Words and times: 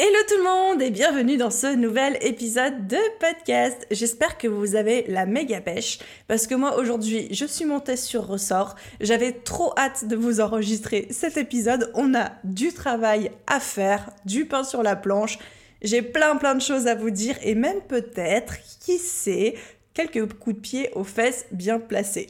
Hello 0.00 0.18
tout 0.28 0.36
le 0.36 0.44
monde 0.44 0.80
et 0.80 0.90
bienvenue 0.90 1.36
dans 1.36 1.50
ce 1.50 1.74
nouvel 1.74 2.18
épisode 2.20 2.86
de 2.86 2.98
podcast. 3.18 3.84
J'espère 3.90 4.38
que 4.38 4.46
vous 4.46 4.76
avez 4.76 5.04
la 5.08 5.26
méga 5.26 5.60
pêche 5.60 5.98
parce 6.28 6.46
que 6.46 6.54
moi 6.54 6.78
aujourd'hui 6.78 7.26
je 7.32 7.44
suis 7.44 7.64
montée 7.64 7.96
sur 7.96 8.28
ressort. 8.28 8.76
J'avais 9.00 9.32
trop 9.32 9.74
hâte 9.76 10.06
de 10.06 10.14
vous 10.14 10.40
enregistrer 10.40 11.08
cet 11.10 11.36
épisode. 11.36 11.90
On 11.94 12.14
a 12.14 12.30
du 12.44 12.72
travail 12.72 13.32
à 13.48 13.58
faire, 13.58 14.10
du 14.24 14.44
pain 14.44 14.62
sur 14.62 14.84
la 14.84 14.94
planche. 14.94 15.40
J'ai 15.82 16.02
plein 16.02 16.36
plein 16.36 16.54
de 16.54 16.62
choses 16.62 16.86
à 16.86 16.94
vous 16.94 17.10
dire 17.10 17.34
et 17.42 17.56
même 17.56 17.80
peut-être, 17.80 18.54
qui 18.78 18.98
sait, 18.98 19.56
quelques 19.94 20.32
coups 20.34 20.54
de 20.54 20.60
pied 20.60 20.90
aux 20.94 21.02
fesses 21.02 21.46
bien 21.50 21.80
placés. 21.80 22.28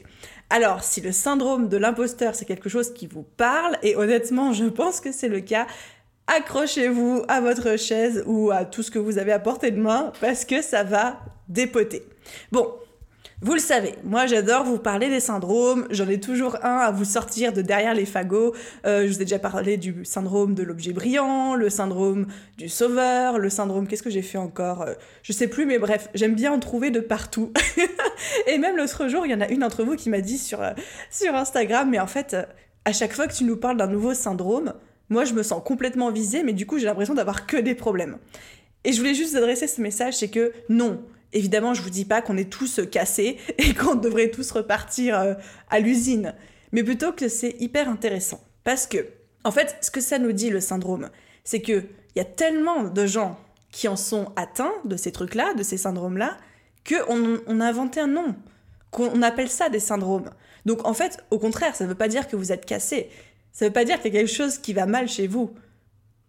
Alors, 0.49 0.83
si 0.83 0.99
le 0.99 1.11
syndrome 1.11 1.69
de 1.69 1.77
l'imposteur, 1.77 2.33
c'est 2.33 2.45
quelque 2.45 2.69
chose 2.69 2.91
qui 2.91 3.05
vous 3.05 3.21
parle, 3.21 3.77
et 3.83 3.95
honnêtement, 3.95 4.51
je 4.51 4.65
pense 4.65 4.99
que 4.99 5.11
c'est 5.11 5.27
le 5.27 5.41
cas, 5.41 5.67
accrochez-vous 6.35 7.23
à 7.27 7.41
votre 7.41 7.77
chaise 7.77 8.23
ou 8.25 8.51
à 8.51 8.65
tout 8.65 8.83
ce 8.83 8.91
que 8.91 8.99
vous 8.99 9.17
avez 9.17 9.31
à 9.31 9.39
portée 9.39 9.71
de 9.71 9.79
main 9.79 10.11
parce 10.21 10.45
que 10.45 10.61
ça 10.61 10.83
va 10.83 11.19
dépoter. 11.47 12.03
Bon, 12.51 12.67
vous 13.41 13.53
le 13.53 13.59
savez, 13.59 13.95
moi 14.03 14.27
j'adore 14.27 14.65
vous 14.65 14.77
parler 14.77 15.09
des 15.09 15.21
syndromes, 15.21 15.87
j'en 15.89 16.07
ai 16.07 16.19
toujours 16.19 16.57
un 16.63 16.77
à 16.77 16.91
vous 16.91 17.05
sortir 17.05 17.53
de 17.53 17.61
derrière 17.61 17.93
les 17.93 18.05
fagots. 18.05 18.53
Euh, 18.85 19.03
je 19.03 19.07
vous 19.07 19.21
ai 19.21 19.25
déjà 19.25 19.39
parlé 19.39 19.77
du 19.77 20.03
syndrome 20.05 20.53
de 20.53 20.61
l'objet 20.61 20.91
brillant, 20.91 21.55
le 21.55 21.69
syndrome 21.69 22.27
du 22.57 22.69
sauveur, 22.69 23.39
le 23.39 23.49
syndrome, 23.49 23.87
qu'est-ce 23.87 24.03
que 24.03 24.09
j'ai 24.09 24.21
fait 24.21 24.37
encore? 24.37 24.81
Euh, 24.83 24.93
Je 25.23 25.31
sais 25.31 25.47
plus, 25.47 25.65
mais 25.65 25.79
bref, 25.79 26.09
j'aime 26.13 26.35
bien 26.35 26.51
en 26.51 26.59
trouver 26.59 26.91
de 26.91 26.99
partout. 26.99 27.53
Et 28.47 28.57
même 28.57 28.77
l'autre 28.77 29.07
jour, 29.07 29.25
il 29.25 29.31
y 29.31 29.35
en 29.35 29.41
a 29.41 29.47
une 29.47 29.59
d'entre 29.59 29.83
vous 29.83 29.95
qui 29.95 30.09
m'a 30.09 30.21
dit 30.21 30.37
sur, 30.37 30.61
euh, 30.61 30.71
sur 31.09 31.33
Instagram, 31.33 31.89
mais 31.89 31.99
en 31.99 32.07
fait, 32.07 32.35
à 32.85 32.91
chaque 32.91 33.13
fois 33.13 33.27
que 33.27 33.33
tu 33.33 33.45
nous 33.45 33.57
parles 33.57 33.77
d'un 33.77 33.87
nouveau 33.87 34.13
syndrome, 34.13 34.73
moi, 35.09 35.25
je 35.25 35.33
me 35.33 35.43
sens 35.43 35.61
complètement 35.63 36.11
visée, 36.11 36.43
mais 36.43 36.53
du 36.53 36.65
coup, 36.65 36.77
j'ai 36.77 36.85
l'impression 36.85 37.13
d'avoir 37.13 37.47
que 37.47 37.57
des 37.57 37.75
problèmes. 37.75 38.17
Et 38.83 38.93
je 38.93 38.99
voulais 38.99 39.13
juste 39.13 39.35
adresser 39.35 39.67
ce 39.67 39.81
message, 39.81 40.17
c'est 40.17 40.29
que 40.29 40.53
non, 40.69 41.03
évidemment, 41.33 41.73
je 41.73 41.81
vous 41.81 41.89
dis 41.89 42.05
pas 42.05 42.21
qu'on 42.21 42.37
est 42.37 42.49
tous 42.49 42.79
cassés 42.91 43.37
et 43.57 43.73
qu'on 43.73 43.95
devrait 43.95 44.29
tous 44.29 44.51
repartir 44.51 45.19
euh, 45.19 45.33
à 45.69 45.79
l'usine, 45.79 46.33
mais 46.71 46.83
plutôt 46.83 47.11
que 47.11 47.27
c'est 47.27 47.55
hyper 47.59 47.89
intéressant. 47.89 48.41
Parce 48.63 48.87
que, 48.87 49.07
en 49.43 49.51
fait, 49.51 49.77
ce 49.81 49.91
que 49.91 50.01
ça 50.01 50.19
nous 50.19 50.31
dit, 50.31 50.49
le 50.49 50.59
syndrome, 50.59 51.09
c'est 51.43 51.61
qu'il 51.61 51.87
y 52.15 52.19
a 52.19 52.25
tellement 52.25 52.83
de 52.83 53.05
gens 53.05 53.39
qui 53.71 53.87
en 53.87 53.95
sont 53.95 54.31
atteints 54.35 54.73
de 54.85 54.95
ces 54.95 55.11
trucs-là, 55.11 55.53
de 55.53 55.63
ces 55.63 55.77
syndromes-là, 55.77 56.37
qu'on 56.87 57.39
on 57.47 57.59
a 57.59 57.65
inventé 57.65 57.99
un 57.99 58.07
nom, 58.07 58.35
qu'on 58.91 59.21
appelle 59.21 59.49
ça 59.49 59.69
des 59.69 59.79
syndromes. 59.79 60.29
Donc 60.65 60.85
en 60.85 60.93
fait, 60.93 61.23
au 61.31 61.39
contraire, 61.39 61.75
ça 61.75 61.83
ne 61.85 61.89
veut 61.89 61.95
pas 61.95 62.07
dire 62.07 62.27
que 62.27 62.35
vous 62.35 62.51
êtes 62.51 62.65
cassé, 62.65 63.09
ça 63.51 63.65
veut 63.65 63.73
pas 63.73 63.85
dire 63.85 64.01
qu'il 64.01 64.13
y 64.13 64.17
a 64.17 64.21
quelque 64.21 64.33
chose 64.33 64.57
qui 64.57 64.73
va 64.73 64.85
mal 64.85 65.07
chez 65.07 65.27
vous. 65.27 65.53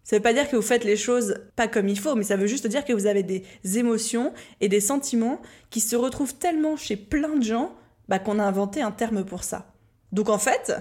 Ça 0.03 0.15
veut 0.15 0.21
pas 0.21 0.33
dire 0.33 0.49
que 0.49 0.55
vous 0.55 0.61
faites 0.61 0.83
les 0.83 0.97
choses 0.97 1.35
pas 1.55 1.67
comme 1.67 1.87
il 1.87 1.99
faut, 1.99 2.15
mais 2.15 2.23
ça 2.23 2.35
veut 2.35 2.47
juste 2.47 2.67
dire 2.67 2.83
que 2.83 2.93
vous 2.93 3.05
avez 3.05 3.23
des 3.23 3.43
émotions 3.77 4.33
et 4.59 4.67
des 4.67 4.81
sentiments 4.81 5.41
qui 5.69 5.79
se 5.79 5.95
retrouvent 5.95 6.35
tellement 6.35 6.75
chez 6.75 6.95
plein 6.95 7.35
de 7.35 7.43
gens 7.43 7.75
bah, 8.07 8.19
qu'on 8.19 8.39
a 8.39 8.43
inventé 8.43 8.81
un 8.81 8.91
terme 8.91 9.23
pour 9.23 9.43
ça. 9.43 9.73
Donc 10.11 10.29
en 10.29 10.39
fait, 10.39 10.73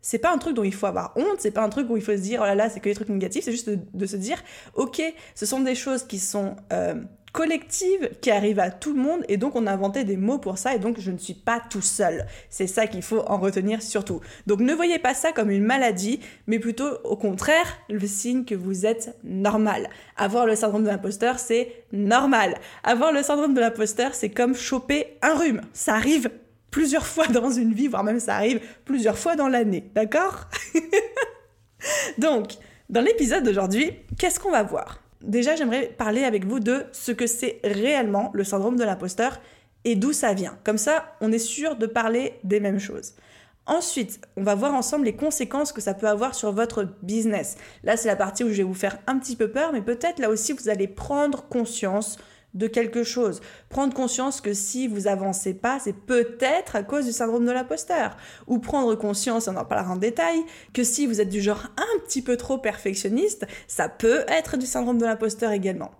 c'est 0.00 0.18
pas 0.18 0.32
un 0.32 0.38
truc 0.38 0.54
dont 0.54 0.64
il 0.64 0.74
faut 0.74 0.86
avoir 0.86 1.12
honte, 1.16 1.38
c'est 1.38 1.50
pas 1.50 1.62
un 1.62 1.70
truc 1.70 1.88
où 1.88 1.96
il 1.96 2.02
faut 2.02 2.12
se 2.12 2.20
dire 2.20 2.40
oh 2.42 2.46
là 2.46 2.54
là, 2.54 2.68
c'est 2.68 2.80
que 2.80 2.88
des 2.88 2.94
trucs 2.94 3.08
négatifs, 3.08 3.44
c'est 3.44 3.52
juste 3.52 3.70
de, 3.70 4.06
se 4.06 4.16
dire 4.16 4.42
ok, 4.74 5.00
ce 5.34 5.46
sont 5.46 5.60
des 5.60 5.74
choses 5.74 6.04
qui 6.04 6.18
sont 6.18 6.56
euh, 6.72 6.94
collective 7.34 8.10
qui 8.20 8.30
arrive 8.30 8.60
à 8.60 8.70
tout 8.70 8.94
le 8.94 9.02
monde 9.02 9.24
et 9.28 9.36
donc 9.36 9.56
on 9.56 9.66
a 9.66 9.72
inventé 9.72 10.04
des 10.04 10.16
mots 10.16 10.38
pour 10.38 10.56
ça 10.56 10.72
et 10.72 10.78
donc 10.78 11.00
je 11.00 11.10
ne 11.10 11.18
suis 11.18 11.34
pas 11.34 11.60
tout 11.68 11.82
seul. 11.82 12.26
C'est 12.48 12.68
ça 12.68 12.86
qu'il 12.86 13.02
faut 13.02 13.22
en 13.26 13.38
retenir 13.38 13.82
surtout. 13.82 14.20
Donc 14.46 14.60
ne 14.60 14.72
voyez 14.72 15.00
pas 15.00 15.14
ça 15.14 15.32
comme 15.32 15.50
une 15.50 15.64
maladie, 15.64 16.20
mais 16.46 16.60
plutôt 16.60 16.88
au 17.02 17.16
contraire 17.16 17.66
le 17.90 18.06
signe 18.06 18.44
que 18.44 18.54
vous 18.54 18.86
êtes 18.86 19.18
normal. 19.24 19.90
Avoir 20.16 20.46
le 20.46 20.54
syndrome 20.54 20.84
de 20.84 20.88
l'imposteur, 20.88 21.40
c'est 21.40 21.84
normal. 21.92 22.54
Avoir 22.84 23.12
le 23.12 23.24
syndrome 23.24 23.52
de 23.52 23.60
l'imposteur, 23.60 24.14
c'est 24.14 24.30
comme 24.30 24.54
choper 24.54 25.18
un 25.20 25.34
rhume. 25.34 25.62
Ça 25.72 25.96
arrive 25.96 26.30
plusieurs 26.70 27.06
fois 27.06 27.26
dans 27.26 27.50
une 27.50 27.74
vie, 27.74 27.88
voire 27.88 28.04
même 28.04 28.20
ça 28.20 28.36
arrive 28.36 28.60
plusieurs 28.84 29.18
fois 29.18 29.34
dans 29.34 29.48
l'année, 29.48 29.90
d'accord? 29.92 30.46
Donc, 32.18 32.52
dans 32.88 33.00
l'épisode 33.00 33.42
d'aujourd'hui, 33.42 33.90
qu'est-ce 34.18 34.38
qu'on 34.38 34.52
va 34.52 34.62
voir? 34.62 35.03
Déjà, 35.24 35.56
j'aimerais 35.56 35.86
parler 35.86 36.24
avec 36.24 36.44
vous 36.44 36.60
de 36.60 36.84
ce 36.92 37.10
que 37.10 37.26
c'est 37.26 37.60
réellement 37.64 38.30
le 38.34 38.44
syndrome 38.44 38.76
de 38.76 38.84
l'imposteur 38.84 39.40
et 39.84 39.96
d'où 39.96 40.12
ça 40.12 40.34
vient. 40.34 40.58
Comme 40.64 40.78
ça, 40.78 41.16
on 41.20 41.32
est 41.32 41.38
sûr 41.38 41.76
de 41.76 41.86
parler 41.86 42.34
des 42.44 42.60
mêmes 42.60 42.78
choses. 42.78 43.14
Ensuite, 43.66 44.20
on 44.36 44.42
va 44.42 44.54
voir 44.54 44.74
ensemble 44.74 45.06
les 45.06 45.16
conséquences 45.16 45.72
que 45.72 45.80
ça 45.80 45.94
peut 45.94 46.08
avoir 46.08 46.34
sur 46.34 46.52
votre 46.52 46.86
business. 47.02 47.56
Là, 47.82 47.96
c'est 47.96 48.08
la 48.08 48.16
partie 48.16 48.44
où 48.44 48.50
je 48.50 48.58
vais 48.58 48.62
vous 48.62 48.74
faire 48.74 48.98
un 49.06 49.18
petit 49.18 49.36
peu 49.36 49.50
peur, 49.50 49.72
mais 49.72 49.80
peut-être 49.80 50.18
là 50.18 50.28
aussi, 50.28 50.52
vous 50.52 50.68
allez 50.68 50.86
prendre 50.88 51.48
conscience 51.48 52.18
de 52.54 52.66
quelque 52.68 53.02
chose. 53.02 53.40
Prendre 53.68 53.92
conscience 53.92 54.40
que 54.40 54.54
si 54.54 54.88
vous 54.88 55.06
avancez 55.08 55.54
pas, 55.54 55.78
c'est 55.78 55.92
peut-être 55.92 56.76
à 56.76 56.82
cause 56.82 57.04
du 57.04 57.12
syndrome 57.12 57.44
de 57.44 57.50
l'imposteur. 57.50 58.16
Ou 58.46 58.58
prendre 58.58 58.94
conscience, 58.94 59.48
on 59.48 59.56
en 59.56 59.64
parlera 59.64 59.92
en 59.92 59.96
détail, 59.96 60.40
que 60.72 60.84
si 60.84 61.06
vous 61.06 61.20
êtes 61.20 61.28
du 61.28 61.40
genre 61.40 61.64
un 61.76 62.00
petit 62.04 62.22
peu 62.22 62.36
trop 62.36 62.58
perfectionniste, 62.58 63.46
ça 63.66 63.88
peut 63.88 64.24
être 64.28 64.56
du 64.56 64.66
syndrome 64.66 64.98
de 64.98 65.04
l'imposteur 65.04 65.50
également. 65.50 65.90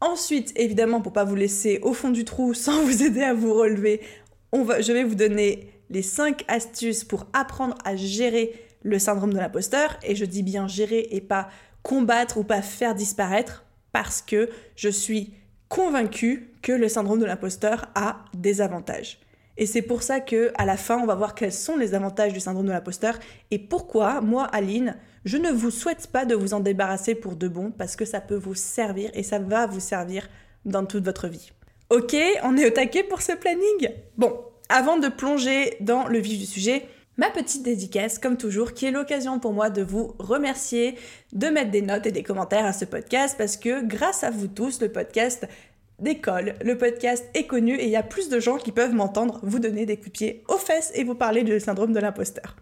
Ensuite, 0.00 0.52
évidemment, 0.56 1.00
pour 1.00 1.12
pas 1.12 1.24
vous 1.24 1.36
laisser 1.36 1.78
au 1.82 1.92
fond 1.92 2.10
du 2.10 2.24
trou 2.24 2.52
sans 2.54 2.82
vous 2.82 3.02
aider 3.02 3.22
à 3.22 3.32
vous 3.32 3.54
relever, 3.54 4.00
je 4.52 4.92
vais 4.92 5.04
vous 5.04 5.14
donner 5.14 5.72
les 5.90 6.02
5 6.02 6.44
astuces 6.48 7.04
pour 7.04 7.26
apprendre 7.32 7.76
à 7.84 7.94
gérer 7.94 8.52
le 8.82 8.98
syndrome 8.98 9.32
de 9.32 9.38
l'imposteur. 9.38 9.96
Et 10.02 10.16
je 10.16 10.24
dis 10.24 10.42
bien 10.42 10.66
gérer 10.66 11.08
et 11.10 11.20
pas 11.20 11.48
combattre 11.82 12.38
ou 12.38 12.44
pas 12.44 12.62
faire 12.62 12.94
disparaître 12.94 13.64
parce 13.92 14.20
que 14.20 14.50
je 14.74 14.88
suis 14.88 15.32
convaincu 15.68 16.52
que 16.62 16.72
le 16.72 16.88
syndrome 16.88 17.20
de 17.20 17.24
l'imposteur 17.24 17.86
a 17.94 18.24
des 18.34 18.60
avantages. 18.60 19.20
Et 19.58 19.66
c'est 19.66 19.82
pour 19.82 20.02
ça 20.02 20.20
que 20.20 20.52
à 20.56 20.66
la 20.66 20.76
fin, 20.76 20.98
on 20.98 21.06
va 21.06 21.14
voir 21.14 21.34
quels 21.34 21.52
sont 21.52 21.76
les 21.76 21.94
avantages 21.94 22.32
du 22.32 22.40
syndrome 22.40 22.66
de 22.66 22.72
l'imposteur 22.72 23.18
et 23.50 23.58
pourquoi 23.58 24.20
moi 24.20 24.44
Aline, 24.44 24.96
je 25.24 25.38
ne 25.38 25.50
vous 25.50 25.70
souhaite 25.70 26.08
pas 26.08 26.24
de 26.24 26.34
vous 26.34 26.54
en 26.54 26.60
débarrasser 26.60 27.14
pour 27.14 27.36
de 27.36 27.48
bon 27.48 27.70
parce 27.70 27.96
que 27.96 28.04
ça 28.04 28.20
peut 28.20 28.36
vous 28.36 28.54
servir 28.54 29.10
et 29.14 29.22
ça 29.22 29.38
va 29.38 29.66
vous 29.66 29.80
servir 29.80 30.28
dans 30.64 30.84
toute 30.84 31.04
votre 31.04 31.28
vie. 31.28 31.52
OK, 31.90 32.16
on 32.42 32.56
est 32.56 32.66
au 32.66 32.70
taquet 32.70 33.04
pour 33.04 33.22
ce 33.22 33.32
planning? 33.32 33.90
Bon, 34.16 34.40
avant 34.68 34.98
de 34.98 35.08
plonger 35.08 35.76
dans 35.80 36.06
le 36.06 36.18
vif 36.18 36.38
du 36.38 36.46
sujet, 36.46 36.86
ma 37.16 37.30
petite 37.30 37.62
dédicace, 37.62 38.18
comme 38.18 38.36
toujours, 38.36 38.72
qui 38.74 38.86
est 38.86 38.90
l'occasion 38.90 39.38
pour 39.38 39.52
moi 39.52 39.70
de 39.70 39.82
vous 39.82 40.14
remercier, 40.18 40.96
de 41.32 41.48
mettre 41.48 41.70
des 41.70 41.82
notes 41.82 42.06
et 42.06 42.12
des 42.12 42.22
commentaires 42.22 42.66
à 42.66 42.72
ce 42.72 42.84
podcast, 42.84 43.36
parce 43.38 43.56
que 43.56 43.84
grâce 43.84 44.24
à 44.24 44.30
vous 44.30 44.48
tous, 44.48 44.80
le 44.80 44.90
podcast 44.90 45.46
décolle, 45.98 46.54
le 46.62 46.76
podcast 46.76 47.24
est 47.34 47.46
connu 47.46 47.74
et 47.76 47.84
il 47.84 47.90
y 47.90 47.96
a 47.96 48.02
plus 48.02 48.28
de 48.28 48.38
gens 48.38 48.58
qui 48.58 48.72
peuvent 48.72 48.94
m'entendre 48.94 49.40
vous 49.42 49.58
donner 49.58 49.86
des 49.86 49.96
coups 49.96 50.08
de 50.08 50.12
pied 50.12 50.44
aux 50.48 50.58
fesses 50.58 50.92
et 50.94 51.04
vous 51.04 51.14
parler 51.14 51.42
du 51.42 51.58
syndrome 51.58 51.92
de 51.92 52.00
l'imposteur. 52.00 52.56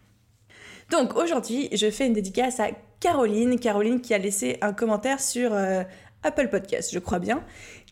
Donc 0.90 1.16
aujourd'hui, 1.16 1.68
je 1.72 1.90
fais 1.90 2.06
une 2.06 2.12
dédicace 2.12 2.60
à 2.60 2.68
Caroline, 3.00 3.58
Caroline 3.58 4.00
qui 4.00 4.14
a 4.14 4.18
laissé 4.18 4.58
un 4.60 4.72
commentaire 4.72 5.20
sur 5.20 5.52
euh, 5.52 5.82
Apple 6.22 6.48
Podcast, 6.48 6.90
je 6.92 6.98
crois 6.98 7.18
bien, 7.18 7.42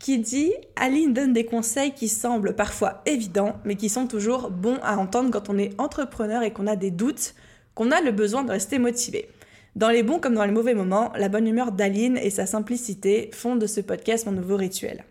qui 0.02 0.18
dit 0.18 0.52
Aline 0.74 1.14
donne 1.14 1.32
des 1.32 1.44
conseils 1.44 1.92
qui 1.92 2.08
semblent 2.08 2.56
parfois 2.56 3.02
évidents, 3.06 3.54
mais 3.64 3.76
qui 3.76 3.88
sont 3.88 4.08
toujours 4.08 4.50
bons 4.50 4.78
à 4.82 4.96
entendre 4.96 5.30
quand 5.30 5.48
on 5.48 5.56
est 5.56 5.80
entrepreneur 5.80 6.42
et 6.42 6.52
qu'on 6.52 6.66
a 6.66 6.74
des 6.74 6.90
doutes, 6.90 7.36
qu'on 7.76 7.92
a 7.92 8.00
le 8.00 8.10
besoin 8.10 8.42
de 8.42 8.50
rester 8.50 8.80
motivé. 8.80 9.28
Dans 9.76 9.90
les 9.90 10.02
bons 10.02 10.18
comme 10.18 10.34
dans 10.34 10.44
les 10.44 10.50
mauvais 10.50 10.74
moments, 10.74 11.12
la 11.16 11.28
bonne 11.28 11.46
humeur 11.46 11.70
d'Aline 11.70 12.16
et 12.16 12.30
sa 12.30 12.46
simplicité 12.46 13.30
font 13.32 13.54
de 13.54 13.68
ce 13.68 13.80
podcast 13.80 14.26
mon 14.26 14.32
nouveau 14.32 14.56
rituel. 14.56 15.04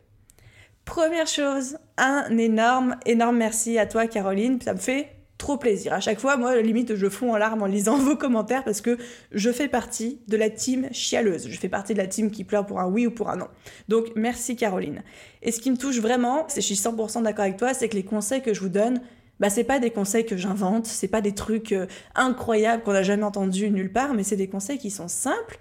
Première 0.83 1.27
chose, 1.27 1.77
un 1.97 2.37
énorme, 2.37 2.97
énorme 3.05 3.37
merci 3.37 3.79
à 3.79 3.85
toi 3.85 4.07
Caroline, 4.07 4.59
ça 4.61 4.73
me 4.73 4.79
fait 4.79 5.07
trop 5.41 5.57
plaisir. 5.57 5.93
À 5.93 5.99
chaque 5.99 6.19
fois, 6.19 6.37
moi, 6.37 6.61
limite, 6.61 6.95
je 6.95 7.09
fonds 7.09 7.33
en 7.33 7.37
larmes 7.37 7.63
en 7.63 7.65
lisant 7.65 7.97
vos 7.97 8.15
commentaires 8.15 8.63
parce 8.63 8.79
que 8.79 8.97
je 9.31 9.51
fais 9.51 9.67
partie 9.67 10.21
de 10.27 10.37
la 10.37 10.49
team 10.49 10.87
chialeuse. 10.91 11.47
Je 11.49 11.59
fais 11.59 11.67
partie 11.67 11.93
de 11.93 11.97
la 11.97 12.07
team 12.07 12.31
qui 12.31 12.43
pleure 12.43 12.65
pour 12.65 12.79
un 12.79 12.87
oui 12.87 13.07
ou 13.07 13.11
pour 13.11 13.29
un 13.29 13.37
non. 13.37 13.47
Donc, 13.89 14.11
merci 14.15 14.55
Caroline. 14.55 15.03
Et 15.41 15.51
ce 15.51 15.59
qui 15.59 15.71
me 15.71 15.77
touche 15.77 15.99
vraiment, 15.99 16.45
c'est 16.47 16.61
je 16.61 16.67
suis 16.67 16.75
100% 16.75 17.23
d'accord 17.23 17.45
avec 17.45 17.57
toi, 17.57 17.73
c'est 17.73 17.89
que 17.89 17.95
les 17.95 18.03
conseils 18.03 18.41
que 18.41 18.53
je 18.53 18.61
vous 18.61 18.69
donne, 18.69 19.01
bah, 19.39 19.49
c'est 19.49 19.63
pas 19.63 19.79
des 19.79 19.89
conseils 19.89 20.25
que 20.25 20.37
j'invente, 20.37 20.85
c'est 20.85 21.07
pas 21.07 21.21
des 21.21 21.33
trucs 21.33 21.71
euh, 21.71 21.87
incroyables 22.13 22.83
qu'on 22.83 22.93
n'a 22.93 23.01
jamais 23.01 23.23
entendus 23.23 23.71
nulle 23.71 23.91
part, 23.91 24.13
mais 24.13 24.23
c'est 24.23 24.35
des 24.35 24.47
conseils 24.47 24.77
qui 24.77 24.91
sont 24.91 25.07
simples, 25.07 25.59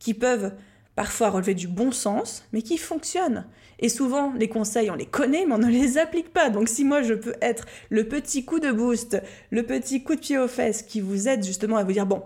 qui 0.00 0.12
peuvent 0.12 0.52
parfois 0.96 1.30
relever 1.30 1.54
du 1.54 1.68
bon 1.68 1.92
sens, 1.92 2.44
mais 2.52 2.62
qui 2.62 2.76
fonctionnent. 2.76 3.46
Et 3.78 3.88
souvent, 3.88 4.32
les 4.32 4.48
conseils, 4.48 4.90
on 4.90 4.94
les 4.94 5.06
connaît, 5.06 5.44
mais 5.46 5.54
on 5.54 5.58
ne 5.58 5.66
les 5.66 5.98
applique 5.98 6.32
pas. 6.32 6.50
Donc 6.50 6.68
si 6.68 6.84
moi, 6.84 7.02
je 7.02 7.14
peux 7.14 7.34
être 7.42 7.66
le 7.90 8.04
petit 8.04 8.44
coup 8.44 8.60
de 8.60 8.72
boost, 8.72 9.20
le 9.50 9.62
petit 9.64 10.02
coup 10.02 10.14
de 10.14 10.20
pied 10.20 10.38
aux 10.38 10.48
fesses 10.48 10.82
qui 10.82 11.00
vous 11.00 11.28
aide 11.28 11.44
justement 11.44 11.76
à 11.76 11.84
vous 11.84 11.92
dire, 11.92 12.06
bon, 12.06 12.22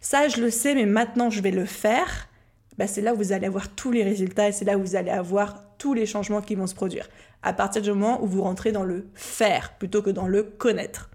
ça, 0.00 0.28
je 0.28 0.40
le 0.40 0.50
sais, 0.50 0.74
mais 0.74 0.86
maintenant, 0.86 1.30
je 1.30 1.40
vais 1.42 1.50
le 1.50 1.66
faire, 1.66 2.28
bah, 2.78 2.86
c'est 2.86 3.02
là 3.02 3.14
où 3.14 3.16
vous 3.16 3.32
allez 3.32 3.46
avoir 3.46 3.74
tous 3.74 3.90
les 3.90 4.02
résultats 4.02 4.48
et 4.48 4.52
c'est 4.52 4.64
là 4.64 4.78
où 4.78 4.80
vous 4.80 4.96
allez 4.96 5.10
avoir 5.10 5.76
tous 5.78 5.94
les 5.94 6.06
changements 6.06 6.42
qui 6.42 6.54
vont 6.54 6.66
se 6.66 6.74
produire. 6.74 7.08
À 7.42 7.52
partir 7.52 7.82
du 7.82 7.90
moment 7.90 8.22
où 8.22 8.26
vous 8.26 8.42
rentrez 8.42 8.72
dans 8.72 8.84
le 8.84 9.06
faire 9.14 9.74
plutôt 9.78 10.02
que 10.02 10.10
dans 10.10 10.26
le 10.26 10.42
connaître. 10.42 11.10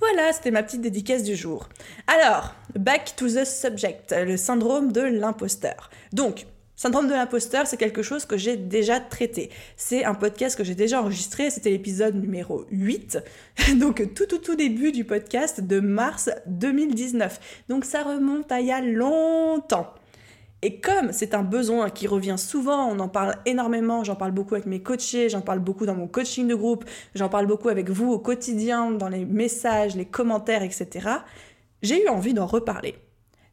Voilà, 0.00 0.32
c'était 0.32 0.50
ma 0.50 0.62
petite 0.62 0.82
dédicace 0.82 1.22
du 1.22 1.34
jour. 1.34 1.68
Alors, 2.06 2.54
back 2.76 3.14
to 3.16 3.26
the 3.26 3.44
subject, 3.44 4.14
le 4.16 4.36
syndrome 4.36 4.92
de 4.92 5.00
l'imposteur. 5.00 5.90
Donc, 6.12 6.46
Syndrome 6.82 7.06
de 7.06 7.12
l'imposteur, 7.12 7.68
c'est 7.68 7.76
quelque 7.76 8.02
chose 8.02 8.24
que 8.24 8.36
j'ai 8.36 8.56
déjà 8.56 8.98
traité. 8.98 9.50
C'est 9.76 10.04
un 10.04 10.14
podcast 10.14 10.58
que 10.58 10.64
j'ai 10.64 10.74
déjà 10.74 11.00
enregistré, 11.00 11.48
c'était 11.48 11.70
l'épisode 11.70 12.16
numéro 12.16 12.64
8, 12.72 13.20
donc 13.78 14.12
tout 14.16 14.26
tout 14.26 14.38
tout 14.38 14.56
début 14.56 14.90
du 14.90 15.04
podcast 15.04 15.60
de 15.60 15.78
mars 15.78 16.28
2019. 16.46 17.66
Donc 17.68 17.84
ça 17.84 18.02
remonte 18.02 18.50
à 18.50 18.60
il 18.60 18.66
y 18.66 18.72
a 18.72 18.80
longtemps. 18.80 19.94
Et 20.62 20.80
comme 20.80 21.12
c'est 21.12 21.34
un 21.34 21.44
besoin 21.44 21.88
qui 21.88 22.08
revient 22.08 22.34
souvent, 22.36 22.88
on 22.88 22.98
en 22.98 23.08
parle 23.08 23.36
énormément, 23.46 24.02
j'en 24.02 24.16
parle 24.16 24.32
beaucoup 24.32 24.56
avec 24.56 24.66
mes 24.66 24.82
coachés, 24.82 25.28
j'en 25.28 25.40
parle 25.40 25.60
beaucoup 25.60 25.86
dans 25.86 25.94
mon 25.94 26.08
coaching 26.08 26.48
de 26.48 26.56
groupe, 26.56 26.84
j'en 27.14 27.28
parle 27.28 27.46
beaucoup 27.46 27.68
avec 27.68 27.90
vous 27.90 28.10
au 28.10 28.18
quotidien, 28.18 28.90
dans 28.90 29.08
les 29.08 29.24
messages, 29.24 29.94
les 29.94 30.06
commentaires, 30.06 30.64
etc., 30.64 31.10
j'ai 31.80 32.02
eu 32.02 32.08
envie 32.08 32.34
d'en 32.34 32.46
reparler. 32.46 32.96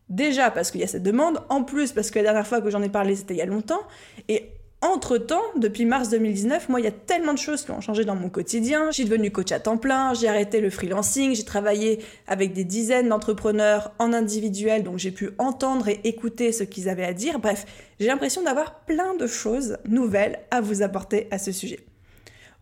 Déjà 0.10 0.52
parce 0.52 0.72
qu'il 0.72 0.82
y 0.82 0.84
a 0.84 0.88
cette 0.88 1.04
demande, 1.04 1.40
en 1.50 1.64
plus 1.64 1.92
parce 1.92 2.12
que 2.12 2.20
la 2.20 2.24
dernière 2.24 2.48
fois 2.48 2.62
que 2.62 2.70
j'en 2.70 2.82
ai 2.82 2.90
parlé 2.90 3.16
c'était 3.16 3.36
il 3.36 3.38
y 3.38 3.42
a 3.42 3.46
longtemps, 3.46 3.82
et 4.28 4.50
entre-temps, 4.82 5.42
depuis 5.58 5.84
mars 5.84 6.08
2019, 6.10 6.70
moi, 6.70 6.80
il 6.80 6.86
y 6.86 6.88
a 6.88 6.92
tellement 6.92 7.34
de 7.34 7.38
choses 7.38 7.66
qui 7.66 7.72
ont 7.72 7.82
changé 7.82 8.06
dans 8.06 8.16
mon 8.16 8.30
quotidien. 8.30 8.92
Je 8.92 8.96
suis 8.96 9.04
devenue 9.04 9.30
coach 9.30 9.52
à 9.52 9.60
temps 9.60 9.76
plein, 9.76 10.14
j'ai 10.14 10.30
arrêté 10.30 10.62
le 10.62 10.70
freelancing, 10.70 11.36
j'ai 11.36 11.44
travaillé 11.44 12.00
avec 12.28 12.54
des 12.54 12.64
dizaines 12.64 13.10
d'entrepreneurs 13.10 13.92
en 14.00 14.14
individuel, 14.14 14.84
donc 14.84 14.98
j'ai 14.98 15.12
pu 15.12 15.32
entendre 15.38 15.90
et 15.90 16.00
écouter 16.06 16.54
ce 16.54 16.64
qu'ils 16.64 16.88
avaient 16.88 17.04
à 17.04 17.12
dire. 17.12 17.40
Bref, 17.40 17.66
j'ai 18.00 18.08
l'impression 18.08 18.42
d'avoir 18.42 18.80
plein 18.86 19.16
de 19.16 19.28
choses 19.28 19.78
nouvelles 19.86 20.40
à 20.50 20.62
vous 20.62 20.82
apporter 20.82 21.28
à 21.30 21.40
ce 21.40 21.52
sujet. 21.52 21.89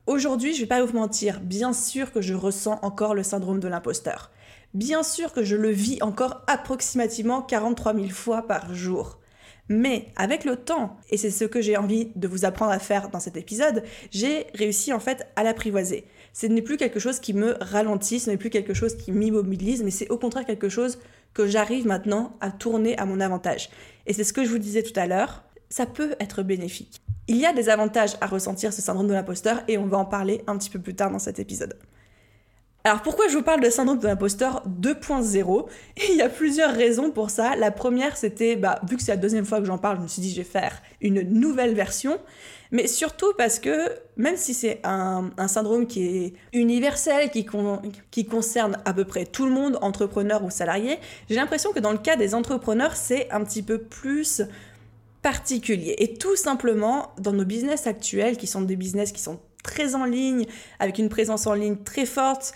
Aujourd'hui, 0.07 0.53
je 0.53 0.61
vais 0.61 0.67
pas 0.67 0.81
vous 0.81 0.97
mentir, 0.97 1.41
bien 1.41 1.73
sûr 1.73 2.13
que 2.13 2.21
je 2.21 2.33
ressens 2.33 2.79
encore 2.81 3.13
le 3.13 3.23
syndrome 3.23 3.59
de 3.59 3.67
l'imposteur. 3.67 4.31
Bien 4.73 5.03
sûr 5.03 5.33
que 5.33 5.43
je 5.43 5.57
le 5.57 5.69
vis 5.69 6.01
encore 6.01 6.45
approximativement 6.47 7.41
43 7.41 7.93
000 7.93 8.07
fois 8.07 8.43
par 8.43 8.73
jour. 8.73 9.19
Mais 9.67 10.07
avec 10.15 10.45
le 10.45 10.55
temps, 10.55 10.95
et 11.09 11.17
c'est 11.17 11.29
ce 11.29 11.43
que 11.43 11.59
j'ai 11.59 11.75
envie 11.75 12.13
de 12.15 12.25
vous 12.29 12.45
apprendre 12.45 12.71
à 12.71 12.79
faire 12.79 13.09
dans 13.09 13.19
cet 13.19 13.35
épisode, 13.35 13.83
j'ai 14.09 14.47
réussi 14.53 14.93
en 14.93 15.01
fait 15.01 15.27
à 15.35 15.43
l'apprivoiser. 15.43 16.05
Ce 16.31 16.45
n'est 16.45 16.61
plus 16.61 16.77
quelque 16.77 17.01
chose 17.01 17.19
qui 17.19 17.33
me 17.33 17.57
ralentit, 17.59 18.21
ce 18.21 18.29
n'est 18.29 18.37
plus 18.37 18.49
quelque 18.49 18.73
chose 18.73 18.95
qui 18.95 19.11
m'immobilise, 19.11 19.83
mais 19.83 19.91
c'est 19.91 20.09
au 20.09 20.17
contraire 20.17 20.45
quelque 20.45 20.69
chose 20.69 20.99
que 21.33 21.47
j'arrive 21.47 21.85
maintenant 21.85 22.37
à 22.39 22.49
tourner 22.49 22.97
à 22.97 23.05
mon 23.05 23.19
avantage. 23.19 23.69
Et 24.05 24.13
c'est 24.13 24.23
ce 24.23 24.31
que 24.31 24.45
je 24.45 24.49
vous 24.51 24.57
disais 24.57 24.83
tout 24.83 24.97
à 24.97 25.05
l'heure, 25.05 25.43
ça 25.69 25.85
peut 25.85 26.15
être 26.19 26.43
bénéfique. 26.43 27.01
Il 27.27 27.37
y 27.37 27.45
a 27.45 27.53
des 27.53 27.69
avantages 27.69 28.15
à 28.21 28.27
ressentir 28.27 28.71
ce 28.71 28.81
syndrome 28.81 29.07
de 29.07 29.13
l'imposteur 29.13 29.61
et 29.67 29.77
on 29.77 29.85
va 29.85 29.97
en 29.97 30.05
parler 30.05 30.43
un 30.47 30.57
petit 30.57 30.69
peu 30.69 30.79
plus 30.79 30.95
tard 30.95 31.11
dans 31.11 31.19
cet 31.19 31.39
épisode. 31.39 31.77
Alors 32.87 33.01
pourquoi 33.01 33.27
je 33.27 33.35
vous 33.35 33.43
parle 33.43 33.59
de 33.59 33.69
syndrome 33.69 33.99
de 33.99 34.07
l'imposteur 34.07 34.63
2.0 34.65 35.65
Il 36.09 36.15
y 36.15 36.21
a 36.21 36.29
plusieurs 36.29 36.73
raisons 36.73 37.11
pour 37.11 37.29
ça. 37.29 37.57
La 37.57 37.69
première, 37.69 38.15
c'était, 38.15 38.55
bah, 38.55 38.79
vu 38.87 38.95
que 38.95 39.03
c'est 39.03 39.11
la 39.11 39.17
deuxième 39.17 39.43
fois 39.43 39.59
que 39.59 39.65
j'en 39.65 39.77
parle, 39.77 39.97
je 39.97 40.03
me 40.03 40.07
suis 40.07 40.21
dit 40.21 40.31
je 40.31 40.37
vais 40.37 40.45
faire 40.45 40.81
une 41.01 41.21
nouvelle 41.23 41.73
version. 41.73 42.17
Mais 42.71 42.87
surtout 42.87 43.33
parce 43.37 43.59
que 43.59 43.89
même 44.15 44.37
si 44.37 44.53
c'est 44.53 44.79
un, 44.85 45.31
syndrome 45.47 45.85
qui 45.85 46.05
est 46.05 46.33
universel, 46.53 47.29
qui, 47.29 47.45
qui 48.11 48.25
concerne 48.25 48.77
à 48.85 48.93
peu 48.93 49.03
près 49.03 49.25
tout 49.25 49.45
le 49.45 49.51
monde, 49.51 49.77
entrepreneur 49.81 50.43
ou 50.43 50.49
salarié, 50.49 50.99
j'ai 51.29 51.35
l'impression 51.35 51.73
que 51.73 51.79
dans 51.79 51.91
le 51.91 51.97
cas 51.97 52.15
des 52.15 52.35
entrepreneurs, 52.35 52.95
c'est 52.95 53.29
un 53.31 53.43
petit 53.43 53.63
peu 53.63 53.79
plus 53.79 54.43
particulier. 55.21 55.95
Et 55.99 56.13
tout 56.13 56.35
simplement, 56.35 57.11
dans 57.17 57.33
nos 57.33 57.45
business 57.45 57.87
actuels, 57.87 58.37
qui 58.37 58.47
sont 58.47 58.61
des 58.61 58.75
business 58.75 59.11
qui 59.11 59.21
sont 59.21 59.39
très 59.63 59.95
en 59.95 60.05
ligne, 60.05 60.45
avec 60.79 60.97
une 60.97 61.09
présence 61.09 61.45
en 61.47 61.53
ligne 61.53 61.77
très 61.77 62.05
forte, 62.05 62.53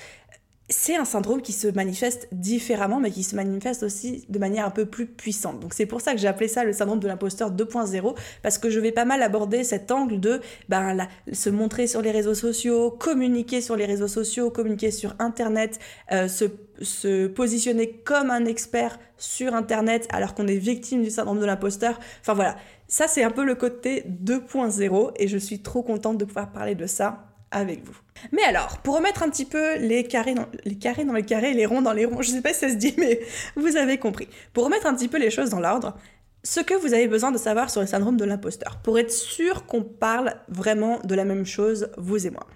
c'est 0.71 0.95
un 0.95 1.05
syndrome 1.05 1.41
qui 1.41 1.51
se 1.51 1.67
manifeste 1.67 2.27
différemment, 2.31 2.99
mais 2.99 3.11
qui 3.11 3.23
se 3.23 3.35
manifeste 3.35 3.83
aussi 3.83 4.25
de 4.29 4.39
manière 4.39 4.65
un 4.65 4.71
peu 4.71 4.85
plus 4.85 5.05
puissante. 5.05 5.59
Donc 5.59 5.73
c'est 5.73 5.85
pour 5.85 6.01
ça 6.01 6.13
que 6.13 6.19
j'ai 6.19 6.27
appelé 6.27 6.47
ça 6.47 6.63
le 6.63 6.73
syndrome 6.73 6.99
de 6.99 7.07
l'imposteur 7.07 7.51
2.0, 7.51 8.15
parce 8.41 8.57
que 8.57 8.69
je 8.69 8.79
vais 8.79 8.91
pas 8.91 9.05
mal 9.05 9.21
aborder 9.21 9.63
cet 9.63 9.91
angle 9.91 10.19
de 10.19 10.41
ben, 10.69 11.07
se 11.31 11.49
montrer 11.49 11.87
sur 11.87 12.01
les 12.01 12.11
réseaux 12.11 12.33
sociaux, 12.33 12.91
communiquer 12.91 13.61
sur 13.61 13.75
les 13.75 13.85
réseaux 13.85 14.07
sociaux, 14.07 14.49
communiquer 14.49 14.91
sur 14.91 15.15
Internet, 15.19 15.79
euh, 16.11 16.27
se, 16.27 16.45
se 16.81 17.27
positionner 17.27 17.91
comme 18.03 18.31
un 18.31 18.45
expert 18.45 18.97
sur 19.17 19.53
Internet 19.53 20.07
alors 20.11 20.33
qu'on 20.33 20.47
est 20.47 20.57
victime 20.57 21.03
du 21.03 21.09
syndrome 21.09 21.39
de 21.39 21.45
l'imposteur. 21.45 21.99
Enfin 22.21 22.33
voilà, 22.33 22.55
ça 22.87 23.07
c'est 23.07 23.23
un 23.23 23.31
peu 23.31 23.43
le 23.43 23.55
côté 23.55 24.03
2.0 24.23 25.11
et 25.17 25.27
je 25.27 25.37
suis 25.37 25.59
trop 25.59 25.83
contente 25.83 26.17
de 26.17 26.25
pouvoir 26.25 26.51
parler 26.51 26.75
de 26.75 26.87
ça 26.87 27.30
avec 27.51 27.83
vous. 27.83 27.95
Mais 28.31 28.43
alors, 28.43 28.79
pour 28.79 28.95
remettre 28.95 29.23
un 29.23 29.29
petit 29.29 29.45
peu 29.45 29.77
les 29.77 30.05
carrés 30.05 30.33
dans 30.33 30.47
les 30.65 30.77
carrés 30.77 31.05
dans 31.05 31.13
les 31.13 31.23
carrés, 31.23 31.53
les 31.53 31.65
ronds 31.65 31.81
dans 31.81 31.93
les 31.93 32.05
ronds, 32.05 32.21
je 32.21 32.31
sais 32.31 32.41
pas 32.41 32.53
si 32.53 32.59
ça 32.59 32.69
se 32.69 32.75
dit, 32.75 32.93
mais 32.97 33.21
vous 33.55 33.75
avez 33.75 33.97
compris. 33.97 34.27
Pour 34.53 34.65
remettre 34.65 34.87
un 34.87 34.95
petit 34.95 35.07
peu 35.07 35.17
les 35.17 35.29
choses 35.29 35.49
dans 35.49 35.59
l'ordre, 35.59 35.95
ce 36.43 36.59
que 36.59 36.73
vous 36.73 36.93
avez 36.93 37.07
besoin 37.07 37.31
de 37.31 37.37
savoir 37.37 37.69
sur 37.69 37.81
le 37.81 37.87
syndrome 37.87 38.17
de 38.17 38.25
l'imposteur, 38.25 38.79
pour 38.81 38.97
être 38.97 39.11
sûr 39.11 39.65
qu'on 39.65 39.83
parle 39.83 40.35
vraiment 40.47 40.99
de 41.03 41.13
la 41.13 41.25
même 41.25 41.45
chose, 41.45 41.89
vous 41.97 42.25
et 42.25 42.31
moi. 42.31 42.47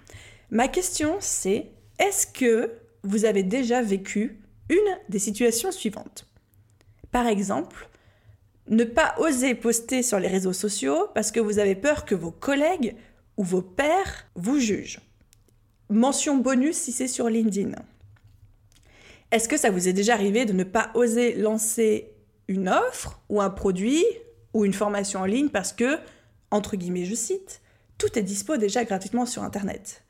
Ma 0.50 0.68
question 0.68 1.16
c'est, 1.20 1.70
est-ce 1.98 2.26
que 2.26 2.72
vous 3.02 3.24
avez 3.24 3.42
déjà 3.42 3.82
vécu 3.82 4.40
une 4.68 4.98
des 5.08 5.18
situations 5.18 5.70
suivantes? 5.70 6.26
Par 7.12 7.26
exemple, 7.26 7.88
ne 8.68 8.84
pas 8.84 9.14
oser 9.18 9.54
poster 9.54 10.02
sur 10.02 10.18
les 10.18 10.28
réseaux 10.28 10.52
sociaux 10.52 11.08
parce 11.14 11.30
que 11.30 11.40
vous 11.40 11.58
avez 11.58 11.76
peur 11.76 12.04
que 12.04 12.14
vos 12.14 12.32
collègues 12.32 12.96
ou 13.36 13.44
vos 13.44 13.62
pères 13.62 14.26
vous 14.34 14.58
jugent. 14.58 15.00
Mention 15.88 16.38
bonus 16.38 16.76
si 16.76 16.92
c'est 16.92 17.08
sur 17.08 17.28
LinkedIn. 17.28 17.72
Est-ce 19.30 19.48
que 19.48 19.56
ça 19.56 19.70
vous 19.70 19.88
est 19.88 19.92
déjà 19.92 20.14
arrivé 20.14 20.44
de 20.44 20.52
ne 20.52 20.64
pas 20.64 20.90
oser 20.94 21.34
lancer 21.34 22.12
une 22.48 22.68
offre 22.68 23.20
ou 23.28 23.40
un 23.40 23.50
produit 23.50 24.04
ou 24.54 24.64
une 24.64 24.72
formation 24.72 25.20
en 25.20 25.24
ligne 25.24 25.48
parce 25.48 25.72
que, 25.72 25.98
entre 26.50 26.76
guillemets, 26.76 27.04
je 27.04 27.14
cite, 27.14 27.60
tout 27.98 28.18
est 28.18 28.22
dispo 28.22 28.56
déjà 28.56 28.84
gratuitement 28.84 29.26
sur 29.26 29.42
Internet? 29.42 30.02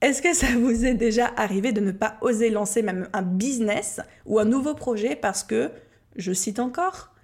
Est-ce 0.00 0.22
que 0.22 0.34
ça 0.34 0.46
vous 0.58 0.84
est 0.84 0.94
déjà 0.94 1.32
arrivé 1.36 1.72
de 1.72 1.80
ne 1.80 1.92
pas 1.92 2.16
oser 2.20 2.50
lancer 2.50 2.82
même 2.82 3.08
un 3.12 3.22
business 3.22 4.00
ou 4.24 4.38
un 4.38 4.44
nouveau 4.44 4.74
projet 4.74 5.16
parce 5.16 5.42
que, 5.42 5.70
je 6.16 6.32
cite 6.32 6.58
encore, 6.58 7.14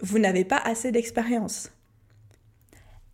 vous 0.00 0.18
n'avez 0.18 0.44
pas 0.44 0.58
assez 0.58 0.92
d'expérience? 0.92 1.70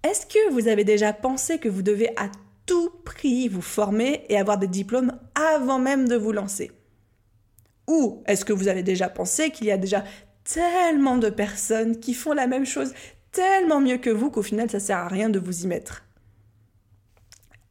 Est-ce 0.02 0.26
que 0.26 0.52
vous 0.52 0.68
avez 0.68 0.84
déjà 0.84 1.12
pensé 1.12 1.58
que 1.58 1.68
vous 1.68 1.82
devez 1.82 2.08
à 2.16 2.30
tout 2.66 2.90
prix 3.04 3.48
vous 3.48 3.62
former 3.62 4.24
et 4.28 4.38
avoir 4.38 4.58
des 4.58 4.68
diplômes 4.68 5.18
avant 5.34 5.78
même 5.78 6.06
de 6.08 6.16
vous 6.16 6.32
lancer? 6.32 6.70
Ou 7.88 8.22
est-ce 8.26 8.44
que 8.44 8.52
vous 8.52 8.68
avez 8.68 8.82
déjà 8.82 9.08
pensé 9.08 9.50
qu'il 9.50 9.66
y 9.66 9.72
a 9.72 9.78
déjà 9.78 10.04
tellement 10.44 11.16
de 11.16 11.30
personnes 11.30 11.98
qui 11.98 12.14
font 12.14 12.32
la 12.32 12.46
même 12.46 12.66
chose 12.66 12.92
tellement 13.32 13.80
mieux 13.80 13.98
que 13.98 14.10
vous 14.10 14.30
qu'au 14.30 14.42
final 14.42 14.70
ça 14.70 14.80
sert 14.80 14.98
à 14.98 15.08
rien 15.08 15.30
de 15.30 15.38
vous 15.38 15.64
y 15.64 15.66
mettre? 15.66 16.04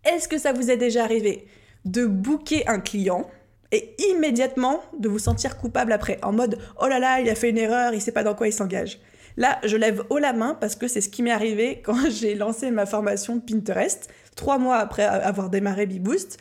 Est-ce 0.04 0.28
que 0.28 0.38
ça 0.38 0.54
vous 0.54 0.70
est 0.70 0.78
déjà 0.78 1.04
arrivé 1.04 1.48
de 1.86 2.06
booker 2.06 2.68
un 2.68 2.80
client 2.80 3.30
et 3.72 3.96
immédiatement 4.12 4.82
de 4.98 5.08
vous 5.10 5.20
sentir 5.20 5.58
coupable 5.58 5.92
après 5.92 6.20
en 6.24 6.34
mode 6.34 6.58
oh 6.82 6.88
là 6.88 7.00
là 7.00 7.20
il 7.22 7.30
a 7.30 7.36
fait 7.36 7.50
une 7.50 7.58
erreur, 7.58 7.94
il 7.94 8.02
sait 8.02 8.12
pas 8.12 8.24
dans 8.24 8.36
quoi 8.36 8.48
il 8.48 8.54
s'engage? 8.54 9.00
Là, 9.38 9.60
je 9.64 9.78
lève 9.78 10.04
haut 10.10 10.18
la 10.18 10.34
main 10.34 10.56
parce 10.60 10.76
que 10.76 10.88
c'est 10.88 11.00
ce 11.00 11.10
qui 11.10 11.22
m'est 11.22 11.32
arrivé 11.32 11.82
quand 11.84 12.10
j'ai 12.10 12.36
lancé 12.36 12.72
ma 12.72 12.86
formation 12.86 13.40
Pinterest, 13.40 14.10
trois 14.36 14.58
mois 14.58 14.78
après 14.78 15.04
avoir 15.04 15.50
démarré 15.50 15.86
BeBoost. 15.86 16.38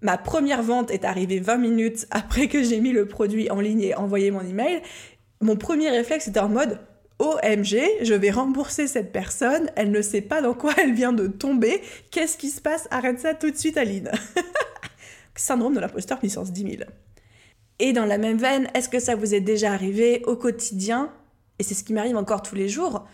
Ma 0.00 0.16
première 0.16 0.62
vente 0.62 0.92
est 0.92 1.04
arrivée 1.04 1.40
20 1.40 1.56
minutes 1.58 2.06
après 2.12 2.46
que 2.46 2.62
j'ai 2.62 2.80
mis 2.80 2.92
le 2.92 3.06
produit 3.06 3.50
en 3.50 3.60
ligne 3.60 3.82
et 3.82 3.94
envoyé 3.96 4.30
mon 4.30 4.42
email. 4.42 4.80
Mon 5.40 5.56
premier 5.56 5.90
réflexe 5.90 6.28
était 6.28 6.40
en 6.40 6.48
mode 6.48 6.78
OMG, 7.18 7.80
je 8.02 8.14
vais 8.14 8.30
rembourser 8.30 8.86
cette 8.86 9.10
personne, 9.10 9.70
elle 9.74 9.90
ne 9.90 10.02
sait 10.02 10.20
pas 10.20 10.40
dans 10.40 10.54
quoi 10.54 10.72
elle 10.78 10.94
vient 10.94 11.12
de 11.12 11.26
tomber, 11.26 11.82
qu'est-ce 12.12 12.38
qui 12.38 12.48
se 12.48 12.60
passe? 12.60 12.86
Arrête 12.92 13.18
ça 13.18 13.34
tout 13.34 13.50
de 13.50 13.56
suite 13.56 13.76
Aline. 13.76 14.10
Syndrome 15.34 15.74
de 15.74 15.80
l'imposteur 15.80 16.20
puissance 16.20 16.52
10 16.52 16.62
000. 16.62 16.74
Et 17.80 17.92
dans 17.92 18.04
la 18.04 18.18
même 18.18 18.38
veine, 18.38 18.68
est-ce 18.74 18.88
que 18.88 19.00
ça 19.00 19.16
vous 19.16 19.34
est 19.34 19.40
déjà 19.40 19.72
arrivé 19.72 20.22
au 20.26 20.36
quotidien 20.36 21.12
et 21.58 21.62
c'est 21.62 21.74
ce 21.74 21.84
qui 21.84 21.92
m'arrive 21.92 22.16
encore 22.16 22.42
tous 22.42 22.54
les 22.54 22.68
jours, 22.68 23.06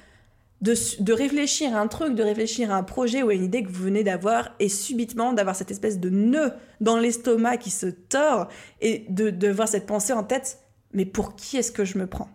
de, 0.61 1.13
réfléchir 1.13 1.77
à 1.77 1.81
un 1.81 1.89
truc, 1.89 2.15
de 2.15 2.23
réfléchir 2.23 2.73
à 2.73 2.77
un 2.77 2.83
projet 2.83 3.23
ou 3.23 3.29
à 3.29 3.35
une 3.35 3.45
idée 3.45 3.63
que 3.63 3.69
vous 3.69 3.85
venez 3.85 4.03
d'avoir 4.03 4.55
et 4.61 4.69
subitement 4.69 5.33
d'avoir 5.33 5.55
cette 5.55 5.71
espèce 5.71 6.01
de 6.01 6.09
nœud 6.09 6.53
dans 6.81 6.97
l'estomac 6.97 7.59
qui 7.59 7.71
se 7.71 7.87
tord 7.87 8.49
et 8.81 9.05
de, 9.11 9.31
de 9.31 9.49
voir 9.49 9.69
cette 9.69 9.87
pensée 9.87 10.15
en 10.15 10.25
tête, 10.25 10.61
mais 10.93 11.05
pour 11.05 11.37
qui 11.37 11.59
est-ce 11.59 11.73
que 11.73 11.85
je 11.85 11.99
me 11.99 12.07
prends? 12.07 12.29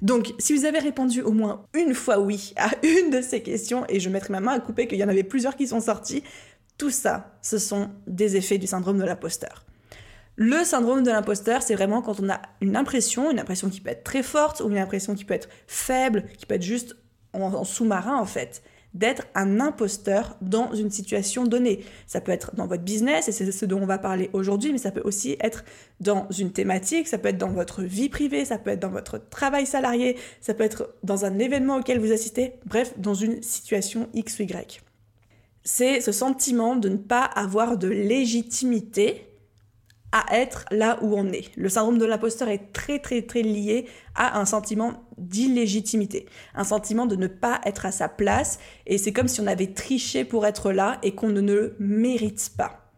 Donc, 0.00 0.32
si 0.38 0.54
vous 0.54 0.64
avez 0.64 0.78
répondu 0.78 1.22
au 1.22 1.32
moins 1.32 1.64
une 1.74 1.92
fois 1.92 2.20
oui 2.20 2.54
à 2.56 2.70
une 2.82 3.10
de 3.10 3.20
ces 3.20 3.42
questions, 3.42 3.84
et 3.88 4.00
je 4.00 4.08
mettrai 4.08 4.32
ma 4.32 4.40
main 4.40 4.52
à 4.52 4.60
couper 4.60 4.86
qu'il 4.86 4.98
y 4.98 5.04
en 5.04 5.08
avait 5.08 5.24
plusieurs 5.24 5.56
qui 5.56 5.66
sont 5.66 5.80
sortis, 5.80 6.22
tout 6.78 6.90
ça, 6.90 7.36
ce 7.42 7.58
sont 7.58 7.90
des 8.06 8.36
effets 8.36 8.58
du 8.58 8.68
syndrome 8.68 8.98
de 8.98 9.04
l'imposteur. 9.04 9.64
Le 10.40 10.62
syndrome 10.62 11.02
de 11.02 11.10
l'imposteur, 11.10 11.62
c'est 11.62 11.74
vraiment 11.74 12.00
quand 12.00 12.20
on 12.20 12.28
a 12.30 12.40
une 12.60 12.76
impression, 12.76 13.32
une 13.32 13.40
impression 13.40 13.68
qui 13.68 13.80
peut 13.80 13.90
être 13.90 14.04
très 14.04 14.22
forte 14.22 14.60
ou 14.60 14.70
une 14.70 14.78
impression 14.78 15.16
qui 15.16 15.24
peut 15.24 15.34
être 15.34 15.48
faible, 15.66 16.26
qui 16.38 16.46
peut 16.46 16.54
être 16.54 16.62
juste 16.62 16.94
en, 17.32 17.64
sous-marin 17.64 18.16
en 18.16 18.24
fait, 18.24 18.62
d'être 18.94 19.26
un 19.34 19.58
imposteur 19.58 20.36
dans 20.40 20.72
une 20.74 20.92
situation 20.92 21.42
donnée. 21.42 21.84
Ça 22.06 22.20
peut 22.20 22.30
être 22.30 22.54
dans 22.54 22.68
votre 22.68 22.84
business, 22.84 23.26
et 23.26 23.32
c'est 23.32 23.50
ce 23.50 23.66
dont 23.66 23.82
on 23.82 23.86
va 23.86 23.98
parler 23.98 24.30
aujourd'hui, 24.32 24.70
mais 24.70 24.78
ça 24.78 24.92
peut 24.92 25.02
aussi 25.02 25.36
être 25.40 25.64
dans 25.98 26.28
une 26.30 26.52
thématique, 26.52 27.08
ça 27.08 27.18
peut 27.18 27.30
être 27.30 27.38
dans 27.38 27.50
votre 27.50 27.82
vie 27.82 28.08
privée, 28.08 28.44
ça 28.44 28.58
peut 28.58 28.70
être 28.70 28.78
dans 28.78 28.90
votre 28.90 29.18
travail 29.30 29.66
salarié, 29.66 30.16
ça 30.40 30.54
peut 30.54 30.62
être 30.62 30.94
dans 31.02 31.24
un 31.24 31.40
événement 31.40 31.78
auquel 31.78 31.98
vous 31.98 32.12
assistez, 32.12 32.52
bref, 32.64 32.94
dans 32.96 33.14
une 33.14 33.42
situation 33.42 34.08
X 34.14 34.38
ou 34.38 34.42
Y. 34.42 34.82
C'est 35.64 36.00
ce 36.00 36.12
sentiment 36.12 36.76
de 36.76 36.90
ne 36.90 36.96
pas 36.96 37.24
avoir 37.24 37.76
de 37.76 37.88
légitimité 37.88 39.27
à 40.12 40.24
être 40.36 40.64
là 40.70 40.98
où 41.02 41.14
on 41.16 41.26
est. 41.28 41.54
Le 41.56 41.68
syndrome 41.68 41.98
de 41.98 42.04
l'imposteur 42.06 42.48
est 42.48 42.72
très 42.72 42.98
très 42.98 43.22
très 43.22 43.42
lié 43.42 43.86
à 44.14 44.38
un 44.40 44.46
sentiment 44.46 45.04
d'illégitimité, 45.18 46.26
un 46.54 46.64
sentiment 46.64 47.06
de 47.06 47.16
ne 47.16 47.26
pas 47.26 47.60
être 47.64 47.84
à 47.84 47.92
sa 47.92 48.08
place, 48.08 48.58
et 48.86 48.98
c'est 48.98 49.12
comme 49.12 49.28
si 49.28 49.40
on 49.40 49.46
avait 49.46 49.74
triché 49.74 50.24
pour 50.24 50.46
être 50.46 50.72
là 50.72 50.98
et 51.02 51.14
qu'on 51.14 51.28
ne 51.28 51.40
le 51.40 51.76
mérite 51.78 52.52
pas. 52.56 52.90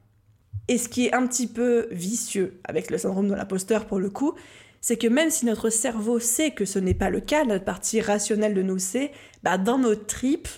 Et 0.68 0.78
ce 0.78 0.88
qui 0.88 1.06
est 1.06 1.14
un 1.14 1.26
petit 1.26 1.48
peu 1.48 1.88
vicieux 1.90 2.60
avec 2.62 2.90
le 2.90 2.98
syndrome 2.98 3.28
de 3.28 3.34
l'imposteur 3.34 3.86
pour 3.86 3.98
le 3.98 4.08
coup, 4.08 4.34
c'est 4.80 4.96
que 4.96 5.08
même 5.08 5.30
si 5.30 5.44
notre 5.44 5.68
cerveau 5.68 6.20
sait 6.20 6.52
que 6.52 6.64
ce 6.64 6.78
n'est 6.78 6.94
pas 6.94 7.10
le 7.10 7.20
cas, 7.20 7.44
notre 7.44 7.64
partie 7.64 8.00
rationnelle 8.00 8.54
de 8.54 8.62
nous 8.62 8.78
sait, 8.78 9.10
bah 9.42 9.58
dans 9.58 9.78
nos 9.78 9.96
tripes, 9.96 10.48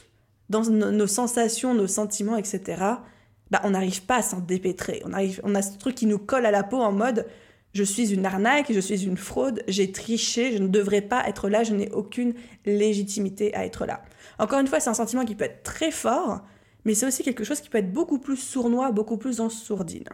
dans 0.51 0.65
nos 0.65 1.07
sensations, 1.07 1.73
nos 1.75 1.87
sentiments, 1.87 2.37
etc., 2.37 2.83
bah, 3.53 3.61
on 3.65 3.71
n'arrive 3.71 4.03
pas 4.03 4.17
à 4.17 4.23
s'en 4.23 4.41
dépêtrer. 4.41 5.03
On, 5.05 5.13
on 5.45 5.55
a 5.55 5.63
ce 5.63 5.77
truc 5.77 5.95
qui 5.95 6.07
nous 6.07 6.19
colle 6.19 6.47
à 6.47 6.51
la 6.51 6.63
peau 6.65 6.79
en 6.79 6.91
mode 6.91 7.27
je 7.75 7.85
suis 7.85 8.13
une 8.13 8.27
arnaque, 8.27 8.71
je 8.71 8.81
suis 8.81 9.05
une 9.05 9.17
fraude, 9.17 9.63
j'ai 9.67 9.93
triché, 9.93 10.53
je 10.53 10.59
ne 10.59 10.69
devrais 10.69 11.01
pas 11.01 11.27
être 11.27 11.49
là, 11.49 11.63
je 11.63 11.73
n'ai 11.73 11.91
aucune 11.91 12.35
légitimité 12.67 13.55
à 13.55 13.65
être 13.65 13.87
là. 13.87 14.03
Encore 14.39 14.59
une 14.59 14.67
fois, 14.67 14.81
c'est 14.81 14.91
un 14.91 14.95
sentiment 14.95 15.25
qui 15.25 15.35
peut 15.35 15.45
être 15.45 15.63
très 15.63 15.91
fort, 15.91 16.43
mais 16.85 16.95
c'est 16.95 17.07
aussi 17.07 17.23
quelque 17.23 17.45
chose 17.45 17.61
qui 17.61 17.71
peut 17.71 17.79
être 17.79 17.93
beaucoup 17.93 18.19
plus 18.19 18.37
sournois, 18.37 18.91
beaucoup 18.91 19.17
plus 19.17 19.41
en 19.41 19.49
sourdine. 19.49 20.09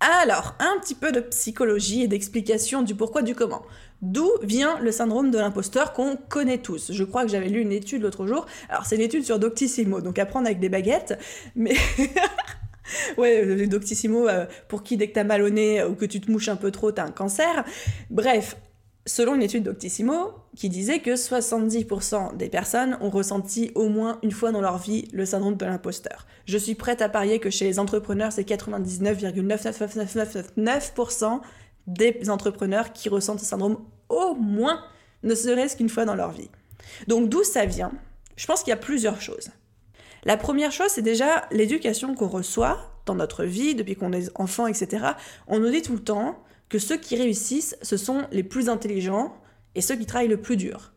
Alors, 0.00 0.54
un 0.60 0.78
petit 0.80 0.94
peu 0.94 1.10
de 1.10 1.20
psychologie 1.20 2.02
et 2.02 2.08
d'explication 2.08 2.82
du 2.82 2.94
pourquoi 2.94 3.22
du 3.22 3.34
comment. 3.34 3.62
D'où 4.00 4.30
vient 4.42 4.78
le 4.78 4.92
syndrome 4.92 5.30
de 5.30 5.38
l'imposteur 5.38 5.92
qu'on 5.92 6.16
connaît 6.16 6.58
tous 6.58 6.92
Je 6.92 7.04
crois 7.04 7.24
que 7.24 7.30
j'avais 7.30 7.48
lu 7.48 7.60
une 7.60 7.72
étude 7.72 8.02
l'autre 8.02 8.26
jour. 8.26 8.46
Alors, 8.68 8.86
c'est 8.86 8.96
une 8.96 9.02
étude 9.02 9.24
sur 9.24 9.38
Doctissimo, 9.38 10.00
donc 10.00 10.18
à 10.18 10.26
prendre 10.26 10.46
avec 10.46 10.60
des 10.60 10.68
baguettes, 10.68 11.18
mais. 11.56 11.74
ouais, 13.18 13.66
Doctissimo, 13.66 14.28
euh, 14.28 14.46
pour 14.68 14.84
qui 14.84 14.96
dès 14.96 15.08
que 15.08 15.14
t'as 15.14 15.24
mal 15.24 15.42
au 15.42 15.50
nez 15.50 15.82
ou 15.82 15.94
que 15.94 16.04
tu 16.04 16.20
te 16.20 16.30
mouches 16.30 16.48
un 16.48 16.56
peu 16.56 16.70
trop, 16.70 16.92
t'as 16.92 17.04
un 17.04 17.10
cancer. 17.10 17.64
Bref, 18.08 18.56
selon 19.08 19.34
une 19.34 19.42
étude 19.42 19.64
d'Octissimo 19.64 20.34
qui 20.54 20.68
disait 20.68 21.00
que 21.00 21.16
70% 21.16 22.36
des 22.36 22.48
personnes 22.48 22.96
ont 23.00 23.10
ressenti 23.10 23.72
au 23.74 23.88
moins 23.88 24.20
une 24.22 24.30
fois 24.30 24.52
dans 24.52 24.60
leur 24.60 24.78
vie 24.78 25.08
le 25.12 25.24
syndrome 25.24 25.56
de 25.56 25.64
l'imposteur. 25.64 26.28
Je 26.46 26.58
suis 26.58 26.76
prête 26.76 27.02
à 27.02 27.08
parier 27.08 27.40
que 27.40 27.50
chez 27.50 27.64
les 27.64 27.80
entrepreneurs, 27.80 28.30
c'est 28.32 28.48
99,99999% 28.48 31.40
des 31.88 32.30
entrepreneurs 32.30 32.92
qui 32.92 33.08
ressentent 33.08 33.40
ce 33.40 33.46
syndrome 33.46 33.78
au 34.08 34.34
moins, 34.34 34.84
ne 35.22 35.34
serait-ce 35.34 35.76
qu'une 35.76 35.88
fois 35.88 36.04
dans 36.04 36.14
leur 36.14 36.30
vie. 36.30 36.50
Donc 37.08 37.28
d'où 37.28 37.42
ça 37.42 37.64
vient? 37.66 37.92
Je 38.36 38.46
pense 38.46 38.62
qu'il 38.62 38.70
y 38.70 38.74
a 38.74 38.76
plusieurs 38.76 39.20
choses. 39.20 39.50
La 40.24 40.36
première 40.36 40.70
chose, 40.70 40.90
c'est 40.90 41.02
déjà 41.02 41.46
l'éducation 41.50 42.14
qu'on 42.14 42.28
reçoit 42.28 42.78
dans 43.06 43.14
notre 43.14 43.44
vie, 43.44 43.74
depuis 43.74 43.96
qu'on 43.96 44.12
est 44.12 44.30
enfant, 44.34 44.66
etc. 44.66 45.06
On 45.46 45.58
nous 45.58 45.70
dit 45.70 45.82
tout 45.82 45.94
le 45.94 46.02
temps, 46.02 46.42
que 46.68 46.78
ceux 46.78 46.98
qui 46.98 47.16
réussissent, 47.16 47.76
ce 47.82 47.96
sont 47.96 48.26
les 48.30 48.42
plus 48.42 48.68
intelligents 48.68 49.34
et 49.74 49.80
ceux 49.80 49.96
qui 49.96 50.06
travaillent 50.06 50.28
le 50.28 50.40
plus 50.40 50.56
dur. 50.56 50.92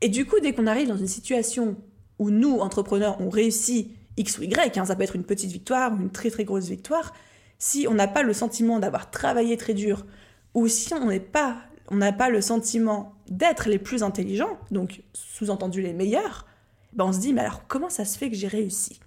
Et 0.00 0.08
du 0.08 0.24
coup, 0.24 0.40
dès 0.40 0.54
qu'on 0.54 0.66
arrive 0.66 0.88
dans 0.88 0.96
une 0.96 1.06
situation 1.06 1.76
où 2.18 2.30
nous, 2.30 2.58
entrepreneurs, 2.58 3.20
on 3.20 3.28
réussit 3.28 3.94
X 4.16 4.38
ou 4.38 4.44
Y, 4.44 4.78
hein, 4.78 4.86
ça 4.86 4.96
peut 4.96 5.02
être 5.02 5.16
une 5.16 5.24
petite 5.24 5.52
victoire 5.52 5.92
ou 5.92 6.00
une 6.00 6.10
très 6.10 6.30
très 6.30 6.44
grosse 6.44 6.68
victoire, 6.68 7.12
si 7.58 7.86
on 7.88 7.94
n'a 7.94 8.08
pas 8.08 8.22
le 8.22 8.32
sentiment 8.32 8.78
d'avoir 8.78 9.10
travaillé 9.10 9.58
très 9.58 9.74
dur, 9.74 10.06
ou 10.54 10.68
si 10.68 10.92
on 10.94 11.06
n'est 11.06 11.20
pas, 11.20 11.58
on 11.88 11.96
n'a 11.96 12.12
pas 12.12 12.30
le 12.30 12.40
sentiment 12.40 13.14
d'être 13.28 13.68
les 13.68 13.78
plus 13.78 14.02
intelligents, 14.02 14.58
donc 14.70 15.02
sous-entendu 15.12 15.82
les 15.82 15.92
meilleurs, 15.92 16.46
ben 16.92 17.06
on 17.06 17.12
se 17.12 17.20
dit, 17.20 17.32
mais 17.32 17.42
alors 17.42 17.66
comment 17.68 17.90
ça 17.90 18.04
se 18.04 18.18
fait 18.18 18.30
que 18.30 18.36
j'ai 18.36 18.48
réussi? 18.48 19.00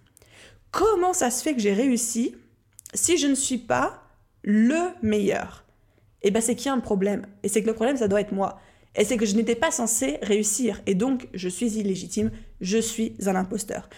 Comment 0.72 1.14
ça 1.14 1.30
se 1.30 1.44
fait 1.44 1.54
que 1.54 1.60
j'ai 1.60 1.74
réussi 1.74 2.36
si 2.94 3.18
je 3.18 3.28
ne 3.28 3.36
suis 3.36 3.58
pas 3.58 4.04
le 4.42 4.90
meilleur? 5.02 5.66
Et 6.22 6.30
eh 6.30 6.32
ben 6.32 6.42
c'est 6.42 6.56
qu'il 6.56 6.68
y 6.68 6.70
a 6.70 6.74
un 6.74 6.80
problème. 6.80 7.26
Et 7.44 7.50
c'est 7.50 7.62
que 7.62 7.68
le 7.68 7.74
problème, 7.74 7.98
ça 7.98 8.08
doit 8.08 8.22
être 8.22 8.32
moi. 8.32 8.60
Et 8.96 9.04
c'est 9.04 9.18
que 9.18 9.26
je 9.26 9.36
n'étais 9.36 9.56
pas 9.56 9.72
censé 9.72 10.20
réussir. 10.22 10.82
Et 10.86 10.96
donc, 10.96 11.28
je 11.34 11.50
suis 11.50 11.78
illégitime, 11.78 12.32
je 12.62 12.78
suis 12.78 13.16
un 13.26 13.36
imposteur. 13.36 13.90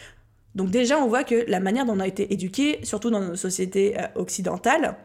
Donc 0.55 0.71
déjà, 0.71 0.97
on 0.97 1.07
voit 1.07 1.23
que 1.23 1.45
la 1.47 1.59
manière 1.59 1.85
dont 1.85 1.97
on 1.97 1.99
a 1.99 2.07
été 2.07 2.33
éduqué, 2.33 2.79
surtout 2.83 3.11
dans 3.11 3.19
nos 3.19 3.35
sociétés 3.35 3.99
euh, 3.99 4.07
occidentales, 4.15 4.97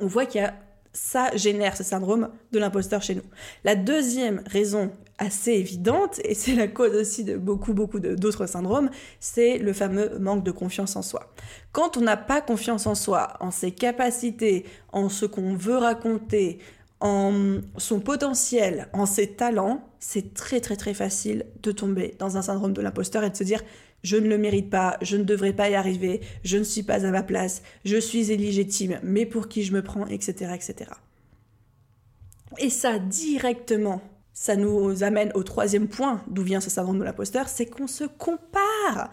on 0.00 0.06
voit 0.06 0.26
qu'il 0.26 0.40
y 0.40 0.44
a 0.44 0.54
ça 0.94 1.36
génère 1.36 1.76
ce 1.76 1.82
syndrome 1.82 2.30
de 2.52 2.58
l'imposteur 2.58 3.02
chez 3.02 3.16
nous. 3.16 3.22
La 3.64 3.74
deuxième 3.74 4.42
raison 4.46 4.92
assez 5.18 5.52
évidente, 5.52 6.20
et 6.24 6.34
c'est 6.34 6.54
la 6.54 6.68
cause 6.68 6.94
aussi 6.94 7.24
de 7.24 7.36
beaucoup, 7.36 7.74
beaucoup 7.74 8.00
d'autres 8.00 8.46
syndromes, 8.46 8.88
c'est 9.20 9.58
le 9.58 9.72
fameux 9.72 10.18
manque 10.18 10.44
de 10.44 10.50
confiance 10.50 10.96
en 10.96 11.02
soi. 11.02 11.32
Quand 11.72 11.96
on 11.96 12.00
n'a 12.00 12.16
pas 12.16 12.40
confiance 12.40 12.86
en 12.86 12.94
soi, 12.94 13.34
en 13.40 13.50
ses 13.50 13.72
capacités, 13.72 14.64
en 14.92 15.08
ce 15.08 15.26
qu'on 15.26 15.54
veut 15.54 15.76
raconter, 15.76 16.58
en 17.00 17.60
son 17.76 18.00
potentiel, 18.00 18.88
en 18.92 19.04
ses 19.04 19.26
talents, 19.34 19.82
c'est 19.98 20.32
très 20.32 20.60
très 20.60 20.76
très 20.76 20.94
facile 20.94 21.44
de 21.62 21.72
tomber 21.72 22.14
dans 22.18 22.36
un 22.36 22.42
syndrome 22.42 22.72
de 22.72 22.80
l'imposteur 22.80 23.24
et 23.24 23.30
de 23.30 23.36
se 23.36 23.44
dire 23.44 23.62
je 24.04 24.16
ne 24.16 24.28
le 24.28 24.38
mérite 24.38 24.70
pas, 24.70 24.98
je 25.02 25.16
ne 25.16 25.24
devrais 25.24 25.54
pas 25.54 25.70
y 25.70 25.74
arriver, 25.74 26.20
je 26.44 26.58
ne 26.58 26.62
suis 26.62 26.84
pas 26.84 27.04
à 27.04 27.10
ma 27.10 27.24
place, 27.24 27.62
je 27.84 27.96
suis 27.96 28.30
illégitime, 28.30 29.00
mais 29.02 29.26
pour 29.26 29.48
qui 29.48 29.64
je 29.64 29.72
me 29.72 29.82
prends, 29.82 30.06
etc. 30.06 30.52
etc. 30.54 30.90
Et 32.58 32.70
ça, 32.70 32.98
directement, 33.00 34.02
ça 34.32 34.56
nous 34.56 35.02
amène 35.02 35.32
au 35.34 35.42
troisième 35.42 35.88
point 35.88 36.22
d'où 36.28 36.42
vient 36.42 36.60
ce 36.60 36.70
syndrome 36.70 36.98
de 36.98 37.04
l'imposteur, 37.04 37.48
c'est 37.48 37.66
qu'on 37.66 37.86
se 37.86 38.04
compare. 38.04 39.10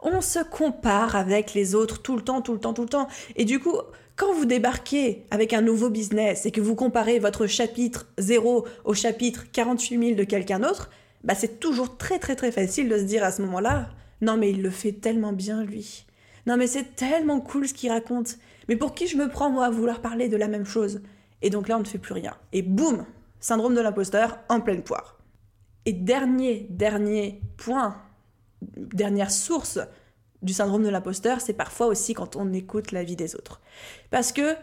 On 0.00 0.20
se 0.20 0.40
compare 0.40 1.16
avec 1.16 1.54
les 1.54 1.74
autres 1.74 2.02
tout 2.02 2.14
le 2.14 2.22
temps, 2.22 2.42
tout 2.42 2.52
le 2.52 2.60
temps, 2.60 2.74
tout 2.74 2.82
le 2.82 2.88
temps. 2.88 3.08
Et 3.36 3.46
du 3.46 3.58
coup, 3.58 3.78
quand 4.16 4.32
vous 4.34 4.44
débarquez 4.44 5.24
avec 5.30 5.54
un 5.54 5.62
nouveau 5.62 5.88
business 5.88 6.44
et 6.44 6.50
que 6.50 6.60
vous 6.60 6.74
comparez 6.74 7.18
votre 7.18 7.46
chapitre 7.46 8.06
0 8.18 8.66
au 8.84 8.94
chapitre 8.94 9.44
48 9.50 9.98
000 9.98 10.14
de 10.14 10.24
quelqu'un 10.24 10.60
d'autre, 10.60 10.90
bah 11.24 11.34
c'est 11.34 11.58
toujours 11.58 11.96
très 11.96 12.18
très 12.18 12.36
très 12.36 12.52
facile 12.52 12.88
de 12.90 12.98
se 12.98 13.04
dire 13.04 13.24
à 13.24 13.32
ce 13.32 13.40
moment-là, 13.42 13.88
non, 14.20 14.36
mais 14.36 14.50
il 14.50 14.62
le 14.62 14.70
fait 14.70 14.92
tellement 14.92 15.32
bien, 15.32 15.64
lui. 15.64 16.06
Non, 16.46 16.56
mais 16.56 16.66
c'est 16.66 16.94
tellement 16.94 17.40
cool 17.40 17.68
ce 17.68 17.74
qu'il 17.74 17.90
raconte. 17.90 18.36
Mais 18.68 18.76
pour 18.76 18.94
qui 18.94 19.06
je 19.06 19.16
me 19.16 19.28
prends, 19.28 19.50
moi, 19.50 19.66
à 19.66 19.70
vouloir 19.70 20.00
parler 20.00 20.28
de 20.28 20.36
la 20.36 20.48
même 20.48 20.66
chose? 20.66 21.00
Et 21.42 21.50
donc 21.50 21.68
là, 21.68 21.76
on 21.76 21.80
ne 21.80 21.86
fait 21.86 21.98
plus 21.98 22.14
rien. 22.14 22.36
Et 22.52 22.62
boum 22.62 23.04
Syndrome 23.40 23.74
de 23.74 23.80
l'imposteur 23.80 24.38
en 24.48 24.60
pleine 24.60 24.82
poire. 24.82 25.18
Et 25.84 25.92
dernier, 25.92 26.66
dernier 26.70 27.42
point, 27.58 28.00
dernière 28.62 29.30
source 29.30 29.78
du 30.40 30.54
syndrome 30.54 30.82
de 30.82 30.88
l'imposteur, 30.88 31.40
c'est 31.40 31.52
parfois 31.52 31.86
aussi 31.86 32.14
quand 32.14 32.36
on 32.36 32.52
écoute 32.52 32.92
la 32.92 33.04
vie 33.04 33.16
des 33.16 33.34
autres. 33.34 33.60
Parce 34.10 34.32
que 34.32 34.54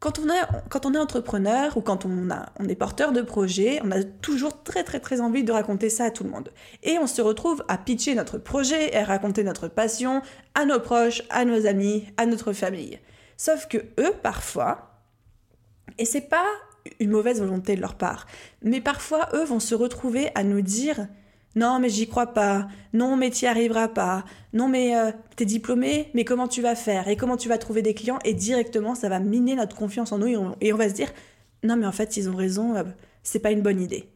quand 0.00 0.18
on, 0.18 0.94
est, 0.94 0.98
entrepreneur 0.98 1.76
ou 1.76 1.82
quand 1.82 2.06
on 2.06 2.68
est 2.68 2.74
porteur 2.74 3.12
de 3.12 3.20
projet, 3.20 3.80
on 3.84 3.90
a 3.90 4.02
toujours 4.02 4.62
très 4.62 4.82
très 4.82 4.98
très 4.98 5.20
envie 5.20 5.44
de 5.44 5.52
raconter 5.52 5.90
ça 5.90 6.04
à 6.04 6.10
tout 6.10 6.24
le 6.24 6.30
monde. 6.30 6.50
Et 6.82 6.98
on 6.98 7.06
se 7.06 7.20
retrouve 7.20 7.62
à 7.68 7.76
pitcher 7.76 8.14
notre 8.14 8.38
projet 8.38 8.94
et 8.94 8.96
à 8.96 9.04
raconter 9.04 9.44
notre 9.44 9.68
passion 9.68 10.22
à 10.54 10.64
nos 10.64 10.80
proches, 10.80 11.22
à 11.28 11.44
nos 11.44 11.66
amis, 11.66 12.06
à 12.16 12.24
notre 12.24 12.54
famille. 12.54 12.98
Sauf 13.36 13.68
que 13.68 13.76
eux, 14.00 14.14
parfois, 14.22 15.02
et 15.98 16.06
c'est 16.06 16.28
pas 16.28 16.46
une 16.98 17.10
mauvaise 17.10 17.40
volonté 17.40 17.76
de 17.76 17.82
leur 17.82 17.94
part, 17.94 18.26
mais 18.62 18.80
parfois 18.80 19.28
eux 19.34 19.44
vont 19.44 19.60
se 19.60 19.74
retrouver 19.74 20.30
à 20.34 20.44
nous 20.44 20.62
dire 20.62 21.08
non, 21.56 21.80
mais 21.80 21.88
j'y 21.88 22.08
crois 22.08 22.28
pas. 22.28 22.68
Non, 22.92 23.16
mais 23.16 23.30
t'y 23.30 23.46
arriveras 23.46 23.88
pas. 23.88 24.24
Non, 24.52 24.68
mais 24.68 24.96
euh, 24.96 25.10
t'es 25.36 25.44
diplômé, 25.44 26.10
mais 26.14 26.24
comment 26.24 26.46
tu 26.46 26.62
vas 26.62 26.76
faire? 26.76 27.08
Et 27.08 27.16
comment 27.16 27.36
tu 27.36 27.48
vas 27.48 27.58
trouver 27.58 27.82
des 27.82 27.94
clients? 27.94 28.20
Et 28.24 28.34
directement, 28.34 28.94
ça 28.94 29.08
va 29.08 29.18
miner 29.18 29.56
notre 29.56 29.76
confiance 29.76 30.12
en 30.12 30.18
nous 30.18 30.28
et 30.60 30.72
on, 30.72 30.76
va 30.76 30.88
se 30.88 30.94
dire 30.94 31.10
non, 31.64 31.76
mais 31.76 31.86
en 31.86 31.92
fait, 31.92 32.16
ils 32.16 32.30
ont 32.30 32.36
raison, 32.36 32.76
euh, 32.76 32.84
c'est 33.22 33.40
pas 33.40 33.50
une 33.50 33.62
bonne 33.62 33.80
idée. 33.80 34.08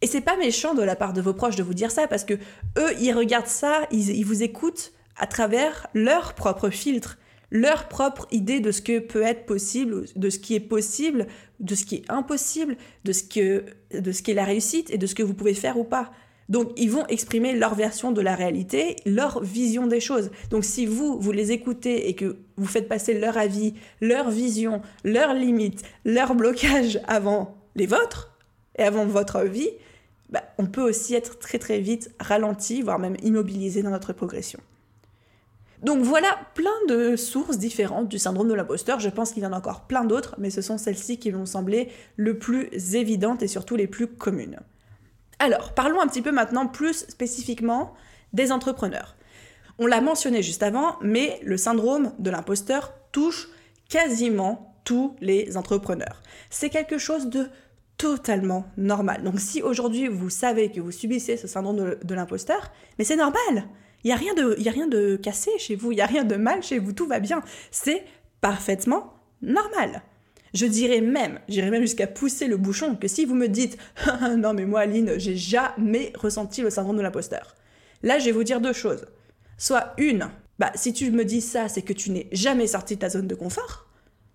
Et 0.00 0.06
c'est 0.06 0.22
pas 0.22 0.36
méchant 0.36 0.74
de 0.74 0.82
la 0.82 0.96
part 0.96 1.12
de 1.12 1.20
vos 1.20 1.34
proches 1.34 1.56
de 1.56 1.62
vous 1.62 1.74
dire 1.74 1.90
ça 1.90 2.08
parce 2.08 2.24
que 2.24 2.34
eux, 2.78 2.92
ils 3.00 3.12
regardent 3.12 3.46
ça, 3.46 3.86
ils, 3.92 4.10
ils 4.10 4.24
vous 4.24 4.42
écoutent 4.42 4.92
à 5.16 5.26
travers 5.26 5.86
leur 5.94 6.34
propre 6.34 6.70
filtre, 6.70 7.18
leur 7.50 7.86
propre 7.86 8.26
idée 8.32 8.60
de 8.60 8.72
ce 8.72 8.80
que 8.80 8.98
peut 8.98 9.22
être 9.22 9.44
possible, 9.44 10.06
de 10.16 10.30
ce 10.30 10.38
qui 10.38 10.54
est 10.54 10.60
possible, 10.60 11.26
de 11.60 11.74
ce 11.74 11.84
qui 11.84 11.96
est 11.96 12.10
impossible, 12.10 12.76
de 13.04 13.12
ce 13.12 13.22
que 13.22 13.64
de 13.92 14.10
ce 14.10 14.22
qui 14.22 14.30
est 14.30 14.34
la 14.34 14.44
réussite 14.44 14.90
et 14.90 14.98
de 14.98 15.06
ce 15.06 15.14
que 15.14 15.22
vous 15.22 15.34
pouvez 15.34 15.54
faire 15.54 15.78
ou 15.78 15.84
pas. 15.84 16.10
Donc 16.48 16.72
ils 16.76 16.90
vont 16.90 17.06
exprimer 17.06 17.54
leur 17.54 17.74
version 17.74 18.12
de 18.12 18.20
la 18.20 18.34
réalité, 18.34 18.96
leur 19.06 19.42
vision 19.42 19.86
des 19.86 20.00
choses. 20.00 20.30
Donc 20.50 20.64
si 20.64 20.86
vous, 20.86 21.18
vous 21.18 21.32
les 21.32 21.52
écoutez 21.52 22.08
et 22.08 22.14
que 22.14 22.36
vous 22.56 22.66
faites 22.66 22.88
passer 22.88 23.18
leur 23.18 23.38
avis, 23.38 23.74
leur 24.00 24.30
vision, 24.30 24.82
leurs 25.04 25.34
limites, 25.34 25.82
leur 26.04 26.34
blocage 26.34 27.00
avant 27.06 27.56
les 27.74 27.86
vôtres 27.86 28.36
et 28.78 28.82
avant 28.82 29.06
votre 29.06 29.42
vie, 29.42 29.70
bah, 30.30 30.42
on 30.58 30.66
peut 30.66 30.82
aussi 30.82 31.14
être 31.14 31.38
très 31.38 31.58
très 31.58 31.80
vite 31.80 32.10
ralenti, 32.18 32.82
voire 32.82 32.98
même 32.98 33.16
immobilisé 33.22 33.82
dans 33.82 33.90
notre 33.90 34.12
progression. 34.12 34.60
Donc 35.82 36.04
voilà 36.04 36.38
plein 36.54 36.70
de 36.88 37.16
sources 37.16 37.58
différentes 37.58 38.08
du 38.08 38.18
syndrome 38.18 38.48
de 38.48 38.54
l'imposteur. 38.54 39.00
Je 39.00 39.08
pense 39.08 39.32
qu'il 39.32 39.42
y 39.42 39.46
en 39.46 39.52
a 39.52 39.58
encore 39.58 39.82
plein 39.82 40.04
d'autres, 40.04 40.36
mais 40.38 40.50
ce 40.50 40.62
sont 40.62 40.78
celles-ci 40.78 41.18
qui 41.18 41.32
m'ont 41.32 41.46
semblé 41.46 41.88
le 42.16 42.38
plus 42.38 42.94
évidentes 42.94 43.42
et 43.42 43.48
surtout 43.48 43.74
les 43.74 43.88
plus 43.88 44.06
communes. 44.06 44.60
Alors, 45.42 45.72
parlons 45.72 46.00
un 46.00 46.06
petit 46.06 46.22
peu 46.22 46.30
maintenant 46.30 46.68
plus 46.68 47.04
spécifiquement 47.08 47.94
des 48.32 48.52
entrepreneurs. 48.52 49.16
On 49.80 49.88
l'a 49.88 50.00
mentionné 50.00 50.40
juste 50.40 50.62
avant, 50.62 50.98
mais 51.00 51.40
le 51.42 51.56
syndrome 51.56 52.12
de 52.20 52.30
l'imposteur 52.30 52.92
touche 53.10 53.48
quasiment 53.88 54.76
tous 54.84 55.16
les 55.20 55.56
entrepreneurs. 55.56 56.22
C'est 56.48 56.70
quelque 56.70 56.96
chose 56.96 57.26
de 57.26 57.48
totalement 57.98 58.66
normal. 58.76 59.24
Donc 59.24 59.40
si 59.40 59.62
aujourd'hui 59.62 60.06
vous 60.06 60.30
savez 60.30 60.70
que 60.70 60.80
vous 60.80 60.92
subissez 60.92 61.36
ce 61.36 61.48
syndrome 61.48 61.96
de, 62.00 62.14
l'imposteur, 62.14 62.70
mais 63.00 63.04
c'est 63.04 63.16
normal. 63.16 63.66
Il 64.04 64.08
n'y 64.08 64.12
a, 64.12 64.16
rien 64.16 64.34
de, 64.34 64.56
a 64.64 64.70
rien 64.70 64.86
de 64.86 65.16
cassé 65.16 65.50
chez 65.58 65.74
vous, 65.74 65.90
il 65.90 65.96
n'y 65.96 66.02
a 66.02 66.06
rien 66.06 66.22
de 66.22 66.36
mal 66.36 66.62
chez 66.62 66.78
vous, 66.78 66.92
tout 66.92 67.08
va 67.08 67.18
bien. 67.18 67.42
C'est 67.72 68.04
parfaitement 68.40 69.14
normal. 69.42 70.02
Je 70.54 70.66
dirais 70.66 71.00
même, 71.00 71.38
j'irais 71.48 71.70
même 71.70 71.82
jusqu'à 71.82 72.06
pousser 72.06 72.46
le 72.46 72.56
bouchon, 72.56 72.94
que 72.96 73.08
si 73.08 73.24
vous 73.24 73.34
me 73.34 73.48
dites 73.48 73.78
non 74.36 74.52
mais 74.52 74.66
moi 74.66 74.80
Aline, 74.80 75.18
j'ai 75.18 75.36
jamais 75.36 76.12
ressenti 76.14 76.60
le 76.60 76.70
syndrome 76.70 76.96
de 76.96 77.02
l'imposteur. 77.02 77.54
Là, 78.02 78.18
je 78.18 78.26
vais 78.26 78.32
vous 78.32 78.44
dire 78.44 78.60
deux 78.60 78.72
choses. 78.72 79.06
Soit 79.56 79.94
une, 79.96 80.28
bah 80.58 80.72
si 80.74 80.92
tu 80.92 81.10
me 81.10 81.24
dis 81.24 81.40
ça, 81.40 81.68
c'est 81.68 81.82
que 81.82 81.92
tu 81.92 82.10
n'es 82.10 82.28
jamais 82.32 82.66
sorti 82.66 82.96
de 82.96 83.00
ta 83.00 83.08
zone 83.08 83.28
de 83.28 83.34
confort. 83.34 83.86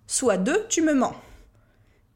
Soit 0.06 0.38
deux, 0.38 0.64
tu 0.68 0.82
me 0.82 0.94
mens. 0.94 1.14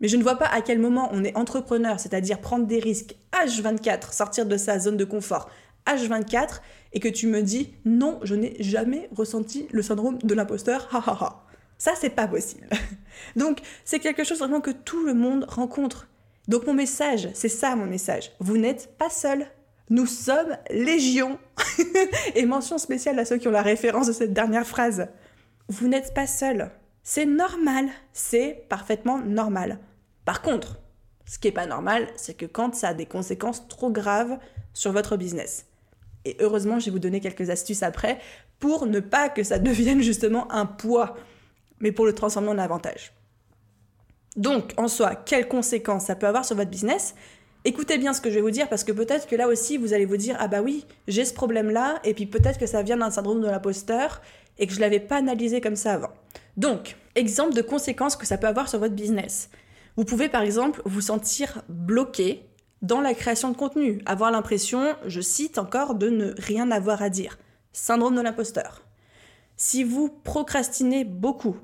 Mais 0.01 0.09
je 0.09 0.17
ne 0.17 0.23
vois 0.23 0.37
pas 0.37 0.47
à 0.47 0.63
quel 0.63 0.81
moment 0.81 1.09
on 1.13 1.23
est 1.23 1.37
entrepreneur, 1.37 2.01
c'est-à-dire 2.01 2.41
prendre 2.41 2.67
des 2.67 2.81
risques 2.81 3.15
H24, 3.33 4.13
sortir 4.13 4.47
de 4.47 4.57
sa 4.57 4.81
zone 4.81 4.97
de 4.97 5.05
confort 5.05 5.49
H24, 5.87 6.61
et 6.93 7.01
que 7.01 7.09
tu 7.09 7.29
me 7.29 7.43
dis 7.43 7.75
non, 7.85 8.19
je 8.25 8.35
n'ai 8.35 8.57
jamais 8.61 9.09
ressenti 9.15 9.69
le 9.71 9.83
syndrome 9.83 10.19
de 10.19 10.35
l'imposteur, 10.35 10.89
ha 10.93 11.03
ha 11.07 11.19
ha. 11.21 11.42
Ça, 11.83 11.95
c'est 12.01 12.11
pas 12.11 12.29
possible. 12.29 12.69
Donc, 13.37 13.59
c'est 13.85 13.99
quelque 13.99 14.23
chose 14.23 14.39
vraiment 14.39 14.61
que 14.61 14.71
tout 14.71 15.05
le 15.05 15.15
monde 15.15 15.45
rencontre. 15.49 16.07
Donc, 16.47 16.65
mon 16.65 16.75
message, 16.75 17.29
c'est 17.35 17.49
ça 17.49 17.75
mon 17.75 17.87
message. 17.87 18.31
Vous 18.39 18.57
n'êtes 18.57 18.97
pas 18.99 19.11
seul. 19.11 19.49
Nous 19.91 20.07
sommes 20.07 20.57
légion. 20.71 21.41
Et 22.37 22.47
mention 22.47 22.79
spéciale 22.79 23.19
à 23.19 23.25
ceux 23.25 23.39
qui 23.39 23.49
ont 23.49 23.51
la 23.51 23.63
référence 23.63 24.07
de 24.07 24.13
cette 24.13 24.33
dernière 24.33 24.65
phrase. 24.65 25.09
Vous 25.67 25.89
n'êtes 25.89 26.15
pas 26.15 26.29
seul. 26.29 26.71
C'est 27.03 27.27
normal. 27.27 27.89
C'est 28.13 28.65
parfaitement 28.69 29.19
normal. 29.19 29.81
Par 30.25 30.41
contre, 30.41 30.79
ce 31.27 31.41
qui 31.41 31.49
n'est 31.49 31.53
pas 31.53 31.67
normal, 31.67 32.07
c'est 32.15 32.35
que 32.35 32.47
quand 32.47 32.77
ça 32.77 32.91
a 32.91 32.95
des 32.95 33.07
conséquences 33.07 33.67
trop 33.67 33.91
graves 33.91 34.39
sur 34.73 34.93
votre 34.93 35.17
business. 35.17 35.67
Et 36.27 36.37
heureusement, 36.39 36.79
je 36.79 36.85
vais 36.85 36.91
vous 36.93 37.01
donner 37.01 37.19
quelques 37.19 37.51
astuces 37.51 37.83
après 37.83 38.21
pour 38.61 38.87
ne 38.87 39.01
pas 39.01 39.29
que 39.29 39.43
ça 39.43 39.59
devienne 39.59 40.01
justement 40.01 40.49
un 40.53 40.65
poids 40.65 41.17
mais 41.83 41.93
pour 41.93 42.07
le 42.07 42.15
transformer 42.15 42.49
en 42.49 42.59
avantage. 42.59 43.13
Donc, 44.37 44.73
en 44.79 44.89
soi, 44.89 45.15
quelles 45.15 45.47
conséquences 45.47 46.07
ça 46.07 46.17
peut 46.17 46.27
avoir 46.27 46.47
sur 46.47 46.57
votre 46.57 46.71
business? 46.71 47.15
Écoutez 47.65 47.99
bien 47.99 48.15
ce 48.15 48.21
que 48.21 48.31
je 48.31 48.37
vais 48.37 48.41
vous 48.41 48.51
dire 48.51 48.69
parce 48.69 48.83
que 48.83 48.93
peut-être 48.93 49.29
que 49.29 49.37
là 49.37 49.47
aussi 49.47 49.77
vous 49.77 49.93
allez 49.93 50.05
vous 50.05 50.17
dire 50.17 50.37
ah 50.41 50.49
bah 50.49 50.63
oui 50.63 50.85
j'ai 51.07 51.25
ce 51.25 51.33
problème 51.33 51.71
là 51.71 52.01
et 52.03 52.13
puis 52.13 52.27
peut-être 52.27 52.59
que 52.59 52.67
ça 52.67 52.83
vient 52.83 52.97
d'un 52.97 53.13
syndrome 53.13 53.41
de 53.41 53.47
l'imposteur 53.47 54.21
et 54.59 54.67
que 54.67 54.73
je 54.73 54.81
l'avais 54.81 54.99
pas 54.99 55.19
analysé 55.19 55.61
comme 55.61 55.77
ça 55.77 55.93
avant. 55.93 56.11
Donc 56.57 56.97
exemple 57.15 57.55
de 57.55 57.63
conséquences 57.63 58.17
que 58.17 58.27
ça 58.27 58.37
peut 58.37 58.49
avoir 58.49 58.69
sur 58.69 58.81
votre 58.81 58.95
business. 58.95 59.49
Vous 59.97 60.05
pouvez 60.05 60.29
par 60.29 60.43
exemple 60.43 60.83
vous 60.87 61.03
sentir 61.03 61.63
bloqué 61.69 62.43
dans 62.81 63.01
la 63.01 63.15
création 63.15 63.51
de 63.51 63.57
contenu, 63.57 64.03
avoir 64.07 64.33
l'impression, 64.33 64.97
je 65.07 65.21
cite 65.21 65.57
encore, 65.57 65.95
de 65.95 66.09
ne 66.09 66.35
rien 66.39 66.73
avoir 66.73 67.01
à 67.01 67.11
dire. 67.11 67.39
Syndrome 67.73 68.17
de 68.17 68.21
l'imposteur. 68.21 68.83
Si 69.57 69.85
vous 69.85 70.09
procrastinez 70.09 71.05
beaucoup, 71.05 71.57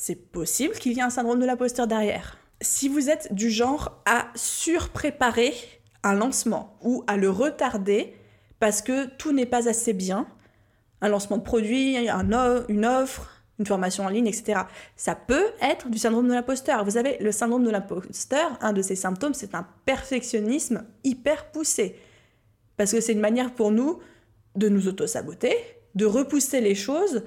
c'est 0.00 0.32
possible 0.32 0.72
qu'il 0.76 0.94
y 0.94 1.00
ait 1.00 1.02
un 1.02 1.10
syndrome 1.10 1.40
de 1.40 1.44
l'imposteur 1.44 1.86
derrière. 1.86 2.38
Si 2.62 2.88
vous 2.88 3.10
êtes 3.10 3.34
du 3.34 3.50
genre 3.50 4.00
à 4.06 4.28
surpréparer 4.34 5.52
un 6.02 6.14
lancement 6.14 6.78
ou 6.80 7.04
à 7.06 7.18
le 7.18 7.28
retarder 7.28 8.14
parce 8.60 8.80
que 8.80 9.04
tout 9.18 9.32
n'est 9.32 9.44
pas 9.44 9.68
assez 9.68 9.92
bien, 9.92 10.26
un 11.02 11.08
lancement 11.08 11.36
de 11.36 11.42
produit, 11.42 11.98
une 11.98 12.86
offre, 12.86 13.42
une 13.58 13.66
formation 13.66 14.04
en 14.06 14.08
ligne, 14.08 14.26
etc. 14.26 14.62
Ça 14.96 15.14
peut 15.14 15.48
être 15.60 15.90
du 15.90 15.98
syndrome 15.98 16.28
de 16.28 16.32
l'imposteur. 16.32 16.82
Vous 16.82 16.96
avez 16.96 17.18
le 17.20 17.30
syndrome 17.30 17.64
de 17.64 17.70
l'imposteur, 17.70 18.56
un 18.62 18.72
de 18.72 18.80
ses 18.80 18.96
symptômes, 18.96 19.34
c'est 19.34 19.54
un 19.54 19.66
perfectionnisme 19.84 20.86
hyper 21.04 21.50
poussé. 21.50 21.96
Parce 22.78 22.92
que 22.92 23.02
c'est 23.02 23.12
une 23.12 23.20
manière 23.20 23.54
pour 23.54 23.70
nous 23.70 23.98
de 24.56 24.70
nous 24.70 24.88
auto-saboter, 24.88 25.54
de 25.94 26.06
repousser 26.06 26.62
les 26.62 26.74
choses, 26.74 27.22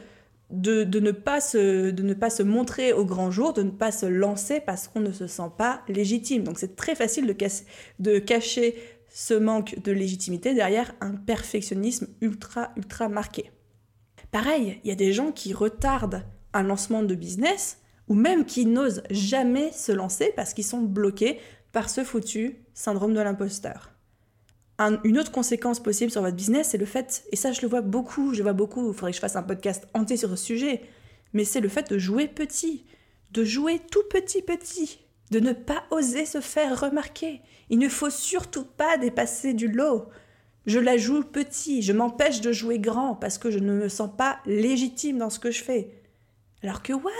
de, 0.54 1.00
ne 1.00 1.12
pas 1.12 1.42
se, 1.42 1.89
de 1.89 2.04
ne 2.04 2.13
pas 2.13 2.30
se 2.30 2.44
montrer 2.44 2.94
au 2.94 3.06
grand 3.06 3.32
jour, 3.32 3.54
de 3.54 3.63
ne 3.63 3.72
pas 3.72 3.92
se 3.92 4.06
lancer 4.06 4.62
parce 4.62 4.88
qu'on 4.88 5.00
ne 5.00 5.12
se 5.12 5.28
sent 5.28 5.52
pas 5.58 5.82
légitime. 5.88 6.44
Donc 6.44 6.60
c'est 6.60 6.76
très 6.76 6.96
facile 6.96 7.26
de, 7.26 7.36
de 8.00 8.20
cacher 8.20 8.76
ce 9.10 9.34
manque 9.34 9.82
de 9.84 9.92
légitimité 9.92 10.54
derrière 10.54 10.94
un 11.02 11.16
perfectionnisme 11.16 12.08
ultra, 12.22 12.72
ultra 12.78 13.10
marqué. 13.10 13.52
Pareil, 14.32 14.80
il 14.84 14.88
y 14.88 14.92
a 14.92 14.96
des 14.96 15.12
gens 15.12 15.32
qui 15.32 15.54
retardent 15.54 16.24
un 16.54 16.63
lancement 16.63 17.04
de 17.04 17.16
business 17.16 17.80
ou 18.08 18.13
même 18.13 18.46
qui 18.46 18.66
n'osent 18.66 19.04
jamais 19.10 19.72
se 19.72 19.92
lancer 19.92 20.34
parce 20.36 20.54
qu'ils 20.54 20.66
sont 20.66 20.82
bloqués 20.82 21.39
par 21.72 21.89
ce 21.89 22.04
foutu 22.04 22.58
syndrome 22.74 23.13
de 23.13 23.22
l'imposteur 23.22 23.92
une 25.04 25.19
autre 25.19 25.32
conséquence 25.32 25.82
possible 25.82 26.12
sur 26.12 26.22
votre 26.22 26.36
business, 26.36 26.69
c'est 26.69 26.78
le 26.78 26.86
fait, 26.86 27.24
et 27.32 27.36
ça 27.36 27.52
je 27.52 27.62
le 27.62 27.67
vois 27.67 27.82
beaucoup, 27.82 28.34
je 28.34 28.43
vois 28.43 28.54
beaucoup, 28.54 28.88
il 28.88 28.93
faudrait 28.93 29.12
que 29.12 29.15
je 29.15 29.22
fasse 29.22 29.36
un 29.36 29.43
podcast 29.43 29.88
entier 29.93 30.17
sur 30.17 30.30
ce 30.30 30.36
sujet, 30.36 30.82
mais 31.34 31.46
c'est 31.46 31.60
le 31.60 31.69
fait 31.69 31.89
de 31.89 31.98
jouer 31.98 32.28
petit, 32.28 32.86
de 33.32 33.43
jouer 33.43 33.80
tout 33.91 34.04
petit 34.10 34.41
petit, 34.41 35.00
de 35.32 35.39
ne 35.39 35.54
pas 35.54 35.84
oser 35.91 36.26
se 36.26 36.41
faire 36.41 36.80
remarquer. 36.80 37.41
Il 37.69 37.80
ne 37.80 37.89
faut 37.89 38.10
surtout 38.10 38.65
pas 38.65 38.98
dépasser 38.98 39.54
du 39.54 39.67
lot. 39.67 40.10
Je 40.65 40.80
la 40.80 40.98
joue 40.98 41.24
petit, 41.24 41.82
je 41.82 41.91
m'empêche 41.91 42.39
de 42.41 42.52
jouer 42.52 42.80
grand 42.80 43.15
parce 43.15 43.38
que 43.38 43.52
je 43.52 43.60
ne 43.60 43.74
me 43.74 43.89
sens 43.89 44.10
pas 44.15 44.39
légitime 44.46 45.17
dans 45.17 45.30
ce 45.30 45.39
que 45.39 45.52
je 45.52 45.63
fais. 45.63 45.89
Alors 46.62 46.82
que 46.82 46.93
what? 46.93 47.12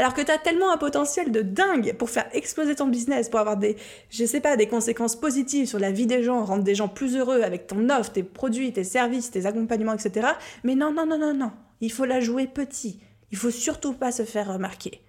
Alors 0.00 0.14
que 0.14 0.22
tu 0.22 0.30
as 0.30 0.38
tellement 0.38 0.72
un 0.72 0.78
potentiel 0.78 1.30
de 1.30 1.42
dingue 1.42 1.94
pour 1.98 2.08
faire 2.08 2.26
exploser 2.32 2.74
ton 2.74 2.86
business, 2.86 3.28
pour 3.28 3.38
avoir 3.38 3.58
des, 3.58 3.76
je 4.08 4.24
sais 4.24 4.40
pas, 4.40 4.56
des 4.56 4.66
conséquences 4.66 5.14
positives 5.14 5.66
sur 5.66 5.78
la 5.78 5.90
vie 5.90 6.06
des 6.06 6.22
gens, 6.22 6.42
rendre 6.42 6.64
des 6.64 6.74
gens 6.74 6.88
plus 6.88 7.16
heureux 7.16 7.42
avec 7.42 7.66
ton 7.66 7.90
offre, 7.90 8.10
tes 8.10 8.22
produits, 8.22 8.72
tes 8.72 8.82
services, 8.82 9.30
tes 9.30 9.44
accompagnements, 9.44 9.92
etc. 9.92 10.28
Mais 10.64 10.74
non, 10.74 10.90
non, 10.90 11.04
non, 11.04 11.18
non, 11.18 11.34
non. 11.34 11.52
Il 11.82 11.92
faut 11.92 12.06
la 12.06 12.20
jouer 12.20 12.46
petit. 12.46 12.98
Il 13.30 13.36
faut 13.36 13.50
surtout 13.50 13.92
pas 13.92 14.10
se 14.10 14.24
faire 14.24 14.50
remarquer. 14.50 15.02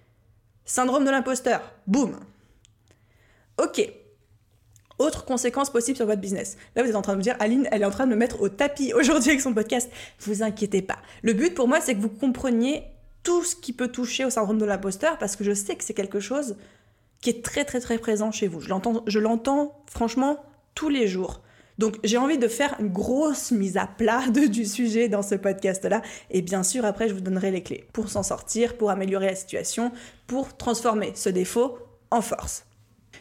Syndrome 0.66 1.06
de 1.06 1.10
l'imposteur. 1.10 1.72
Boum. 1.86 2.20
Ok. 3.56 3.90
Autre 4.98 5.24
conséquence 5.24 5.70
possible 5.70 5.96
sur 5.96 6.04
votre 6.04 6.20
business. 6.20 6.58
Là, 6.76 6.82
vous 6.82 6.90
êtes 6.90 6.96
en 6.96 7.02
train 7.02 7.14
de 7.14 7.18
me 7.18 7.22
dire, 7.22 7.36
Aline, 7.40 7.66
elle 7.72 7.80
est 7.80 7.86
en 7.86 7.90
train 7.90 8.04
de 8.04 8.10
me 8.10 8.16
mettre 8.16 8.42
au 8.42 8.50
tapis 8.50 8.92
aujourd'hui 8.92 9.30
avec 9.30 9.40
son 9.40 9.54
podcast. 9.54 9.90
Vous 10.20 10.42
inquiétez 10.42 10.82
pas. 10.82 10.98
Le 11.22 11.32
but 11.32 11.54
pour 11.54 11.66
moi, 11.66 11.80
c'est 11.80 11.94
que 11.94 12.00
vous 12.00 12.10
compreniez 12.10 12.84
tout 13.22 13.44
ce 13.44 13.56
qui 13.56 13.72
peut 13.72 13.88
toucher 13.88 14.24
au 14.24 14.30
syndrome 14.30 14.58
de 14.58 14.64
l'imposteur 14.64 15.18
parce 15.18 15.36
que 15.36 15.44
je 15.44 15.52
sais 15.52 15.76
que 15.76 15.84
c'est 15.84 15.94
quelque 15.94 16.20
chose 16.20 16.56
qui 17.20 17.30
est 17.30 17.44
très 17.44 17.64
très 17.64 17.80
très 17.80 17.98
présent 17.98 18.32
chez 18.32 18.48
vous. 18.48 18.60
Je 18.60 19.18
l'entends, 19.18 19.84
franchement 19.86 20.44
tous 20.74 20.88
les 20.88 21.06
jours. 21.06 21.42
Donc 21.78 21.98
j'ai 22.04 22.18
envie 22.18 22.38
de 22.38 22.48
faire 22.48 22.76
une 22.80 22.88
grosse 22.88 23.50
mise 23.50 23.76
à 23.76 23.86
plat 23.86 24.28
de, 24.30 24.46
du 24.46 24.64
sujet 24.64 25.08
dans 25.08 25.22
ce 25.22 25.34
podcast-là. 25.34 26.02
Et 26.30 26.42
bien 26.42 26.62
sûr, 26.62 26.84
après, 26.84 27.08
je 27.08 27.14
vous 27.14 27.20
donnerai 27.20 27.50
les 27.50 27.62
clés 27.62 27.86
pour 27.92 28.08
s'en 28.08 28.22
sortir, 28.22 28.76
pour 28.76 28.90
améliorer 28.90 29.26
la 29.26 29.34
situation, 29.34 29.92
pour 30.26 30.56
transformer 30.56 31.12
ce 31.14 31.28
défaut 31.28 31.78
en 32.10 32.20
force. 32.20 32.64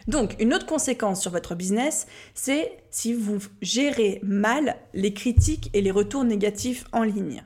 Donc, 0.07 0.35
une 0.39 0.53
autre 0.53 0.65
conséquence 0.65 1.21
sur 1.21 1.31
votre 1.31 1.53
business, 1.53 2.07
c'est 2.33 2.77
si 2.89 3.13
vous 3.13 3.37
gérez 3.61 4.19
mal 4.23 4.77
les 4.93 5.13
critiques 5.13 5.69
et 5.73 5.81
les 5.81 5.91
retours 5.91 6.23
négatifs 6.23 6.85
en 6.91 7.03
ligne. 7.03 7.43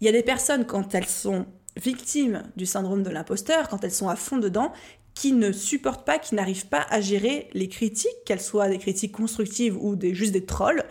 Il 0.00 0.06
y 0.06 0.08
a 0.08 0.12
des 0.12 0.22
personnes, 0.22 0.64
quand 0.64 0.94
elles 0.94 1.06
sont 1.06 1.46
victimes 1.76 2.42
du 2.56 2.66
syndrome 2.66 3.02
de 3.02 3.10
l'imposteur, 3.10 3.68
quand 3.68 3.84
elles 3.84 3.92
sont 3.92 4.08
à 4.08 4.16
fond 4.16 4.38
dedans, 4.38 4.72
qui 5.14 5.32
ne 5.32 5.50
supportent 5.52 6.04
pas, 6.04 6.18
qui 6.18 6.34
n'arrivent 6.34 6.68
pas 6.68 6.86
à 6.90 7.00
gérer 7.00 7.48
les 7.54 7.68
critiques, 7.68 8.24
qu'elles 8.24 8.40
soient 8.40 8.68
des 8.68 8.78
critiques 8.78 9.12
constructives 9.12 9.76
ou 9.82 9.96
des, 9.96 10.14
juste 10.14 10.32
des 10.32 10.44
trolls, 10.44 10.84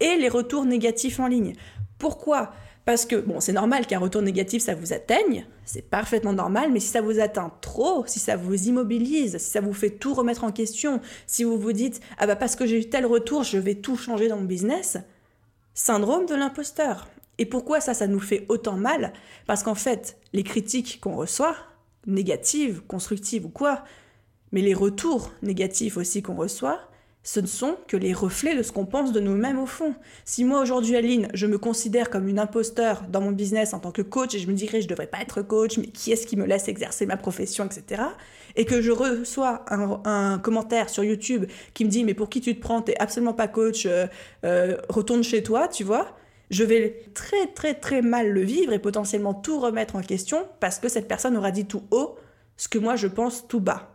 et 0.00 0.16
les 0.16 0.28
retours 0.28 0.64
négatifs 0.64 1.20
en 1.20 1.26
ligne. 1.26 1.54
Pourquoi? 1.98 2.52
Parce 2.84 3.04
que, 3.04 3.16
bon, 3.16 3.38
c'est 3.38 3.52
normal 3.52 3.86
qu'un 3.86 3.98
retour 3.98 4.22
négatif, 4.22 4.62
ça 4.62 4.74
vous 4.74 4.94
atteigne, 4.94 5.46
c'est 5.64 5.82
parfaitement 5.82 6.32
normal, 6.32 6.72
mais 6.72 6.80
si 6.80 6.88
ça 6.88 7.02
vous 7.02 7.20
atteint 7.20 7.52
trop, 7.60 8.04
si 8.06 8.18
ça 8.18 8.36
vous 8.36 8.68
immobilise, 8.68 9.36
si 9.36 9.50
ça 9.50 9.60
vous 9.60 9.74
fait 9.74 9.90
tout 9.90 10.14
remettre 10.14 10.42
en 10.42 10.52
question, 10.52 11.00
si 11.26 11.44
vous 11.44 11.58
vous 11.58 11.72
dites, 11.72 12.00
ah 12.16 12.26
bah 12.26 12.34
parce 12.34 12.56
que 12.56 12.66
j'ai 12.66 12.80
eu 12.80 12.88
tel 12.88 13.04
retour, 13.04 13.42
je 13.44 13.58
vais 13.58 13.74
tout 13.74 13.96
changer 13.96 14.28
dans 14.28 14.38
mon 14.38 14.44
business, 14.44 14.96
syndrome 15.74 16.24
de 16.24 16.34
l'imposteur. 16.34 17.08
Et 17.38 17.46
pourquoi 17.46 17.80
ça, 17.80 17.94
ça 17.94 18.06
nous 18.06 18.20
fait 18.20 18.46
autant 18.48 18.76
mal? 18.76 19.12
Parce 19.46 19.62
qu'en 19.62 19.74
fait, 19.74 20.18
les 20.32 20.42
critiques 20.42 20.98
qu'on 21.00 21.16
reçoit, 21.16 21.56
négatives, 22.06 22.82
constructives 22.86 23.46
ou 23.46 23.48
quoi, 23.50 23.84
mais 24.52 24.60
les 24.60 24.74
retours 24.74 25.30
négatifs 25.42 25.96
aussi 25.96 26.22
qu'on 26.22 26.34
reçoit, 26.34 26.80
ce 27.22 27.40
ne 27.40 27.46
sont 27.46 27.76
que 27.86 27.96
les 27.96 28.14
reflets 28.14 28.56
de 28.56 28.62
ce 28.62 28.72
qu'on 28.72 28.86
pense 28.86 29.12
de 29.12 29.20
nous-mêmes 29.20 29.58
au 29.58 29.66
fond. 29.66 29.94
Si 30.24 30.44
moi 30.44 30.62
aujourd'hui, 30.62 30.96
Aline, 30.96 31.28
je 31.34 31.46
me 31.46 31.58
considère 31.58 32.08
comme 32.08 32.26
une 32.26 32.38
imposteur 32.38 33.02
dans 33.08 33.20
mon 33.20 33.32
business 33.32 33.74
en 33.74 33.80
tant 33.80 33.90
que 33.90 34.00
coach 34.00 34.34
et 34.34 34.38
je 34.38 34.46
me 34.46 34.54
dirais 34.54 34.80
je 34.80 34.86
ne 34.86 34.90
devrais 34.90 35.08
pas 35.08 35.20
être 35.20 35.42
coach, 35.42 35.76
mais 35.76 35.88
qui 35.88 36.10
est-ce 36.10 36.26
qui 36.26 36.36
me 36.36 36.46
laisse 36.46 36.68
exercer 36.68 37.04
ma 37.04 37.18
profession, 37.18 37.66
etc. 37.66 38.02
Et 38.56 38.64
que 38.64 38.80
je 38.80 38.92
reçois 38.92 39.64
un, 39.68 40.38
commentaire 40.38 40.88
sur 40.88 41.04
YouTube 41.04 41.44
qui 41.74 41.84
me 41.84 41.90
dit 41.90 42.02
mais 42.02 42.14
pour 42.14 42.30
qui 42.30 42.40
tu 42.40 42.54
te 42.54 42.60
prends, 42.60 42.80
t'es 42.80 42.96
absolument 42.98 43.34
pas 43.34 43.48
coach, 43.48 43.84
euh, 43.84 44.06
euh, 44.44 44.78
retourne 44.88 45.22
chez 45.22 45.42
toi, 45.42 45.68
tu 45.68 45.84
vois? 45.84 46.16
Je 46.50 46.64
vais 46.64 47.04
très 47.14 47.46
très 47.48 47.74
très 47.74 48.02
mal 48.02 48.30
le 48.30 48.42
vivre 48.42 48.72
et 48.72 48.78
potentiellement 48.78 49.34
tout 49.34 49.60
remettre 49.60 49.96
en 49.96 50.02
question 50.02 50.46
parce 50.60 50.78
que 50.78 50.88
cette 50.88 51.08
personne 51.08 51.36
aura 51.36 51.50
dit 51.50 51.66
tout 51.66 51.82
haut 51.90 52.16
ce 52.56 52.68
que 52.68 52.78
moi 52.78 52.96
je 52.96 53.06
pense 53.06 53.46
tout 53.48 53.60
bas. 53.60 53.94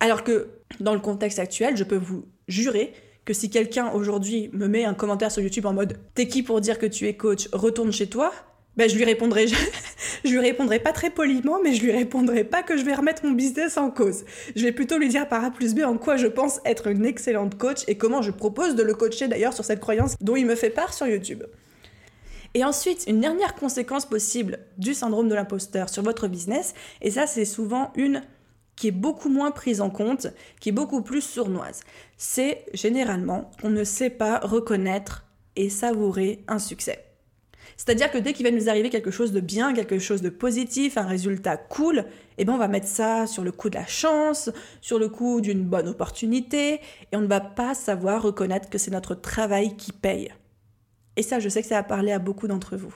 Alors 0.00 0.24
que 0.24 0.48
dans 0.80 0.94
le 0.94 1.00
contexte 1.00 1.38
actuel, 1.38 1.76
je 1.76 1.84
peux 1.84 1.96
vous 1.96 2.26
jurer 2.46 2.92
que 3.24 3.34
si 3.34 3.50
quelqu'un 3.50 3.90
aujourd'hui 3.90 4.50
me 4.52 4.68
met 4.68 4.84
un 4.84 4.94
commentaire 4.94 5.30
sur 5.30 5.42
YouTube 5.42 5.66
en 5.66 5.74
mode 5.74 5.98
T'es 6.14 6.28
qui 6.28 6.42
pour 6.42 6.60
dire 6.60 6.78
que 6.78 6.86
tu 6.86 7.06
es 7.06 7.16
coach? 7.16 7.48
Retourne 7.52 7.92
chez 7.92 8.08
toi 8.08 8.32
ben, 8.78 8.88
je 8.88 8.96
lui 8.96 9.04
répondrai 9.04 9.46
je 10.24 10.30
lui 10.30 10.38
répondrai 10.38 10.78
pas 10.78 10.92
très 10.92 11.10
poliment 11.10 11.58
mais 11.62 11.74
je 11.74 11.82
lui 11.82 11.92
répondrai 11.92 12.44
pas 12.44 12.62
que 12.62 12.76
je 12.76 12.84
vais 12.84 12.94
remettre 12.94 13.26
mon 13.26 13.32
business 13.32 13.76
en 13.76 13.90
cause. 13.90 14.24
Je 14.56 14.62
vais 14.62 14.72
plutôt 14.72 14.98
lui 14.98 15.08
dire 15.08 15.28
par 15.28 15.44
A 15.44 15.50
plus 15.50 15.74
B 15.74 15.80
en 15.80 15.98
quoi 15.98 16.16
je 16.16 16.28
pense 16.28 16.60
être 16.64 16.86
une 16.86 17.04
excellente 17.04 17.58
coach 17.58 17.82
et 17.88 17.98
comment 17.98 18.22
je 18.22 18.30
propose 18.30 18.76
de 18.76 18.82
le 18.82 18.94
coacher 18.94 19.28
d'ailleurs 19.28 19.52
sur 19.52 19.64
cette 19.64 19.80
croyance 19.80 20.14
dont 20.20 20.36
il 20.36 20.46
me 20.46 20.54
fait 20.54 20.70
part 20.70 20.94
sur 20.94 21.06
YouTube. 21.06 21.42
Et 22.54 22.64
ensuite, 22.64 23.04
une 23.06 23.20
dernière 23.20 23.54
conséquence 23.54 24.06
possible 24.06 24.60
du 24.78 24.94
syndrome 24.94 25.28
de 25.28 25.34
l'imposteur 25.34 25.88
sur 25.88 26.02
votre 26.02 26.28
business, 26.28 26.72
et 27.02 27.10
ça 27.10 27.26
c'est 27.26 27.44
souvent 27.44 27.92
une 27.94 28.22
qui 28.74 28.88
est 28.88 28.92
beaucoup 28.92 29.28
moins 29.28 29.50
prise 29.50 29.80
en 29.80 29.90
compte, 29.90 30.28
qui 30.60 30.68
est 30.68 30.72
beaucoup 30.72 31.02
plus 31.02 31.20
sournoise. 31.20 31.80
C'est 32.16 32.64
généralement 32.72 33.50
qu'on 33.60 33.70
ne 33.70 33.84
sait 33.84 34.10
pas 34.10 34.38
reconnaître 34.38 35.26
et 35.56 35.68
savourer 35.68 36.44
un 36.46 36.60
succès. 36.60 37.07
C'est-à-dire 37.78 38.10
que 38.10 38.18
dès 38.18 38.32
qu'il 38.32 38.44
va 38.44 38.50
nous 38.50 38.68
arriver 38.68 38.90
quelque 38.90 39.12
chose 39.12 39.30
de 39.30 39.38
bien, 39.38 39.72
quelque 39.72 40.00
chose 40.00 40.20
de 40.20 40.30
positif, 40.30 40.98
un 40.98 41.06
résultat 41.06 41.56
cool, 41.56 42.04
eh 42.36 42.44
ben 42.44 42.54
on 42.54 42.58
va 42.58 42.66
mettre 42.66 42.88
ça 42.88 43.28
sur 43.28 43.44
le 43.44 43.52
coup 43.52 43.70
de 43.70 43.76
la 43.76 43.86
chance, 43.86 44.50
sur 44.80 44.98
le 44.98 45.08
coup 45.08 45.40
d'une 45.40 45.62
bonne 45.62 45.86
opportunité, 45.86 46.80
et 47.12 47.16
on 47.16 47.20
ne 47.20 47.28
va 47.28 47.40
pas 47.40 47.74
savoir 47.74 48.20
reconnaître 48.20 48.68
que 48.68 48.78
c'est 48.78 48.90
notre 48.90 49.14
travail 49.14 49.76
qui 49.76 49.92
paye. 49.92 50.34
Et 51.16 51.22
ça, 51.22 51.38
je 51.38 51.48
sais 51.48 51.62
que 51.62 51.68
ça 51.68 51.78
a 51.78 51.84
parlé 51.84 52.10
à 52.10 52.18
beaucoup 52.18 52.48
d'entre 52.48 52.76
vous. 52.76 52.94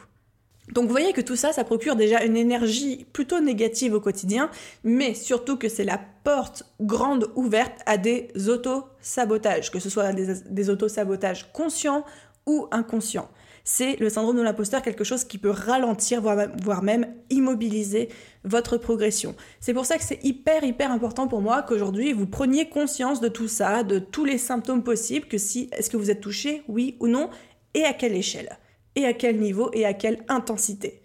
Donc 0.72 0.86
vous 0.86 0.90
voyez 0.90 1.12
que 1.12 1.20
tout 1.20 1.36
ça, 1.36 1.52
ça 1.52 1.62
procure 1.62 1.94
déjà 1.94 2.24
une 2.24 2.36
énergie 2.36 3.06
plutôt 3.12 3.40
négative 3.40 3.94
au 3.94 4.00
quotidien, 4.00 4.50
mais 4.82 5.14
surtout 5.14 5.56
que 5.56 5.68
c'est 5.68 5.84
la 5.84 6.00
porte 6.24 6.64
grande 6.80 7.30
ouverte 7.36 7.80
à 7.86 7.98
des 7.98 8.32
auto-sabotages, 8.48 9.70
que 9.70 9.78
ce 9.78 9.90
soit 9.90 10.12
des, 10.12 10.42
des 10.50 10.70
auto-sabotages 10.70 11.52
conscients 11.52 12.04
ou 12.46 12.66
inconscients. 12.72 13.28
C'est 13.64 13.96
le 14.00 14.08
syndrome 14.08 14.36
de 14.36 14.42
l'imposteur, 14.42 14.82
quelque 14.82 15.04
chose 15.04 15.24
qui 15.24 15.38
peut 15.38 15.50
ralentir, 15.50 16.20
voire 16.20 16.82
même 16.82 17.14
immobiliser 17.30 18.08
votre 18.44 18.76
progression. 18.76 19.36
C'est 19.60 19.72
pour 19.72 19.86
ça 19.86 19.98
que 19.98 20.04
c'est 20.04 20.22
hyper, 20.24 20.64
hyper 20.64 20.90
important 20.90 21.28
pour 21.28 21.40
moi 21.40 21.62
qu'aujourd'hui 21.62 22.12
vous 22.12 22.26
preniez 22.26 22.68
conscience 22.68 23.20
de 23.20 23.28
tout 23.28 23.48
ça, 23.48 23.84
de 23.84 23.98
tous 23.98 24.24
les 24.24 24.38
symptômes 24.38 24.82
possibles, 24.82 25.26
que 25.28 25.38
si, 25.38 25.70
est-ce 25.72 25.90
que 25.90 25.96
vous 25.96 26.10
êtes 26.10 26.20
touché, 26.20 26.62
oui 26.68 26.96
ou 26.98 27.06
non, 27.06 27.30
et 27.74 27.84
à 27.84 27.92
quelle 27.92 28.16
échelle? 28.16 28.58
Et 28.96 29.06
à 29.06 29.12
quel 29.14 29.38
niveau 29.38 29.70
et 29.72 29.86
à 29.86 29.94
quelle 29.94 30.24
intensité? 30.28 31.00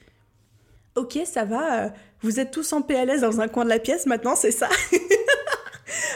Ok, 0.96 1.20
ça 1.26 1.46
va, 1.46 1.86
euh, 1.86 1.90
vous 2.22 2.40
êtes 2.40 2.52
tous 2.52 2.74
en 2.74 2.82
PLS 2.82 3.22
dans 3.22 3.40
un 3.40 3.48
coin 3.48 3.64
de 3.64 3.70
la 3.70 3.80
pièce 3.80 4.08
maintenant, 4.08 4.36
c'est 4.36 4.52
ça? 4.52 4.68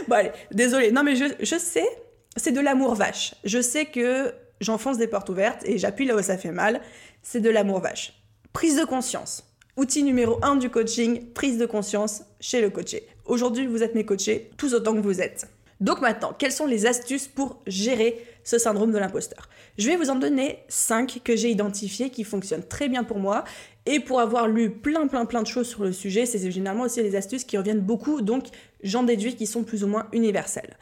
Bon 0.07 0.15
allez, 0.15 0.31
désolé, 0.51 0.91
non 0.91 1.03
mais 1.03 1.15
je, 1.15 1.25
je 1.39 1.57
sais, 1.57 1.87
c'est 2.35 2.51
de 2.51 2.59
l'amour 2.59 2.95
vache. 2.95 3.35
Je 3.43 3.61
sais 3.61 3.85
que 3.85 4.33
j'enfonce 4.61 4.97
des 4.97 5.07
portes 5.07 5.27
ouvertes 5.27 5.63
et 5.65 5.77
j'appuie 5.77 6.05
là 6.05 6.15
où 6.15 6.21
ça 6.21 6.37
fait 6.37 6.51
mal, 6.51 6.79
c'est 7.21 7.41
de 7.41 7.49
l'amour 7.49 7.81
vache. 7.81 8.13
Prise 8.53 8.79
de 8.79 8.85
conscience. 8.85 9.43
Outil 9.75 10.03
numéro 10.03 10.39
1 10.41 10.57
du 10.57 10.69
coaching, 10.69 11.31
prise 11.33 11.57
de 11.57 11.65
conscience 11.65 12.23
chez 12.39 12.61
le 12.61 12.69
coaché. 12.69 13.07
Aujourd'hui, 13.25 13.67
vous 13.67 13.83
êtes 13.83 13.95
mes 13.95 14.05
coachés, 14.05 14.51
tous 14.57 14.73
autant 14.73 14.93
que 14.93 14.99
vous 14.99 15.21
êtes. 15.21 15.47
Donc 15.79 15.99
maintenant, 15.99 16.33
quelles 16.37 16.51
sont 16.51 16.67
les 16.67 16.85
astuces 16.85 17.27
pour 17.27 17.59
gérer 17.65 18.23
ce 18.43 18.59
syndrome 18.59 18.91
de 18.91 18.99
l'imposteur? 18.99 19.49
Je 19.79 19.89
vais 19.89 19.95
vous 19.95 20.11
en 20.11 20.15
donner 20.15 20.59
5 20.67 21.21
que 21.23 21.35
j'ai 21.35 21.49
identifiées 21.49 22.11
qui 22.11 22.23
fonctionnent 22.23 22.67
très 22.67 22.87
bien 22.87 23.03
pour 23.03 23.17
moi. 23.17 23.43
Et 23.87 23.99
pour 23.99 24.19
avoir 24.19 24.47
lu 24.47 24.69
plein 24.69 25.07
plein 25.07 25.25
plein 25.25 25.41
de 25.41 25.47
choses 25.47 25.67
sur 25.67 25.83
le 25.83 25.91
sujet, 25.91 26.27
c'est 26.27 26.51
généralement 26.51 26.83
aussi 26.83 27.01
des 27.01 27.15
astuces 27.15 27.43
qui 27.43 27.57
reviennent 27.57 27.79
beaucoup, 27.79 28.21
donc 28.21 28.45
j'en 28.83 29.01
déduis 29.01 29.35
qui 29.35 29.47
sont 29.47 29.63
plus 29.63 29.83
ou 29.83 29.87
moins 29.87 30.07
universelles. 30.13 30.77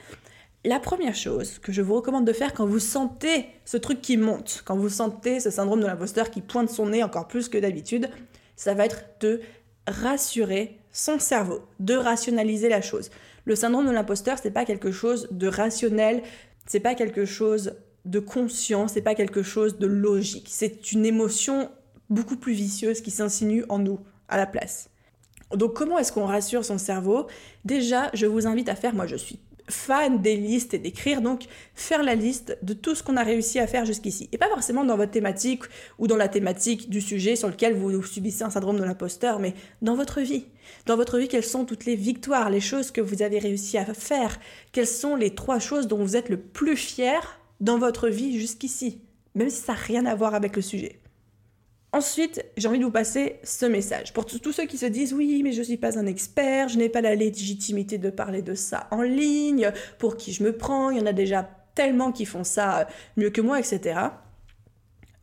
La 0.65 0.81
première 0.81 1.15
chose 1.15 1.57
que 1.59 1.71
je 1.71 1.81
vous 1.81 1.95
recommande 1.95 2.27
de 2.27 2.33
faire 2.33 2.53
quand 2.53 2.65
vous 2.65 2.79
sentez 2.79 3.45
ce 3.63 3.77
truc 3.77 4.01
qui 4.01 4.17
monte, 4.17 4.61
quand 4.65 4.75
vous 4.75 4.89
sentez 4.89 5.39
ce 5.39 5.49
syndrome 5.49 5.79
de 5.79 5.85
l'imposteur 5.85 6.29
qui 6.29 6.41
pointe 6.41 6.69
son 6.69 6.87
nez 6.87 7.01
encore 7.01 7.29
plus 7.29 7.47
que 7.47 7.57
d'habitude, 7.57 8.09
ça 8.57 8.73
va 8.73 8.83
être 8.83 9.05
de 9.21 9.39
rassurer 9.87 10.77
son 10.91 11.17
cerveau, 11.17 11.61
de 11.79 11.95
rationaliser 11.95 12.67
la 12.67 12.81
chose. 12.81 13.09
Le 13.45 13.55
syndrome 13.55 13.85
de 13.85 13.91
l'imposteur, 13.91 14.37
c'est 14.37 14.51
pas 14.51 14.65
quelque 14.65 14.91
chose 14.91 15.29
de 15.31 15.47
rationnel, 15.47 16.23
c'est 16.65 16.81
pas 16.81 16.93
quelque 16.93 17.23
chose 17.23 17.77
de 18.03 18.19
conscient, 18.19 18.89
c'est 18.89 19.01
pas 19.01 19.15
quelque 19.15 19.43
chose 19.43 19.77
de 19.77 19.87
logique. 19.87 20.49
C'est 20.51 20.91
une 20.91 21.05
émotion 21.05 21.71
beaucoup 22.09 22.35
plus 22.35 22.53
vicieuse 22.53 22.99
qui 22.99 23.11
s'insinue 23.11 23.63
en 23.69 23.79
nous 23.79 24.01
à 24.27 24.35
la 24.35 24.45
place. 24.45 24.89
Donc 25.55 25.73
comment 25.73 25.97
est-ce 25.99 26.11
qu'on 26.11 26.25
rassure 26.25 26.65
son 26.65 26.77
cerveau? 26.77 27.27
Déjà, 27.63 28.09
je 28.13 28.25
vous 28.25 28.45
invite 28.45 28.67
à 28.67 28.75
faire, 28.75 28.93
moi 28.93 29.07
je 29.07 29.15
suis 29.15 29.39
fan 29.69 30.21
des 30.21 30.35
listes 30.35 30.73
et 30.73 30.79
d'écrire, 30.79 31.21
donc 31.21 31.43
faire 31.73 32.03
la 32.03 32.15
liste 32.15 32.57
de 32.61 32.73
tout 32.73 32.95
ce 32.95 33.03
qu'on 33.03 33.17
a 33.17 33.23
réussi 33.23 33.59
à 33.59 33.67
faire 33.67 33.85
jusqu'ici. 33.85 34.29
Et 34.31 34.37
pas 34.37 34.49
forcément 34.49 34.83
dans 34.83 34.97
votre 34.97 35.11
thématique 35.11 35.63
ou 35.97 36.07
dans 36.07 36.17
la 36.17 36.27
thématique 36.27 36.89
du 36.89 37.01
sujet 37.01 37.35
sur 37.35 37.47
lequel 37.49 37.73
vous 37.73 38.03
subissez 38.03 38.43
un 38.43 38.49
syndrome 38.49 38.77
de 38.77 38.83
l'imposteur, 38.83 39.39
mais 39.39 39.53
dans 39.81 39.95
votre 39.95 40.21
vie. 40.21 40.45
Dans 40.85 40.95
votre 40.95 41.17
vie, 41.17 41.27
quelles 41.27 41.43
sont 41.43 41.65
toutes 41.65 41.85
les 41.85 41.95
victoires, 41.95 42.49
les 42.49 42.61
choses 42.61 42.91
que 42.91 43.01
vous 43.01 43.21
avez 43.21 43.39
réussi 43.39 43.77
à 43.77 43.85
faire? 43.93 44.39
Quelles 44.71 44.87
sont 44.87 45.15
les 45.15 45.33
trois 45.35 45.59
choses 45.59 45.87
dont 45.87 45.97
vous 45.97 46.15
êtes 46.15 46.29
le 46.29 46.39
plus 46.39 46.77
fier 46.77 47.39
dans 47.59 47.77
votre 47.77 48.09
vie 48.09 48.39
jusqu'ici? 48.39 49.01
Même 49.35 49.49
si 49.49 49.61
ça 49.61 49.73
n'a 49.73 49.79
rien 49.79 50.05
à 50.05 50.15
voir 50.15 50.33
avec 50.33 50.55
le 50.55 50.61
sujet. 50.61 50.99
Ensuite, 51.91 52.45
j'ai 52.55 52.67
envie 52.67 52.77
de 52.77 52.85
vous 52.85 52.91
passer 52.91 53.39
ce 53.43 53.65
message. 53.65 54.13
Pour 54.13 54.25
tous 54.25 54.51
ceux 54.51 54.65
qui 54.65 54.77
se 54.77 54.85
disent 54.85 55.11
oui, 55.13 55.41
mais 55.43 55.51
je 55.51 55.59
ne 55.59 55.63
suis 55.63 55.77
pas 55.77 55.97
un 55.97 56.05
expert, 56.05 56.69
je 56.69 56.77
n'ai 56.77 56.89
pas 56.89 57.01
la 57.01 57.15
légitimité 57.15 57.97
de 57.97 58.11
parler 58.11 58.43
de 58.43 58.53
ça 58.53 58.87
en 58.91 59.01
ligne, 59.01 59.71
pour 59.97 60.15
qui 60.15 60.31
je 60.31 60.43
me 60.43 60.55
prends, 60.55 60.91
il 60.91 60.99
y 60.99 61.01
en 61.01 61.07
a 61.07 61.13
déjà 61.13 61.49
tellement 61.73 62.11
qui 62.11 62.25
font 62.25 62.43
ça 62.43 62.87
mieux 63.17 63.31
que 63.31 63.41
moi, 63.41 63.59
etc. 63.59 63.99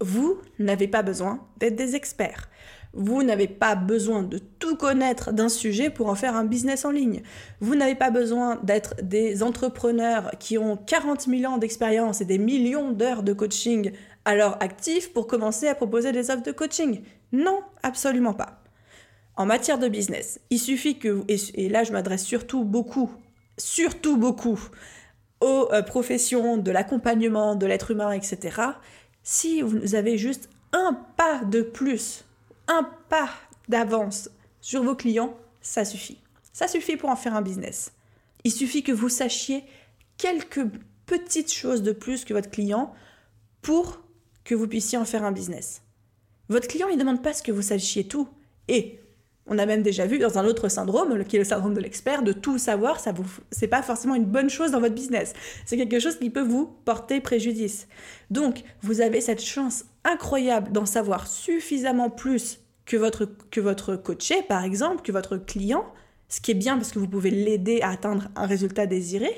Vous 0.00 0.38
n'avez 0.59 0.88
pas 0.88 1.02
besoin 1.02 1.46
d'être 1.59 1.76
des 1.76 1.94
experts. 1.94 2.48
Vous 2.92 3.22
n'avez 3.22 3.46
pas 3.46 3.74
besoin 3.74 4.22
de 4.22 4.38
tout 4.38 4.74
connaître 4.74 5.33
d'un 5.33 5.50
sujet 5.50 5.90
pour 5.90 6.09
en 6.09 6.14
faire 6.14 6.35
un 6.35 6.44
business 6.44 6.85
en 6.85 6.90
ligne. 6.90 7.22
Vous 7.61 7.74
n'avez 7.74 7.94
pas 7.94 8.11
besoin 8.11 8.57
d'être 8.62 8.94
des 9.02 9.42
entrepreneurs 9.42 10.33
qui 10.40 10.57
ont 10.59 10.76
40 10.76 11.26
000 11.29 11.52
ans 11.52 11.59
d'expérience 11.59 12.22
et 12.22 12.24
des 12.24 12.38
millions 12.38 12.90
d'heures 12.90 13.22
de 13.22 13.35
coaching 13.35 13.92
leur 14.35 14.62
actif 14.62 15.12
pour 15.12 15.27
commencer 15.27 15.69
à 15.69 15.75
proposer 15.75 16.12
des 16.12 16.31
offres 16.31 16.43
de 16.43 16.53
coaching? 16.53 17.03
Non, 17.33 17.61
absolument 17.83 18.35
pas. 18.35 18.62
En 19.37 19.47
matière 19.47 19.79
de 19.79 19.89
business, 19.89 20.41
il 20.51 20.59
suffit 20.59 20.99
que, 20.99 21.25
et, 21.29 21.69
là 21.69 21.85
je 21.85 21.93
m'adresse 21.93 22.25
surtout 22.25 22.65
beaucoup, 22.65 23.11
surtout 23.59 24.17
beaucoup 24.17 24.59
aux 25.41 25.69
euh, 25.73 25.83
professions 25.83 26.57
de 26.57 26.71
l'accompagnement, 26.71 27.55
de 27.55 27.67
l'être 27.67 27.91
humain, 27.91 28.12
etc. 28.12 28.62
Si 29.23 29.61
vous 29.61 29.95
avez 29.95 30.17
juste 30.17 30.49
un 30.73 30.95
pas 31.17 31.45
de 31.45 31.61
plus, 31.61 32.25
un 32.69 32.89
pas 33.09 33.29
d'avance 33.69 34.31
sur 34.61 34.83
vos 34.83 34.95
clients, 34.95 35.37
ça 35.61 35.85
suffit. 35.85 36.19
Ça 36.53 36.69
suffit 36.69 36.97
pour 36.97 37.11
en 37.11 37.17
faire 37.17 37.35
un 37.35 37.43
business. 37.43 37.93
Il 38.45 38.53
suffit 38.53 38.83
que 38.83 38.93
vous 38.93 39.11
sachiez 39.11 39.65
quelques 40.17 40.65
petites 41.05 41.53
choses 41.53 41.83
de 41.83 41.93
plus 41.93 42.25
que 42.25 42.33
votre 42.33 42.51
client 42.51 42.95
pour 43.61 44.01
que 44.47 44.55
vous 44.55 44.69
puissiez 44.69 44.97
en 44.97 45.05
faire 45.05 45.25
un 45.25 45.33
business. 45.33 45.83
Votre 46.49 46.69
client, 46.69 46.89
ne 46.89 46.97
demande 46.97 47.23
pas 47.23 47.35
ce 47.35 47.43
que 47.43 47.53
vous 47.53 47.63
sachiez 47.63 48.07
tout. 48.07 48.29
Et 48.69 49.01
on 49.47 49.59
a 49.59 49.67
même 49.67 49.83
déjà 49.83 50.07
vu 50.07 50.19
dans 50.19 50.39
un 50.39 50.45
autre 50.45 50.69
syndrome, 50.69 51.25
qui 51.25 51.37
est 51.37 51.41
le 51.41 51.45
syndrome 51.45 51.75
de 51.75 51.81
l'expert, 51.81 52.23
de 52.23 52.33
tout 52.33 52.57
savoir, 52.57 53.01
ça 53.01 53.13
vous, 53.13 53.27
c'est 53.51 53.69
pas 53.69 53.83
forcément 53.83 54.15
une 54.15 54.25
bonne 54.25 54.49
chose 54.49 54.71
dans 54.71 54.81
votre 54.81 54.95
business. 54.95 55.35
C'est 55.67 55.77
quelque 55.77 55.99
chose 55.99 56.19
qui 56.19 56.31
peut 56.31 56.43
vous 56.43 56.67
porter 56.85 57.21
préjudice. 57.21 57.89
Donc, 58.31 58.63
vous 58.83 59.01
avez 59.01 59.21
cette 59.21 59.43
chance 59.43 59.85
incroyable 60.05 60.73
d'en 60.73 60.87
savoir 60.87 61.27
suffisamment 61.27 62.09
plus 62.09 62.61
que 62.87 62.97
votre, 62.97 63.29
que 63.51 63.61
votre 63.61 63.97
coaché, 63.97 64.43
par 64.49 64.65
exemple, 64.65 65.03
que 65.03 65.13
votre 65.13 65.37
client, 65.37 65.85
ce 66.29 66.41
qui 66.41 66.53
est 66.53 66.55
bien 66.55 66.77
parce 66.77 66.93
que 66.93 67.01
vous 67.01 67.09
pouvez 67.09 67.31
l'aider 67.31 67.81
à 67.83 67.91
atteindre 67.91 68.29
un 68.37 68.47
résultat 68.47 68.87
désiré, 68.87 69.31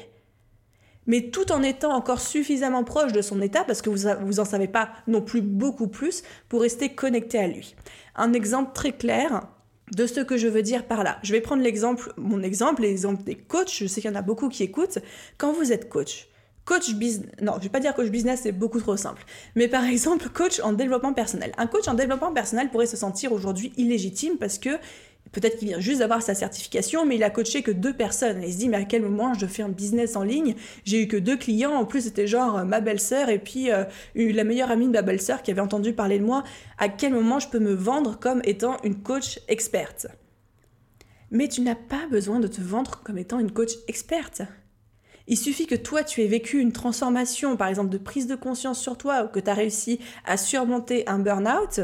mais 1.08 1.30
tout 1.30 1.50
en 1.50 1.64
étant 1.64 1.92
encore 1.92 2.20
suffisamment 2.20 2.84
proche 2.84 3.12
de 3.12 3.22
son 3.22 3.42
état, 3.42 3.64
parce 3.64 3.82
que 3.82 3.90
vous, 3.90 4.08
vous 4.20 4.38
en 4.38 4.44
savez 4.44 4.68
pas 4.68 4.90
non 5.08 5.20
plus 5.20 5.40
beaucoup 5.40 5.88
plus, 5.88 6.22
pour 6.48 6.60
rester 6.60 6.90
connecté 6.90 7.38
à 7.38 7.48
lui. 7.48 7.74
Un 8.14 8.32
exemple 8.32 8.70
très 8.74 8.92
clair 8.92 9.48
de 9.96 10.06
ce 10.06 10.20
que 10.20 10.36
je 10.36 10.48
veux 10.48 10.62
dire 10.62 10.86
par 10.86 11.02
là. 11.02 11.18
Je 11.22 11.32
vais 11.32 11.40
prendre 11.40 11.62
l'exemple, 11.62 12.12
mon 12.16 12.42
exemple, 12.42 12.82
l'exemple 12.82 13.22
des 13.24 13.34
coachs. 13.34 13.74
Je 13.74 13.86
sais 13.86 14.00
qu'il 14.00 14.10
y 14.10 14.12
en 14.12 14.18
a 14.18 14.22
beaucoup 14.22 14.48
qui 14.48 14.62
écoutent. 14.62 14.98
Quand 15.38 15.52
vous 15.52 15.72
êtes 15.72 15.88
coach, 15.88 16.28
coach 16.64 16.92
business, 16.94 17.30
non, 17.40 17.54
je 17.56 17.64
vais 17.64 17.68
pas 17.70 17.80
dire 17.80 17.94
coach 17.94 18.08
business, 18.08 18.40
c'est 18.42 18.52
beaucoup 18.52 18.80
trop 18.80 18.96
simple. 18.96 19.24
Mais 19.54 19.68
par 19.68 19.84
exemple, 19.86 20.28
coach 20.28 20.60
en 20.60 20.72
développement 20.72 21.14
personnel. 21.14 21.52
Un 21.56 21.66
coach 21.66 21.88
en 21.88 21.94
développement 21.94 22.32
personnel 22.32 22.70
pourrait 22.70 22.86
se 22.86 22.96
sentir 22.96 23.32
aujourd'hui 23.32 23.72
illégitime 23.76 24.36
parce 24.36 24.58
que 24.58 24.70
Peut-être 25.32 25.58
qu'il 25.58 25.68
vient 25.68 25.80
juste 25.80 26.00
d'avoir 26.00 26.22
sa 26.22 26.34
certification, 26.34 27.04
mais 27.04 27.16
il 27.16 27.22
a 27.22 27.30
coaché 27.30 27.62
que 27.62 27.70
deux 27.70 27.92
personnes. 27.92 28.42
Et 28.42 28.48
il 28.48 28.52
se 28.52 28.58
dit, 28.58 28.68
mais 28.68 28.78
à 28.78 28.84
quel 28.84 29.02
moment 29.02 29.34
je 29.34 29.46
fais 29.46 29.62
un 29.62 29.68
business 29.68 30.16
en 30.16 30.22
ligne? 30.22 30.54
J'ai 30.84 31.02
eu 31.02 31.08
que 31.08 31.16
deux 31.16 31.36
clients. 31.36 31.74
En 31.74 31.84
plus, 31.84 32.02
c'était 32.02 32.26
genre 32.26 32.58
euh, 32.58 32.64
ma 32.64 32.80
belle-sœur 32.80 33.28
et 33.28 33.38
puis 33.38 33.70
euh, 33.70 33.84
la 34.14 34.44
meilleure 34.44 34.70
amie 34.70 34.86
de 34.86 34.92
ma 34.92 35.02
belle-sœur 35.02 35.42
qui 35.42 35.50
avait 35.50 35.60
entendu 35.60 35.92
parler 35.92 36.18
de 36.18 36.24
moi. 36.24 36.44
À 36.78 36.88
quel 36.88 37.12
moment 37.12 37.38
je 37.38 37.48
peux 37.48 37.58
me 37.58 37.74
vendre 37.74 38.18
comme 38.18 38.40
étant 38.44 38.76
une 38.82 39.02
coach 39.02 39.40
experte? 39.48 40.06
Mais 41.30 41.48
tu 41.48 41.60
n'as 41.60 41.74
pas 41.74 42.06
besoin 42.10 42.40
de 42.40 42.48
te 42.48 42.60
vendre 42.60 43.02
comme 43.04 43.18
étant 43.18 43.38
une 43.38 43.52
coach 43.52 43.72
experte. 43.86 44.42
Il 45.26 45.36
suffit 45.36 45.66
que 45.66 45.74
toi, 45.74 46.02
tu 46.04 46.22
aies 46.22 46.26
vécu 46.26 46.58
une 46.58 46.72
transformation, 46.72 47.58
par 47.58 47.68
exemple 47.68 47.90
de 47.90 47.98
prise 47.98 48.26
de 48.26 48.34
conscience 48.34 48.80
sur 48.80 48.96
toi, 48.96 49.24
ou 49.24 49.28
que 49.28 49.40
tu 49.40 49.50
as 49.50 49.54
réussi 49.54 50.00
à 50.24 50.38
surmonter 50.38 51.06
un 51.06 51.18
burn-out 51.18 51.80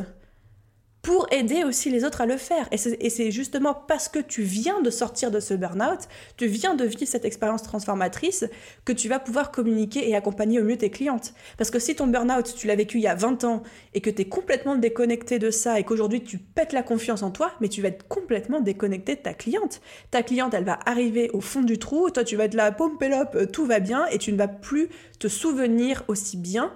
pour 1.05 1.27
aider 1.31 1.64
aussi 1.64 1.90
les 1.90 2.03
autres 2.03 2.23
à 2.23 2.27
le 2.27 2.38
faire. 2.38 2.67
Et 2.73 2.79
c'est 2.79 3.31
justement 3.31 3.75
parce 3.75 4.09
que 4.09 4.19
tu 4.19 4.43
viens 4.43 4.81
de 4.81 4.88
sortir 4.88 5.31
de 5.31 5.38
ce 5.38 5.53
burn-out, 5.53 6.01
tu 6.38 6.47
viens 6.47 6.75
de 6.75 6.85
vivre 6.85 7.07
cette 7.07 7.27
expérience 7.27 7.62
transformatrice, 7.62 8.47
que 8.87 8.93
tu 8.93 9.11
vas 9.11 9.19
pouvoir 9.19 9.53
communiquer 9.53 10.09
et 10.09 10.17
accompagner 10.17 10.61
au 10.61 10.64
mieux 10.64 10.79
tes 10.79 10.88
clientes. 10.88 11.35
Parce 11.59 11.71
que 11.71 11.79
si 11.79 11.95
ton 11.95 12.07
burn-out, 12.07 12.55
tu 12.57 12.67
l'as 12.67 12.75
vécu 12.75 12.97
il 12.99 13.03
y 13.03 13.07
a 13.07 13.14
20 13.14 13.45
ans 13.45 13.62
et 13.93 14.01
que 14.01 14.09
tu 14.09 14.23
es 14.23 14.25
complètement 14.25 14.77
déconnecté 14.77 15.38
de 15.38 15.51
ça 15.51 15.79
et 15.79 15.85
qu'aujourd'hui 15.85 16.25
tu 16.25 16.38
pètes 16.38 16.73
la 16.73 16.83
confiance 16.83 17.23
en 17.23 17.31
toi, 17.31 17.53
mais 17.61 17.69
tu 17.69 17.83
vas 17.83 17.88
être 17.88 18.09
complètement 18.09 18.61
déconnecté 18.61 19.14
de 19.14 19.21
ta 19.21 19.35
cliente. 19.35 19.83
Ta 20.11 20.23
cliente, 20.23 20.55
elle 20.55 20.64
va 20.64 20.81
arriver 20.87 21.29
au 21.35 21.43
fond 21.43 21.61
du 21.61 21.79
trou, 21.79 22.09
toi 22.09 22.25
tu 22.25 22.37
vas 22.37 22.45
être 22.45 22.55
là, 22.55 22.73
pompelope, 22.73 23.35
euh, 23.35 23.47
tout 23.47 23.67
va 23.67 23.79
bien, 23.79 24.07
et 24.07 24.17
tu 24.17 24.33
ne 24.33 24.38
vas 24.38 24.49
plus 24.49 24.88
te 25.19 25.29
souvenir 25.29 26.03
aussi 26.09 26.38
bien 26.38 26.73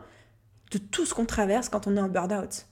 de 0.71 0.77
tout 0.77 1.07
ce 1.07 1.15
qu'on 1.15 1.25
traverse 1.25 1.71
quand 1.71 1.87
on 1.87 1.97
est 1.97 2.01
en 2.01 2.09
burn-out. 2.09 2.67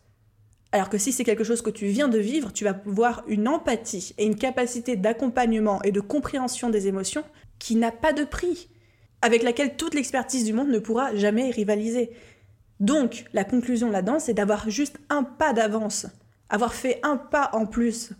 Alors 0.76 0.90
que 0.90 0.98
si 0.98 1.10
c'est 1.10 1.24
quelque 1.24 1.42
chose 1.42 1.62
que 1.62 1.70
tu 1.70 1.86
viens 1.86 2.08
de 2.08 2.18
vivre, 2.18 2.52
tu 2.52 2.64
vas 2.64 2.74
pouvoir 2.74 3.24
une 3.28 3.48
empathie 3.48 4.14
et 4.18 4.26
une 4.26 4.36
capacité 4.36 4.94
d'accompagnement 4.94 5.80
et 5.84 5.90
de 5.90 6.02
compréhension 6.02 6.68
des 6.68 6.86
émotions 6.86 7.24
qui 7.58 7.76
n'a 7.76 7.90
pas 7.90 8.12
de 8.12 8.24
prix, 8.24 8.68
avec 9.22 9.42
laquelle 9.42 9.76
toute 9.76 9.94
l'expertise 9.94 10.44
du 10.44 10.52
monde 10.52 10.68
ne 10.68 10.78
pourra 10.78 11.14
jamais 11.14 11.48
rivaliser. 11.48 12.10
Donc, 12.78 13.24
la 13.32 13.44
conclusion 13.44 13.90
là-dedans, 13.90 14.18
c'est 14.18 14.34
d'avoir 14.34 14.68
juste 14.68 14.98
un 15.08 15.22
pas 15.22 15.54
d'avance, 15.54 16.08
avoir 16.50 16.74
fait 16.74 17.00
un 17.02 17.16
pas 17.16 17.48
en 17.54 17.64
plus 17.64 18.10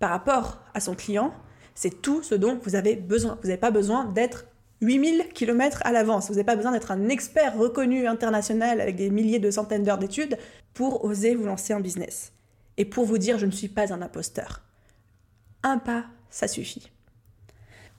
par 0.00 0.10
rapport 0.10 0.64
à 0.74 0.80
son 0.80 0.96
client, 0.96 1.32
c'est 1.76 2.02
tout 2.02 2.24
ce 2.24 2.34
dont 2.34 2.58
vous 2.64 2.74
avez 2.74 2.96
besoin. 2.96 3.38
Vous 3.40 3.46
n'avez 3.46 3.60
pas 3.60 3.70
besoin 3.70 4.06
d'être 4.06 4.46
8000 4.80 5.28
km 5.32 5.80
à 5.84 5.92
l'avance. 5.92 6.26
Vous 6.26 6.34
n'avez 6.34 6.44
pas 6.44 6.56
besoin 6.56 6.72
d'être 6.72 6.90
un 6.90 7.08
expert 7.08 7.56
reconnu 7.56 8.08
international 8.08 8.80
avec 8.80 8.96
des 8.96 9.10
milliers 9.10 9.38
de 9.38 9.52
centaines 9.52 9.84
d'heures 9.84 9.98
d'études 9.98 10.38
pour 10.74 11.04
oser 11.04 11.34
vous 11.34 11.46
lancer 11.46 11.74
en 11.74 11.80
business. 11.80 12.32
Et 12.76 12.84
pour 12.84 13.04
vous 13.04 13.18
dire 13.18 13.38
je 13.38 13.46
ne 13.46 13.50
suis 13.50 13.68
pas 13.68 13.92
un 13.92 14.02
imposteur. 14.02 14.62
Un 15.62 15.78
pas, 15.78 16.06
ça 16.30 16.48
suffit. 16.48 16.90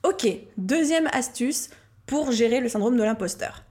Ok, 0.03 0.27
deuxième 0.57 1.07
astuce 1.13 1.69
pour 2.07 2.31
gérer 2.31 2.60
le 2.60 2.69
syndrome 2.69 2.97
de 2.97 3.03
l'imposteur. 3.03 3.63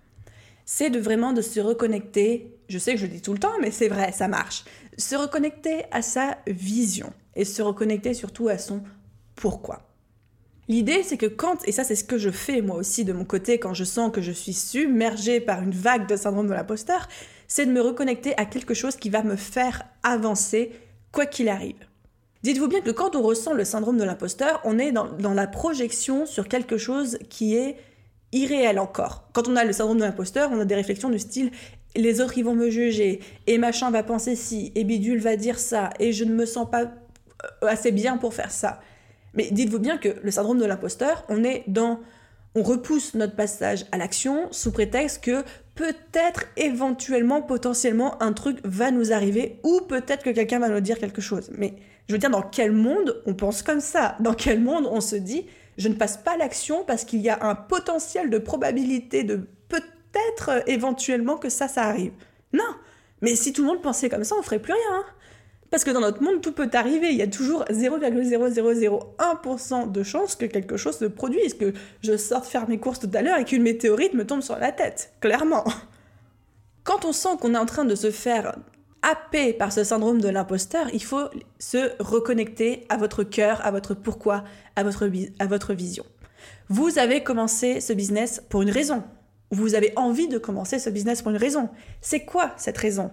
C'est 0.64 0.90
de 0.90 1.00
vraiment 1.00 1.32
de 1.32 1.42
se 1.42 1.58
reconnecter, 1.58 2.56
je 2.68 2.78
sais 2.78 2.92
que 2.92 3.00
je 3.00 3.06
le 3.06 3.12
dis 3.12 3.22
tout 3.22 3.32
le 3.32 3.40
temps, 3.40 3.58
mais 3.60 3.72
c'est 3.72 3.88
vrai, 3.88 4.12
ça 4.12 4.28
marche. 4.28 4.64
Se 4.96 5.16
reconnecter 5.16 5.84
à 5.90 6.02
sa 6.02 6.38
vision 6.46 7.12
et 7.34 7.44
se 7.44 7.62
reconnecter 7.62 8.14
surtout 8.14 8.48
à 8.48 8.58
son 8.58 8.82
pourquoi. 9.34 9.90
L'idée, 10.68 11.02
c'est 11.02 11.16
que 11.16 11.26
quand, 11.26 11.66
et 11.66 11.72
ça 11.72 11.82
c'est 11.82 11.96
ce 11.96 12.04
que 12.04 12.16
je 12.16 12.30
fais 12.30 12.62
moi 12.62 12.76
aussi 12.76 13.04
de 13.04 13.12
mon 13.12 13.24
côté 13.24 13.58
quand 13.58 13.74
je 13.74 13.82
sens 13.82 14.12
que 14.12 14.20
je 14.20 14.30
suis 14.30 14.52
submergée 14.52 15.40
par 15.40 15.62
une 15.62 15.72
vague 15.72 16.06
de 16.06 16.14
syndrome 16.14 16.46
de 16.46 16.54
l'imposteur, 16.54 17.08
c'est 17.50 17.66
de 17.66 17.72
me 17.72 17.82
reconnecter 17.82 18.32
à 18.38 18.46
quelque 18.46 18.74
chose 18.74 18.96
qui 18.96 19.10
va 19.10 19.24
me 19.24 19.34
faire 19.34 19.82
avancer 20.04 20.70
quoi 21.10 21.26
qu'il 21.26 21.48
arrive. 21.48 21.84
Dites-vous 22.44 22.68
bien 22.68 22.80
que 22.80 22.92
quand 22.92 23.16
on 23.16 23.22
ressent 23.22 23.52
le 23.52 23.64
syndrome 23.64 23.98
de 23.98 24.04
l'imposteur, 24.04 24.60
on 24.64 24.78
est 24.78 24.92
dans, 24.92 25.34
la 25.34 25.46
projection 25.48 26.24
sur 26.24 26.48
quelque 26.48 26.78
chose 26.78 27.18
qui 27.28 27.56
est 27.56 27.76
irréel 28.32 28.78
encore. 28.78 29.28
Quand 29.32 29.48
on 29.48 29.56
a 29.56 29.64
le 29.64 29.72
syndrome 29.72 29.98
de 29.98 30.04
l'imposteur, 30.04 30.48
on 30.52 30.60
a 30.60 30.64
des 30.64 30.76
réflexions 30.76 31.10
du 31.10 31.18
style 31.18 31.50
les 31.96 32.20
autres 32.20 32.38
ils 32.38 32.44
vont 32.44 32.54
me 32.54 32.70
juger, 32.70 33.18
et 33.48 33.58
machin 33.58 33.90
va 33.90 34.04
penser 34.04 34.36
ci, 34.36 34.70
et 34.76 34.84
bidule 34.84 35.18
va 35.18 35.34
dire 35.34 35.58
ça, 35.58 35.90
et 35.98 36.12
je 36.12 36.22
ne 36.22 36.32
me 36.32 36.46
sens 36.46 36.70
pas 36.70 36.84
assez 37.62 37.90
bien 37.90 38.16
pour 38.16 38.32
faire 38.32 38.52
ça. 38.52 38.80
Mais 39.34 39.48
dites-vous 39.50 39.80
bien 39.80 39.98
que 39.98 40.08
le 40.22 40.30
syndrome 40.30 40.58
de 40.58 40.66
l'imposteur, 40.66 41.24
on 41.28 41.42
est 41.42 41.64
dans 41.66 41.98
on 42.54 42.62
repousse 42.62 43.14
notre 43.14 43.36
passage 43.36 43.86
à 43.92 43.98
l'action 43.98 44.48
sous 44.50 44.72
prétexte 44.72 45.22
que 45.22 45.44
peut-être 45.74 46.44
éventuellement 46.56 47.42
potentiellement 47.42 48.20
un 48.22 48.32
truc 48.32 48.58
va 48.64 48.90
nous 48.90 49.12
arriver 49.12 49.60
ou 49.62 49.80
peut-être 49.82 50.24
que 50.24 50.30
quelqu'un 50.30 50.58
va 50.58 50.68
nous 50.68 50.80
dire 50.80 50.98
quelque 50.98 51.20
chose. 51.20 51.50
Mais 51.56 51.74
je 52.08 52.12
veux 52.12 52.18
dire 52.18 52.30
dans 52.30 52.42
quel 52.42 52.72
monde 52.72 53.22
on 53.26 53.34
pense 53.34 53.62
comme 53.62 53.80
ça? 53.80 54.16
Dans 54.20 54.34
quel 54.34 54.60
monde 54.60 54.86
on 54.90 55.00
se 55.00 55.16
dit 55.16 55.46
je 55.78 55.88
ne 55.88 55.94
passe 55.94 56.16
pas 56.18 56.36
l'action 56.36 56.84
parce 56.84 57.04
qu'il 57.04 57.20
y 57.20 57.30
a 57.30 57.38
un 57.42 57.54
potentiel 57.54 58.28
de 58.28 58.38
probabilité 58.38 59.24
de 59.24 59.48
peut-être 59.68 60.62
éventuellement 60.66 61.36
que 61.36 61.48
ça 61.48 61.68
ça 61.68 61.84
arrive? 61.84 62.12
Non. 62.52 62.74
Mais 63.22 63.36
si 63.36 63.52
tout 63.52 63.62
le 63.62 63.68
monde 63.68 63.82
pensait 63.82 64.08
comme 64.08 64.24
ça, 64.24 64.34
on 64.38 64.42
ferait 64.42 64.58
plus 64.58 64.72
rien. 64.72 64.82
Hein. 64.92 65.04
Parce 65.70 65.84
que 65.84 65.90
dans 65.90 66.00
notre 66.00 66.22
monde, 66.22 66.40
tout 66.40 66.52
peut 66.52 66.70
arriver. 66.72 67.08
Il 67.10 67.16
y 67.16 67.22
a 67.22 67.28
toujours 67.28 67.64
0,0001% 67.64 69.92
de 69.92 70.02
chance 70.02 70.34
que 70.34 70.46
quelque 70.46 70.76
chose 70.76 70.98
se 70.98 71.04
produise, 71.04 71.54
que 71.54 71.72
je 72.02 72.16
sorte 72.16 72.46
faire 72.46 72.68
mes 72.68 72.78
courses 72.78 72.98
tout 72.98 73.10
à 73.14 73.22
l'heure 73.22 73.38
et 73.38 73.44
qu'une 73.44 73.62
météorite 73.62 74.14
me 74.14 74.26
tombe 74.26 74.42
sur 74.42 74.58
la 74.58 74.72
tête. 74.72 75.12
Clairement. 75.20 75.62
Quand 76.82 77.04
on 77.04 77.12
sent 77.12 77.36
qu'on 77.40 77.54
est 77.54 77.58
en 77.58 77.66
train 77.66 77.84
de 77.84 77.94
se 77.94 78.10
faire 78.10 78.56
happer 79.02 79.52
par 79.52 79.72
ce 79.72 79.84
syndrome 79.84 80.20
de 80.20 80.28
l'imposteur, 80.28 80.88
il 80.92 81.02
faut 81.02 81.28
se 81.58 81.90
reconnecter 82.02 82.84
à 82.88 82.96
votre 82.96 83.22
cœur, 83.22 83.64
à 83.64 83.70
votre 83.70 83.94
pourquoi, 83.94 84.44
à 84.76 84.82
votre, 84.82 85.08
à 85.38 85.46
votre 85.46 85.72
vision. 85.72 86.04
Vous 86.68 86.98
avez 86.98 87.22
commencé 87.22 87.80
ce 87.80 87.92
business 87.92 88.42
pour 88.48 88.62
une 88.62 88.70
raison. 88.70 89.04
Vous 89.50 89.74
avez 89.74 89.92
envie 89.96 90.28
de 90.28 90.38
commencer 90.38 90.78
ce 90.78 90.90
business 90.90 91.22
pour 91.22 91.30
une 91.30 91.36
raison. 91.36 91.68
C'est 92.00 92.24
quoi 92.24 92.52
cette 92.56 92.78
raison? 92.78 93.10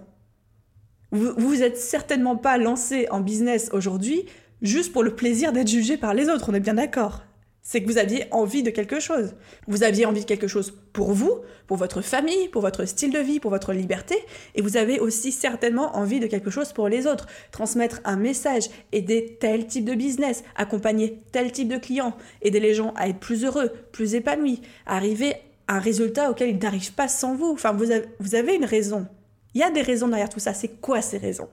Vous 1.10 1.32
vous 1.36 1.62
êtes 1.62 1.78
certainement 1.78 2.36
pas 2.36 2.58
lancé 2.58 3.06
en 3.10 3.20
business 3.20 3.70
aujourd'hui 3.72 4.26
juste 4.62 4.92
pour 4.92 5.02
le 5.02 5.14
plaisir 5.14 5.52
d'être 5.52 5.68
jugé 5.68 5.96
par 5.96 6.14
les 6.14 6.28
autres, 6.28 6.48
on 6.48 6.54
est 6.54 6.60
bien 6.60 6.74
d'accord. 6.74 7.22
C'est 7.62 7.82
que 7.82 7.86
vous 7.86 7.98
aviez 7.98 8.26
envie 8.30 8.62
de 8.62 8.70
quelque 8.70 8.98
chose. 8.98 9.34
Vous 9.66 9.82
aviez 9.82 10.06
envie 10.06 10.22
de 10.22 10.26
quelque 10.26 10.48
chose 10.48 10.72
pour 10.94 11.12
vous, 11.12 11.42
pour 11.66 11.76
votre 11.76 12.00
famille, 12.00 12.48
pour 12.48 12.62
votre 12.62 12.86
style 12.86 13.12
de 13.12 13.18
vie, 13.18 13.40
pour 13.40 13.50
votre 13.50 13.74
liberté, 13.74 14.14
et 14.54 14.62
vous 14.62 14.78
avez 14.78 14.98
aussi 15.00 15.32
certainement 15.32 15.94
envie 15.94 16.18
de 16.18 16.26
quelque 16.26 16.50
chose 16.50 16.72
pour 16.72 16.88
les 16.88 17.06
autres. 17.06 17.26
Transmettre 17.50 18.00
un 18.04 18.16
message, 18.16 18.70
aider 18.92 19.36
tel 19.38 19.66
type 19.66 19.84
de 19.84 19.94
business, 19.94 20.44
accompagner 20.56 21.20
tel 21.30 21.52
type 21.52 21.68
de 21.68 21.76
client, 21.76 22.16
aider 22.40 22.60
les 22.60 22.72
gens 22.72 22.94
à 22.96 23.08
être 23.08 23.20
plus 23.20 23.44
heureux, 23.44 23.70
plus 23.92 24.14
épanouis, 24.14 24.62
arriver 24.86 25.34
à 25.66 25.74
un 25.74 25.80
résultat 25.80 26.30
auquel 26.30 26.48
ils 26.48 26.58
n'arrivent 26.58 26.94
pas 26.94 27.08
sans 27.08 27.34
vous. 27.34 27.50
Enfin, 27.52 27.72
vous 27.72 27.90
avez, 27.90 28.06
vous 28.18 28.34
avez 28.34 28.54
une 28.54 28.64
raison. 28.64 29.06
Il 29.54 29.60
y 29.60 29.64
a 29.64 29.70
des 29.70 29.82
raisons 29.82 30.08
derrière 30.08 30.28
tout 30.28 30.40
ça. 30.40 30.54
C'est 30.54 30.80
quoi 30.80 31.02
ces 31.02 31.18
raisons? 31.18 31.48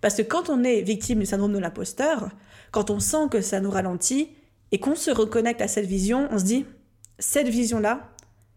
Parce 0.00 0.16
que 0.16 0.22
quand 0.22 0.48
on 0.48 0.64
est 0.64 0.80
victime 0.80 1.20
du 1.20 1.26
syndrome 1.26 1.52
de 1.52 1.58
l'imposteur, 1.58 2.30
quand 2.70 2.90
on 2.90 3.00
sent 3.00 3.28
que 3.30 3.40
ça 3.40 3.60
nous 3.60 3.70
ralentit 3.70 4.30
et 4.72 4.80
qu'on 4.80 4.94
se 4.94 5.10
reconnecte 5.10 5.60
à 5.60 5.68
cette 5.68 5.86
vision, 5.86 6.28
on 6.30 6.38
se 6.38 6.44
dit 6.44 6.66
cette 7.18 7.48
vision-là, 7.48 8.10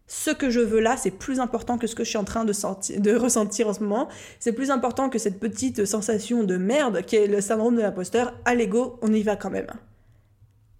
ce 0.07 0.31
que 0.31 0.49
je 0.49 0.59
veux 0.59 0.79
là, 0.79 0.95
c'est 0.97 1.12
plus 1.12 1.39
important 1.39 1.77
que 1.77 1.88
ce 1.88 1.95
que 1.95 2.03
je 2.03 2.09
suis 2.09 2.17
en 2.17 2.23
train 2.23 2.45
de, 2.45 3.15
ressentir 3.15 3.67
en 3.67 3.73
ce 3.73 3.79
moment. 3.79 4.09
C'est 4.39 4.53
plus 4.53 4.69
important 4.69 5.09
que 5.09 5.17
cette 5.17 5.39
petite 5.39 5.86
sensation 5.86 6.43
de 6.43 6.57
merde 6.57 7.03
qui 7.03 7.15
est 7.15 7.27
le 7.27 7.41
syndrome 7.41 7.75
de 7.75 7.81
l'imposteur. 7.81 8.33
À 8.45 8.53
l'ego, 8.53 8.99
on 9.01 9.12
y 9.13 9.23
va 9.23 9.36
quand 9.36 9.49
même. 9.49 9.67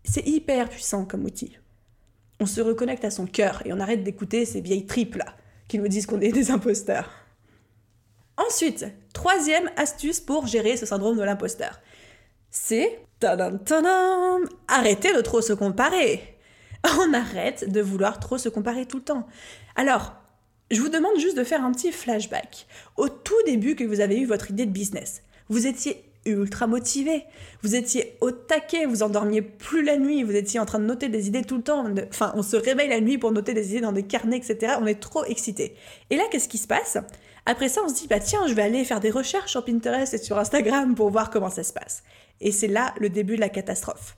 C'est 0.04 0.28
hyper 0.28 0.70
puissant 0.70 1.06
comme 1.06 1.24
outil. 1.24 1.58
On 2.40 2.46
se 2.46 2.62
reconnecte 2.62 3.06
à 3.06 3.12
son 3.12 3.26
cœur 3.26 3.62
et 3.66 3.74
on 3.74 3.80
arrête 3.80 4.04
d'écouter 4.04 4.46
ces 4.46 4.62
vieilles 4.62 4.86
tripes 4.86 5.16
là 5.16 5.36
qui 5.68 5.80
nous 5.80 5.88
disent 5.88 6.06
qu'on 6.06 6.20
est 6.20 6.32
des 6.32 6.52
imposteurs. 6.52 7.23
Ensuite, 8.38 8.86
troisième 9.14 9.70
astuce 9.78 10.20
pour 10.20 10.48
gérer 10.48 10.78
ce 10.78 10.86
syndrome 10.86 11.18
de 11.18 11.24
l'imposteur, 11.24 11.80
c'est 12.52 13.00
arrêter 14.68 15.14
de 15.14 15.22
trop 15.22 15.42
se 15.42 15.54
comparer. 15.54 16.38
On 17.00 17.14
arrête 17.14 17.72
de 17.72 17.82
vouloir 17.82 18.20
trop 18.20 18.38
se 18.38 18.50
comparer 18.50 18.86
tout 18.86 18.98
le 18.98 19.04
temps. 19.04 19.28
Alors, 19.76 20.14
Je 20.72 20.82
vous 20.82 20.90
demande 20.90 21.20
juste 21.20 21.38
de 21.38 21.44
faire 21.44 21.64
un 21.64 21.72
petit 21.72 21.92
flashback. 21.92 22.66
Au 22.98 23.08
tout 23.08 23.36
début 23.46 23.76
que 23.76 23.84
vous 23.84 24.00
avez 24.00 24.18
eu 24.18 24.26
votre 24.26 24.50
idée 24.50 24.66
de 24.66 24.72
business, 24.72 25.22
vous 25.50 25.68
étiez 25.68 26.04
ultra 26.26 26.66
motivé, 26.66 27.26
vous 27.62 27.76
étiez 27.76 28.18
au 28.22 28.32
taquet, 28.32 28.86
vous 28.86 29.04
endormiez 29.04 29.42
plus 29.44 29.84
la 29.84 29.98
nuit, 29.98 30.24
vous 30.24 30.36
étiez 30.36 30.60
en 30.60 30.66
train 30.66 30.80
de 30.80 30.86
noter 30.86 31.10
des 31.10 31.28
idées 31.28 31.44
tout 31.44 31.58
le 31.58 31.64
temps, 31.64 31.86
enfin 32.10 32.34
on 32.36 32.42
se 32.42 32.56
réveille 32.56 32.90
la 32.90 33.02
nuit 33.02 33.20
pour 33.20 33.32
noter 33.32 33.54
des 33.54 33.72
idées 33.72 33.82
dans 33.82 33.92
des 33.92 34.04
carnets, 34.04 34.38
etc. 34.38 34.78
On 34.82 34.88
est 34.88 35.00
trop 35.00 35.26
excité. 35.26 35.76
Et 36.10 36.16
là, 36.16 36.24
qu'est-ce 36.32 36.50
qui 36.50 36.58
se 36.58 36.68
passe? 36.68 36.98
Après 37.46 37.68
ça, 37.68 37.82
on 37.84 37.90
se 37.90 37.96
dit, 37.96 38.08
bah 38.08 38.20
tiens, 38.20 38.48
je 38.48 38.54
vais 38.54 38.62
aller 38.62 38.86
faire 38.86 39.00
des 39.00 39.12
recherches 39.12 39.52
sur 39.52 39.66
Pinterest 39.66 40.14
et 40.14 40.18
sur 40.18 40.38
Instagram 40.38 40.96
pour 40.96 41.10
voir 41.10 41.30
comment 41.30 41.50
ça 41.50 41.64
se 41.64 41.74
passe. 41.74 42.04
Et 42.40 42.52
c'est 42.52 42.68
là 42.68 42.94
le 43.00 43.10
début 43.10 43.36
de 43.36 43.42
la 43.42 43.50
catastrophe. 43.50 44.18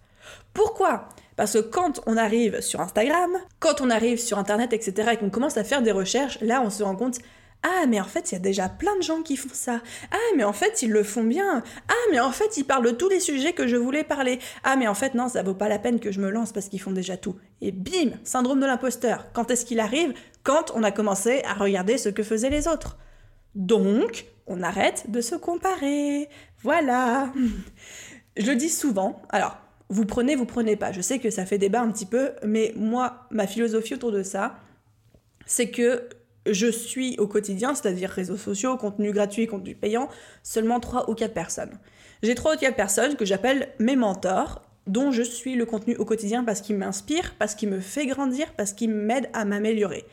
Pourquoi? 0.53 1.09
Parce 1.35 1.53
que 1.53 1.59
quand 1.59 2.01
on 2.05 2.17
arrive 2.17 2.61
sur 2.61 2.81
Instagram, 2.81 3.31
quand 3.59 3.81
on 3.81 3.89
arrive 3.89 4.19
sur 4.19 4.37
Internet, 4.37 4.73
etc., 4.73 5.11
et 5.13 5.17
qu'on 5.17 5.29
commence 5.29 5.57
à 5.57 5.63
faire 5.63 5.81
des 5.81 5.91
recherches, 5.91 6.39
là, 6.41 6.61
on 6.61 6.69
se 6.69 6.83
rend 6.83 6.95
compte 6.95 7.19
ah, 7.67 7.87
mais 7.87 7.99
en 7.99 8.05
fait, 8.05 8.31
il 8.31 8.35
y 8.35 8.37
a 8.37 8.39
déjà 8.39 8.69
plein 8.69 8.95
de 8.95 9.01
gens 9.01 9.23
qui 9.23 9.37
font 9.37 9.49
ça. 9.51 9.81
Ah, 10.11 10.17
mais 10.37 10.43
en 10.43 10.53
fait, 10.53 10.83
ils 10.83 10.91
le 10.91 11.01
font 11.01 11.23
bien. 11.23 11.63
Ah, 11.87 11.93
mais 12.11 12.19
en 12.19 12.31
fait, 12.31 12.57
ils 12.57 12.63
parlent 12.63 12.85
de 12.85 12.91
tous 12.91 13.09
les 13.09 13.19
sujets 13.19 13.53
que 13.53 13.65
je 13.65 13.75
voulais 13.75 14.03
parler. 14.03 14.37
Ah, 14.63 14.75
mais 14.75 14.87
en 14.87 14.93
fait, 14.93 15.15
non, 15.15 15.29
ça 15.29 15.41
vaut 15.41 15.55
pas 15.55 15.67
la 15.67 15.79
peine 15.79 15.99
que 15.99 16.11
je 16.11 16.19
me 16.19 16.29
lance 16.29 16.51
parce 16.51 16.69
qu'ils 16.69 16.79
font 16.79 16.91
déjà 16.91 17.17
tout. 17.17 17.37
Et 17.61 17.71
bim, 17.71 18.11
syndrome 18.23 18.59
de 18.59 18.67
l'imposteur. 18.67 19.25
Quand 19.33 19.49
est-ce 19.49 19.65
qu'il 19.65 19.79
arrive? 19.79 20.13
Quand 20.43 20.73
on 20.75 20.83
a 20.83 20.91
commencé 20.91 21.41
à 21.43 21.55
regarder 21.55 21.97
ce 21.97 22.09
que 22.09 22.21
faisaient 22.21 22.51
les 22.51 22.67
autres. 22.67 22.97
Donc, 23.55 24.25
on 24.47 24.61
arrête 24.61 25.09
de 25.09 25.21
se 25.21 25.35
comparer. 25.35 26.29
Voilà. 26.61 27.31
Je 28.37 28.51
le 28.51 28.55
dis 28.55 28.69
souvent. 28.69 29.21
Alors, 29.29 29.57
vous 29.89 30.05
prenez, 30.05 30.35
vous 30.35 30.45
prenez 30.45 30.75
pas. 30.75 30.91
Je 30.91 31.01
sais 31.01 31.19
que 31.19 31.29
ça 31.29 31.45
fait 31.45 31.57
débat 31.57 31.81
un 31.81 31.91
petit 31.91 32.05
peu, 32.05 32.31
mais 32.43 32.73
moi, 32.75 33.27
ma 33.31 33.47
philosophie 33.47 33.93
autour 33.93 34.11
de 34.11 34.23
ça, 34.23 34.57
c'est 35.45 35.69
que 35.69 36.09
je 36.47 36.67
suis 36.67 37.17
au 37.17 37.27
quotidien, 37.27 37.73
c'est-à-dire 37.73 38.09
réseaux 38.09 38.37
sociaux, 38.37 38.77
contenu 38.77 39.11
gratuit, 39.11 39.47
contenu 39.47 39.75
payant, 39.75 40.09
seulement 40.43 40.79
3 40.79 41.09
ou 41.09 41.15
4 41.15 41.33
personnes. 41.33 41.79
J'ai 42.23 42.35
3 42.35 42.55
ou 42.55 42.57
4 42.57 42.75
personnes 42.75 43.15
que 43.15 43.25
j'appelle 43.25 43.69
mes 43.79 43.95
mentors, 43.95 44.61
dont 44.87 45.11
je 45.11 45.23
suis 45.23 45.55
le 45.55 45.65
contenu 45.65 45.95
au 45.95 46.05
quotidien 46.05 46.43
parce 46.43 46.61
qu'ils 46.61 46.77
m'inspirent, 46.77 47.35
parce 47.39 47.55
qu'ils 47.55 47.69
me 47.69 47.79
fait 47.79 48.05
grandir, 48.05 48.53
parce 48.55 48.73
qu'ils 48.73 48.91
m'aident 48.91 49.29
à 49.33 49.45
m'améliorer. 49.45 50.05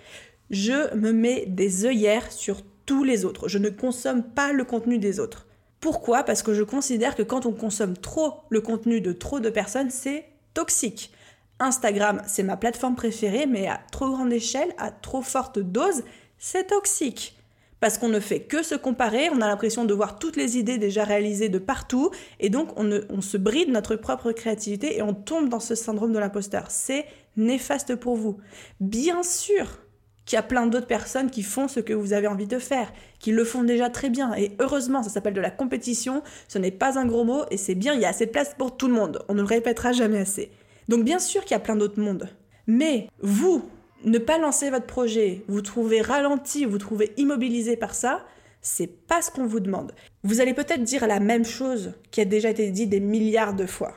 Je 0.51 0.95
me 0.95 1.13
mets 1.13 1.45
des 1.47 1.85
œillères 1.85 2.33
sur 2.33 2.63
tous 2.87 3.05
les 3.05 3.25
autres. 3.25 3.49
Je 3.49 3.59
ne 3.59 3.71
consomme 3.71 4.23
pas 4.23 4.53
le 4.53 4.64
contenu 4.64 4.99
des 4.99 5.21
autres. 5.21 5.47
Pourquoi? 5.81 6.23
Parce 6.23 6.42
que 6.42 6.55
je 6.55 6.62
considère 6.62 7.16
que 7.16 7.23
quand 7.23 7.45
on 7.45 7.53
consomme 7.53 7.97
trop 7.97 8.35
le 8.51 8.61
contenu 8.61 9.01
de 9.01 9.12
trop 9.12 9.40
de 9.40 9.51
personnes, 9.51 9.90
c'est 9.90 10.27
toxique. 10.55 11.12
Instagram, 11.59 12.23
c'est 12.27 12.42
ma 12.42 12.57
plateforme 12.57 12.97
préférée, 12.97 13.47
mais 13.47 13.68
à 13.68 13.81
trop 13.90 14.11
grande 14.11 14.33
échelle, 14.33 14.75
à 14.79 14.90
trop 14.90 15.23
forte 15.23 15.59
dose, 15.59 16.03
c'est 16.38 16.68
toxique. 16.68 17.37
Parce 17.81 17.99
qu'on 17.99 18.09
ne 18.09 18.21
fait 18.21 18.40
que 18.40 18.62
se 18.62 18.77
comparer, 18.77 19.29
on 19.31 19.40
a 19.40 19.49
l'impression 19.49 19.85
de 19.85 19.92
voir 19.92 20.21
toutes 20.21 20.37
les 20.37 20.57
idées 20.57 20.79
déjà 20.79 21.03
réalisées 21.03 21.49
de 21.49 21.59
partout, 21.59 22.12
et 22.38 22.49
donc 22.49 22.68
on, 22.77 23.21
se 23.21 23.37
bride 23.37 23.71
notre 23.71 23.97
propre 23.97 24.31
créativité 24.31 24.97
et 24.99 25.03
on 25.03 25.14
tombe 25.14 25.49
dans 25.49 25.59
ce 25.59 25.75
syndrome 25.75 26.12
de 26.12 26.21
l'imposteur. 26.21 26.66
C'est 26.68 27.07
néfaste 27.37 27.97
pour 27.97 28.14
vous. 28.14 28.38
Bien 28.79 29.25
sûr, 29.25 29.82
qu'il 30.25 30.37
y 30.37 30.39
a 30.39 30.43
plein 30.43 30.67
d'autres 30.67 30.87
personnes 30.87 31.31
qui 31.31 31.43
font 31.43 31.69
ce 31.69 31.81
que 31.81 31.93
vous 31.93 32.13
avez 32.13 32.27
envie 32.27 32.47
de 32.47 32.59
faire, 32.59 32.93
qui 33.19 33.33
le 33.33 33.45
font 33.45 33.65
déjà 33.65 33.91
très 33.91 34.11
bien. 34.11 34.35
Et 34.35 34.53
heureusement, 34.61 35.03
ça 35.03 35.11
s'appelle 35.11 35.35
de 35.35 35.41
la 35.41 35.51
compétition, 35.51 36.23
ce 36.49 36.59
n'est 36.59 36.71
pas 36.71 36.99
un 36.99 37.07
gros 37.07 37.25
mot, 37.25 37.45
et 37.51 37.57
c'est 37.57 37.75
bien, 37.75 37.95
il 37.95 38.01
y 38.01 38.05
a 38.05 38.09
assez 38.09 38.27
de 38.27 38.31
place 38.31 38.55
pour 38.57 38.77
tout 38.77 38.89
le 38.89 38.95
monde. 38.95 39.25
On 39.29 39.35
ne 39.35 39.41
le 39.41 39.47
répétera 39.47 39.93
jamais 39.93 40.19
assez. 40.19 40.51
Donc 40.89 41.05
bien 41.05 41.19
sûr 41.19 41.43
qu'il 41.43 41.53
y 41.53 41.55
a 41.55 41.61
plein 41.61 41.77
d'autres 41.77 42.01
mondes. 42.01 42.29
Mais 42.67 43.09
vous, 43.21 43.65
ne 44.05 44.19
pas 44.19 44.39
lancer 44.39 44.71
votre 44.71 44.87
projet, 44.87 45.45
vous 45.49 45.63
trouvez 45.63 46.01
ralenti, 46.01 46.65
vous 46.65 46.79
trouvez 46.79 47.13
immobilisé 47.17 47.77
par 47.77 47.95
ça, 47.95 48.25
c'est 48.61 48.87
pas 48.87 49.23
ce 49.23 49.31
qu'on 49.31 49.47
vous 49.47 49.61
demande. 49.61 49.93
Vous 50.23 50.41
allez 50.41 50.55
peut-être 50.55 50.83
dire 50.83 51.07
la 51.07 51.21
même 51.21 51.45
chose 51.45 51.95
qui 52.11 52.21
a 52.21 52.25
déjà 52.25 52.51
été 52.51 52.71
dit 52.71 52.87
des 52.87 53.01
milliards 53.01 53.55
de 53.55 53.67
fois, 53.67 53.95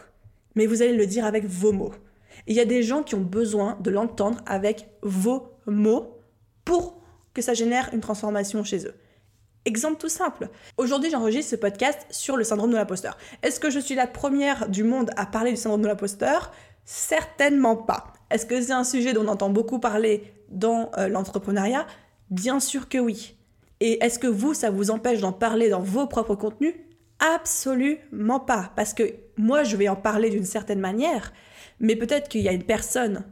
mais 0.56 0.66
vous 0.66 0.82
allez 0.82 0.96
le 0.96 1.06
dire 1.06 1.26
avec 1.26 1.46
vos 1.46 1.72
mots. 1.72 1.94
Il 2.48 2.56
y 2.56 2.60
a 2.60 2.66
des 2.66 2.84
gens 2.84 3.04
qui 3.04 3.16
ont 3.16 3.22
besoin 3.22 3.78
de 3.82 3.92
l'entendre 3.92 4.40
avec 4.46 4.90
vos 5.02 5.50
mots 5.68 6.14
pour 6.65 7.01
que 7.34 7.41
ça 7.41 7.54
génère 7.54 7.89
une 7.93 8.01
transformation 8.01 8.63
chez 8.63 8.86
eux. 8.86 8.95
Exemple 9.65 9.97
tout 9.97 10.10
simple. 10.10 10.49
Aujourd'hui, 10.78 11.10
j'enregistre 11.10 11.51
ce 11.51 11.56
podcast 11.56 12.06
sur 12.12 12.38
le 12.38 12.43
syndrome 12.43 12.71
de 12.71 12.75
l'imposteur. 12.75 13.17
Est-ce 13.41 13.60
que 13.60 13.71
je 13.71 13.80
suis 13.80 13.95
la 13.95 14.06
première 14.06 14.69
du 14.69 14.84
monde 14.84 15.10
à 15.17 15.25
parler 15.25 15.51
du 15.51 15.58
syndrome 15.58 15.82
de 15.82 15.88
l'imposteur? 15.88 16.51
Certainement 16.86 17.75
pas. 17.75 18.13
Est-ce 18.30 18.45
que 18.45 18.62
c'est 18.62 18.73
un 18.73 18.84
sujet 18.84 19.13
dont 19.13 19.25
on 19.25 19.30
entend 19.30 19.49
beaucoup 19.49 19.80
parler 19.80 20.34
dans 20.49 20.91
euh, 20.97 21.08
l'entrepreneuriat? 21.08 21.88
Bien 22.30 22.60
sûr 22.60 22.89
que 22.89 22.99
oui. 22.99 23.36
Et 23.80 24.04
est-ce 24.04 24.19
que 24.19 24.28
vous, 24.28 24.54
ça 24.54 24.69
vous 24.69 24.91
empêche 24.91 25.19
d'en 25.19 25.34
parler 25.34 25.69
dans 25.69 25.82
vos 25.82 26.06
propres 26.06 26.36
contenus? 26.36 26.75
Absolument 27.19 28.39
pas. 28.39 28.71
Parce 28.75 28.93
que 28.93 29.15
moi, 29.38 29.63
je 29.63 29.75
vais 29.78 29.89
en 29.89 29.95
parler 29.95 30.30
d'une 30.30 30.45
certaine 30.45 30.80
manière, 30.80 31.34
mais 31.80 31.95
peut-être 31.95 32.30
qu'il 32.30 32.41
y 32.41 32.49
a 32.49 32.54
une 32.54 32.63
personne 32.63 33.25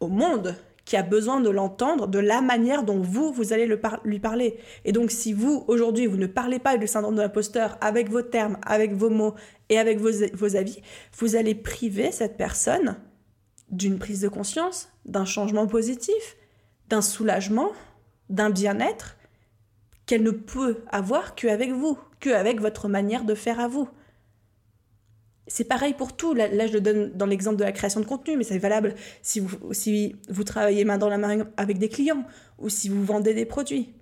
au 0.00 0.08
monde 0.08 0.56
qui 0.90 0.96
a 0.96 1.04
besoin 1.04 1.40
de 1.40 1.50
l'entendre 1.50 2.08
de 2.08 2.18
la 2.18 2.40
manière 2.40 2.82
dont 2.82 2.98
vous, 2.98 3.30
vous 3.30 3.52
allez 3.52 3.72
lui 4.02 4.18
parler. 4.18 4.58
Et 4.84 4.90
donc 4.90 5.12
si 5.12 5.32
vous, 5.32 5.64
aujourd'hui, 5.68 6.06
vous 6.08 6.16
ne 6.16 6.26
parlez 6.26 6.58
pas 6.58 6.78
du 6.78 6.88
syndrome 6.88 7.14
de 7.14 7.22
l'imposteur 7.22 7.78
avec 7.80 8.10
vos 8.10 8.22
termes, 8.22 8.58
avec 8.66 8.94
vos 8.94 9.08
mots 9.08 9.36
et 9.68 9.78
avec 9.78 10.00
vos, 10.00 10.10
vos 10.32 10.56
avis, 10.56 10.82
vous 11.16 11.36
allez 11.36 11.54
priver 11.54 12.10
cette 12.10 12.36
personne 12.36 12.96
d'une 13.70 14.00
prise 14.00 14.22
de 14.22 14.26
conscience, 14.26 14.88
d'un 15.04 15.24
changement 15.24 15.68
positif, 15.68 16.36
d'un 16.88 17.02
soulagement, 17.02 17.70
d'un 18.28 18.50
bien-être 18.50 19.16
qu'elle 20.06 20.24
ne 20.24 20.32
peut 20.32 20.78
avoir 20.88 21.36
qu'avec 21.36 21.70
vous, 21.70 22.00
qu'avec 22.18 22.60
votre 22.60 22.88
manière 22.88 23.22
de 23.22 23.36
faire 23.36 23.60
à 23.60 23.68
vous. 23.68 23.88
C'est 25.52 25.64
pareil 25.64 25.94
pour 25.94 26.16
tout. 26.16 26.32
Là, 26.32 26.66
je 26.68 26.72
le 26.72 26.80
donne 26.80 27.10
dans 27.16 27.26
l'exemple 27.26 27.56
de 27.56 27.64
la 27.64 27.72
création 27.72 27.98
de 27.98 28.06
contenu, 28.06 28.36
mais 28.36 28.44
c'est 28.44 28.58
valable 28.58 28.94
si 29.20 29.40
vous, 29.40 29.74
si 29.74 30.14
vous 30.28 30.44
travaillez 30.44 30.84
main 30.84 30.96
dans 30.96 31.08
la 31.08 31.18
main 31.18 31.44
avec 31.56 31.78
des 31.78 31.88
clients 31.88 32.24
ou 32.58 32.68
si 32.68 32.88
vous 32.88 33.04
vendez 33.04 33.34
des 33.34 33.46
produits. 33.46 33.92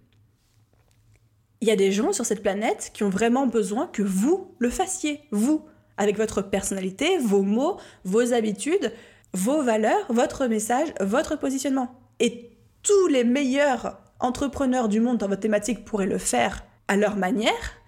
Il 1.62 1.68
y 1.68 1.70
a 1.70 1.76
des 1.76 1.90
gens 1.90 2.12
sur 2.12 2.26
cette 2.26 2.42
planète 2.42 2.90
qui 2.92 3.02
ont 3.02 3.08
vraiment 3.08 3.46
besoin 3.46 3.86
que 3.86 4.02
vous 4.02 4.54
le 4.58 4.68
fassiez, 4.68 5.22
vous, 5.30 5.64
avec 5.96 6.18
votre 6.18 6.42
personnalité, 6.42 7.16
vos 7.16 7.42
mots, 7.42 7.78
vos 8.04 8.34
habitudes, 8.34 8.92
vos 9.32 9.62
valeurs, 9.62 10.04
votre 10.10 10.48
message, 10.48 10.92
votre 11.00 11.38
positionnement. 11.38 11.98
Et 12.20 12.50
tous 12.82 13.06
les 13.06 13.24
meilleurs 13.24 13.98
entrepreneurs 14.20 14.90
du 14.90 15.00
monde 15.00 15.16
dans 15.16 15.28
votre 15.28 15.40
thématique 15.40 15.86
pourraient 15.86 16.06
le 16.06 16.18
faire 16.18 16.66
à 16.88 16.96
leur 16.96 17.16
manière. 17.16 17.80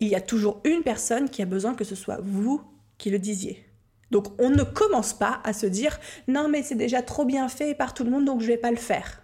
Il 0.00 0.08
y 0.08 0.16
a 0.16 0.20
toujours 0.20 0.60
une 0.64 0.82
personne 0.82 1.30
qui 1.30 1.42
a 1.42 1.46
besoin 1.46 1.74
que 1.74 1.84
ce 1.84 1.94
soit 1.94 2.18
vous 2.24 2.71
qui 2.98 3.10
le 3.10 3.18
disiez. 3.18 3.64
Donc 4.10 4.26
on 4.38 4.50
ne 4.50 4.62
commence 4.62 5.14
pas 5.14 5.40
à 5.42 5.52
se 5.52 5.66
dire 5.66 5.98
non 6.28 6.48
mais 6.48 6.62
c'est 6.62 6.74
déjà 6.74 7.02
trop 7.02 7.24
bien 7.24 7.48
fait 7.48 7.74
par 7.74 7.94
tout 7.94 8.04
le 8.04 8.10
monde 8.10 8.26
donc 8.26 8.40
je 8.40 8.46
vais 8.46 8.58
pas 8.58 8.70
le 8.70 8.76
faire. 8.76 9.22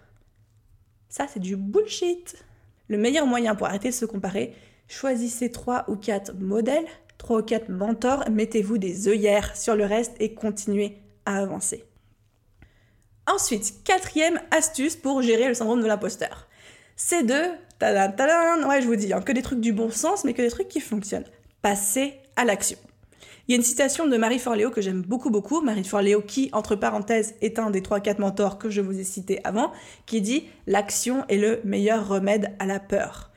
Ça 1.09 1.27
c'est 1.31 1.39
du 1.39 1.55
bullshit. 1.55 2.43
Le 2.87 2.97
meilleur 2.97 3.27
moyen 3.27 3.53
pour 3.53 3.67
arrêter 3.67 3.89
de 3.89 3.93
se 3.93 4.05
comparer, 4.05 4.55
choisissez 4.87 5.51
trois 5.51 5.85
ou 5.87 5.95
quatre 5.95 6.33
modèles, 6.33 6.87
trois 7.19 7.39
ou 7.39 7.43
quatre 7.43 7.69
mentors, 7.69 8.27
mettez-vous 8.31 8.79
des 8.79 9.07
œillères 9.07 9.55
sur 9.55 9.75
le 9.75 9.85
reste 9.85 10.15
et 10.19 10.33
continuez 10.33 10.97
à 11.25 11.37
avancer. 11.37 11.83
Ensuite, 13.27 13.83
quatrième 13.83 14.41
astuce 14.49 14.95
pour 14.95 15.21
gérer 15.21 15.47
le 15.47 15.53
syndrome 15.53 15.81
de 15.81 15.87
l'imposteur. 15.87 16.47
C'est 16.95 17.23
de, 17.23 17.43
tadam, 17.77 18.67
ouais 18.67 18.81
je 18.81 18.87
vous 18.87 18.95
dis, 18.95 19.13
hein, 19.13 19.21
que 19.21 19.31
des 19.31 19.43
trucs 19.43 19.61
du 19.61 19.71
bon 19.71 19.91
sens, 19.91 20.23
mais 20.23 20.33
que 20.33 20.41
des 20.41 20.49
trucs 20.49 20.67
qui 20.67 20.81
fonctionnent. 20.81 21.29
Passer 21.61 22.15
à 22.35 22.43
l'action. 22.43 22.79
Il 23.49 23.53
y 23.53 23.55
a 23.55 23.57
une 23.57 23.63
citation 23.63 24.05
de 24.05 24.15
Marie 24.15 24.37
Forleo 24.37 24.69
que 24.69 24.79
j'aime 24.79 25.01
beaucoup, 25.01 25.31
beaucoup. 25.31 25.61
Marie 25.61 25.83
Forleo 25.83 26.21
qui, 26.21 26.51
entre 26.53 26.75
parenthèses, 26.75 27.33
est 27.41 27.57
un 27.57 27.71
des 27.71 27.81
3-4 27.81 28.21
mentors 28.21 28.59
que 28.59 28.69
je 28.69 28.79
vous 28.79 28.99
ai 28.99 29.03
cités 29.03 29.41
avant, 29.43 29.71
qui 30.05 30.21
dit 30.21 30.45
L'action 30.67 31.25
est 31.29 31.37
le 31.37 31.59
meilleur 31.63 32.07
remède 32.07 32.55
à 32.59 32.67
la 32.67 32.79
peur. 32.79 33.31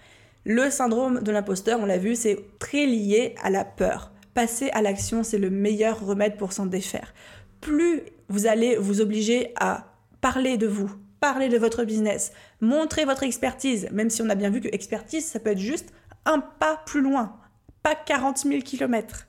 Le 0.44 0.68
syndrome 0.68 1.22
de 1.22 1.32
l'imposteur, 1.32 1.80
on 1.80 1.86
l'a 1.86 1.96
vu, 1.96 2.14
c'est 2.14 2.38
très 2.58 2.84
lié 2.84 3.34
à 3.42 3.48
la 3.48 3.64
peur. 3.64 4.12
Passer 4.34 4.68
à 4.74 4.82
l'action, 4.82 5.22
c'est 5.22 5.38
le 5.38 5.48
meilleur 5.48 6.04
remède 6.04 6.36
pour 6.36 6.52
s'en 6.52 6.66
défaire. 6.66 7.14
Plus 7.62 8.02
vous 8.28 8.44
allez 8.44 8.76
vous 8.76 9.00
obliger 9.00 9.54
à 9.58 9.94
parler 10.20 10.58
de 10.58 10.66
vous, 10.66 10.90
parler 11.20 11.48
de 11.48 11.56
votre 11.56 11.84
business, 11.84 12.32
montrer 12.60 13.06
votre 13.06 13.22
expertise, 13.22 13.88
même 13.92 14.10
si 14.10 14.20
on 14.20 14.28
a 14.28 14.34
bien 14.34 14.50
vu 14.50 14.60
que 14.60 14.68
expertise, 14.72 15.24
ça 15.24 15.40
peut 15.40 15.52
être 15.52 15.58
juste 15.58 15.90
un 16.26 16.40
pas 16.40 16.82
plus 16.84 17.00
loin, 17.00 17.40
pas 17.82 17.94
40 17.94 18.40
000 18.40 18.60
kilomètres 18.60 19.26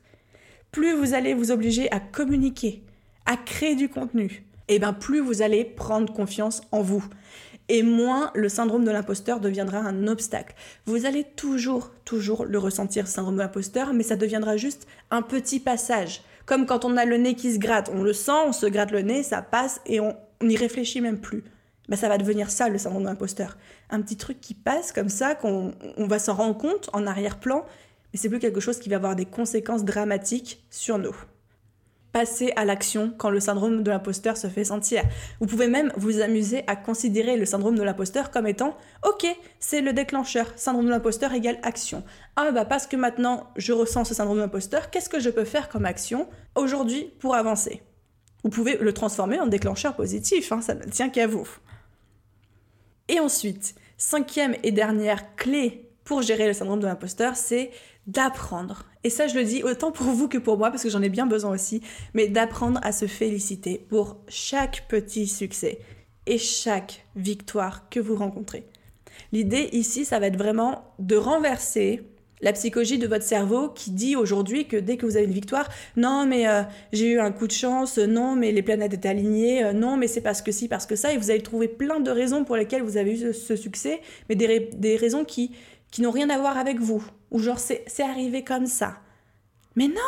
plus 0.73 0.93
vous 0.93 1.13
allez 1.13 1.33
vous 1.33 1.51
obliger 1.51 1.89
à 1.91 2.01
communiquer, 2.01 2.83
à 3.25 3.37
créer 3.37 3.75
du 3.75 3.87
contenu, 3.87 4.43
et 4.67 4.75
eh 4.75 4.79
bien 4.79 4.91
plus 4.91 5.21
vous 5.21 5.41
allez 5.41 5.63
prendre 5.63 6.11
confiance 6.11 6.61
en 6.71 6.81
vous. 6.81 7.05
Et 7.69 7.83
moins 7.83 8.31
le 8.33 8.49
syndrome 8.49 8.83
de 8.83 8.91
l'imposteur 8.91 9.39
deviendra 9.39 9.77
un 9.77 10.07
obstacle. 10.07 10.55
Vous 10.85 11.05
allez 11.05 11.23
toujours, 11.23 11.91
toujours 12.03 12.43
le 12.43 12.57
ressentir, 12.57 13.07
ce 13.07 13.13
syndrome 13.13 13.35
de 13.35 13.41
l'imposteur, 13.41 13.93
mais 13.93 14.03
ça 14.03 14.17
deviendra 14.17 14.57
juste 14.57 14.87
un 15.11 15.21
petit 15.21 15.59
passage. 15.61 16.23
Comme 16.45 16.65
quand 16.65 16.83
on 16.83 16.97
a 16.97 17.05
le 17.05 17.17
nez 17.17 17.35
qui 17.35 17.53
se 17.53 17.59
gratte, 17.59 17.89
on 17.93 18.01
le 18.03 18.11
sent, 18.11 18.31
on 18.47 18.51
se 18.51 18.65
gratte 18.65 18.91
le 18.91 19.01
nez, 19.01 19.23
ça 19.23 19.41
passe 19.41 19.79
et 19.85 20.01
on 20.01 20.17
n'y 20.41 20.57
réfléchit 20.57 20.99
même 21.01 21.19
plus. 21.19 21.43
bah, 21.87 21.95
ça 21.95 22.09
va 22.09 22.17
devenir 22.17 22.49
ça 22.49 22.67
le 22.67 22.79
syndrome 22.79 23.03
de 23.03 23.09
l'imposteur. 23.09 23.57
Un 23.91 24.01
petit 24.01 24.17
truc 24.17 24.41
qui 24.41 24.55
passe 24.55 24.91
comme 24.91 25.09
ça, 25.09 25.35
qu'on 25.35 25.73
on 25.97 26.07
va 26.07 26.19
s'en 26.19 26.33
rendre 26.33 26.57
compte 26.57 26.89
en 26.93 27.05
arrière-plan, 27.05 27.63
mais 28.13 28.19
c'est 28.19 28.29
plus 28.29 28.39
quelque 28.39 28.59
chose 28.59 28.79
qui 28.79 28.89
va 28.89 28.97
avoir 28.97 29.15
des 29.15 29.25
conséquences 29.25 29.83
dramatiques 29.83 30.63
sur 30.69 30.97
nous. 30.97 31.15
Passez 32.11 32.53
à 32.55 32.63
l'action 32.63 33.11
quand 33.17 33.31
le 33.31 33.39
syndrome 33.39 33.81
de 33.81 33.89
l'imposteur 33.89 34.37
se 34.37 34.45
fait 34.45 34.65
sentir. 34.65 35.01
Vous 35.39 35.47
pouvez 35.47 35.67
même 35.67 35.91
vous 35.97 36.21
amuser 36.21 36.63
à 36.67 36.75
considérer 36.75 37.37
le 37.37 37.45
syndrome 37.47 37.75
de 37.75 37.81
l'imposteur 37.81 38.29
comme 38.29 38.45
étant 38.45 38.77
OK, 39.03 39.25
c'est 39.59 39.81
le 39.81 39.93
déclencheur. 39.93 40.53
Syndrome 40.55 40.85
de 40.85 40.91
l'imposteur 40.91 41.33
égale 41.33 41.57
action. 41.63 42.03
Ah 42.35 42.51
bah 42.51 42.65
parce 42.65 42.85
que 42.85 42.95
maintenant 42.95 43.49
je 43.55 43.73
ressens 43.73 44.05
ce 44.05 44.13
syndrome 44.13 44.37
de 44.37 44.43
l'imposteur, 44.43 44.91
qu'est-ce 44.91 45.09
que 45.09 45.19
je 45.19 45.31
peux 45.31 45.43
faire 45.43 45.69
comme 45.69 45.85
action 45.85 46.27
aujourd'hui 46.53 47.11
pour 47.17 47.33
avancer? 47.33 47.81
Vous 48.43 48.51
pouvez 48.51 48.77
le 48.77 48.93
transformer 48.93 49.39
en 49.39 49.47
déclencheur 49.47 49.95
positif, 49.95 50.51
hein, 50.51 50.61
ça 50.61 50.75
ne 50.75 50.83
tient 50.83 51.09
qu'à 51.09 51.25
vous. 51.25 51.49
Et 53.07 53.19
ensuite, 53.19 53.73
cinquième 53.97 54.55
et 54.61 54.71
dernière 54.71 55.35
clé 55.35 55.89
pour 56.03 56.21
gérer 56.21 56.45
le 56.45 56.53
syndrome 56.53 56.79
de 56.79 56.85
l'imposteur, 56.87 57.35
c'est 57.35 57.71
d'apprendre. 58.07 58.85
Et 59.03 59.09
ça, 59.09 59.27
je 59.27 59.35
le 59.35 59.43
dis 59.43 59.63
autant 59.63 59.91
pour 59.91 60.07
vous 60.07 60.27
que 60.27 60.37
pour 60.37 60.57
moi, 60.57 60.69
parce 60.69 60.83
que 60.83 60.89
j'en 60.89 61.01
ai 61.01 61.09
bien 61.09 61.25
besoin 61.25 61.51
aussi, 61.51 61.81
mais 62.13 62.27
d'apprendre 62.27 62.79
à 62.83 62.91
se 62.91 63.07
féliciter 63.07 63.85
pour 63.89 64.17
chaque 64.27 64.87
petit 64.87 65.27
succès 65.27 65.79
et 66.25 66.37
chaque 66.37 67.05
victoire 67.15 67.89
que 67.89 67.99
vous 67.99 68.15
rencontrez. 68.15 68.65
L'idée 69.31 69.69
ici, 69.71 70.05
ça 70.05 70.19
va 70.19 70.27
être 70.27 70.37
vraiment 70.37 70.83
de 70.99 71.15
renverser 71.15 72.03
la 72.43 72.51
psychologie 72.51 72.97
de 72.97 73.07
votre 73.07 73.23
cerveau 73.23 73.69
qui 73.69 73.91
dit 73.91 74.15
aujourd'hui 74.15 74.67
que 74.67 74.75
dès 74.75 74.97
que 74.97 75.05
vous 75.05 75.15
avez 75.15 75.25
une 75.25 75.31
victoire, 75.31 75.69
non 75.95 76.25
mais 76.27 76.47
euh, 76.47 76.61
j'ai 76.91 77.11
eu 77.11 77.19
un 77.19 77.31
coup 77.31 77.47
de 77.47 77.53
chance, 77.53 77.97
non 77.97 78.35
mais 78.35 78.51
les 78.51 78.61
planètes 78.61 78.93
étaient 78.93 79.07
alignées, 79.07 79.63
euh, 79.63 79.71
non 79.71 79.95
mais 79.95 80.07
c'est 80.07 80.21
parce 80.21 80.41
que 80.41 80.51
si, 80.51 80.67
parce 80.67 80.85
que 80.85 80.97
ça, 80.97 81.13
et 81.13 81.17
vous 81.17 81.31
allez 81.31 81.41
trouver 81.41 81.69
plein 81.69 82.01
de 82.01 82.11
raisons 82.11 82.43
pour 82.43 82.57
lesquelles 82.57 82.83
vous 82.83 82.97
avez 82.97 83.13
eu 83.13 83.33
ce, 83.33 83.55
succès, 83.55 84.01
mais 84.27 84.35
des, 84.35 84.69
des 84.73 84.97
raisons 84.97 85.23
qui, 85.23 85.51
qui 85.93 86.01
n'ont 86.01 86.09
rien 86.09 86.31
à 86.31 86.39
voir 86.39 86.57
avec 86.57 86.79
vous, 86.79 87.05
ou 87.29 87.37
genre 87.37 87.59
c'est 87.59 87.85
arrivé 87.99 88.43
comme 88.43 88.65
ça. 88.65 88.97
Mais 89.75 89.87
non 89.87 90.01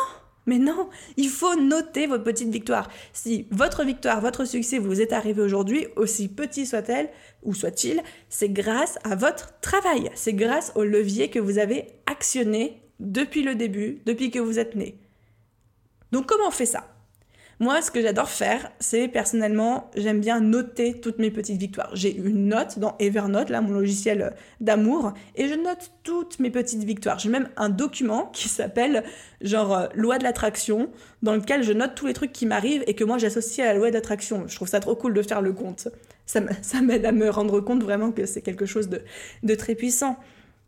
mais 0.48 0.58
non, 0.58 0.88
il 1.16 1.28
faut 1.28 1.56
noter 1.56 2.06
votre 2.06 2.22
petite 2.22 2.50
victoire. 2.50 2.88
Si 3.12 3.48
votre 3.50 3.84
victoire, 3.84 4.20
votre 4.20 4.44
succès 4.44 4.78
vous 4.78 5.00
est 5.00 5.12
arrivé 5.12 5.42
aujourd'hui, 5.42 5.88
aussi 5.96 6.28
petit 6.28 6.66
soit-elle 6.66 7.10
ou 7.42 7.52
soit-il, 7.52 8.00
c'est 8.28 8.48
grâce 8.48 8.96
à 9.02 9.16
votre 9.16 9.58
travail. 9.58 10.08
C'est 10.14 10.34
grâce 10.34 10.70
au 10.76 10.84
levier 10.84 11.30
que 11.30 11.40
vous 11.40 11.58
avez 11.58 11.88
actionné 12.06 12.80
depuis 13.00 13.42
le 13.42 13.56
début, 13.56 14.02
depuis 14.06 14.30
que 14.30 14.38
vous 14.38 14.60
êtes 14.60 14.76
né. 14.76 15.00
Donc 16.12 16.26
comment 16.26 16.46
on 16.46 16.52
fait 16.52 16.64
ça? 16.64 16.95
Moi, 17.58 17.80
ce 17.80 17.90
que 17.90 18.02
j'adore 18.02 18.28
faire, 18.28 18.70
c'est 18.80 19.08
personnellement, 19.08 19.90
j'aime 19.96 20.20
bien 20.20 20.40
noter 20.40 21.00
toutes 21.00 21.18
mes 21.18 21.30
petites 21.30 21.58
victoires. 21.58 21.88
J'ai 21.94 22.14
une 22.14 22.48
note 22.48 22.78
dans 22.78 22.96
Evernote, 22.98 23.48
là, 23.48 23.62
mon 23.62 23.72
logiciel 23.72 24.34
d'amour, 24.60 25.14
et 25.36 25.48
je 25.48 25.54
note 25.54 25.90
toutes 26.02 26.38
mes 26.38 26.50
petites 26.50 26.84
victoires. 26.84 27.18
J'ai 27.18 27.30
même 27.30 27.48
un 27.56 27.70
document 27.70 28.26
qui 28.34 28.50
s'appelle 28.50 29.04
genre 29.40 29.74
euh, 29.74 29.86
loi 29.94 30.18
de 30.18 30.24
l'attraction, 30.24 30.90
dans 31.22 31.34
lequel 31.34 31.62
je 31.62 31.72
note 31.72 31.94
tous 31.94 32.06
les 32.06 32.12
trucs 32.12 32.32
qui 32.32 32.44
m'arrivent 32.44 32.84
et 32.86 32.94
que 32.94 33.04
moi 33.04 33.16
j'associe 33.16 33.66
à 33.66 33.72
la 33.72 33.78
loi 33.78 33.88
de 33.88 33.94
l'attraction. 33.94 34.44
Je 34.46 34.54
trouve 34.54 34.68
ça 34.68 34.80
trop 34.80 34.94
cool 34.94 35.14
de 35.14 35.22
faire 35.22 35.40
le 35.40 35.54
compte. 35.54 35.88
Ça 36.26 36.40
m'aide 36.82 37.06
à 37.06 37.12
me 37.12 37.30
rendre 37.30 37.60
compte 37.60 37.82
vraiment 37.82 38.12
que 38.12 38.26
c'est 38.26 38.42
quelque 38.42 38.66
chose 38.66 38.90
de 39.42 39.54
très 39.54 39.74
puissant. 39.74 40.18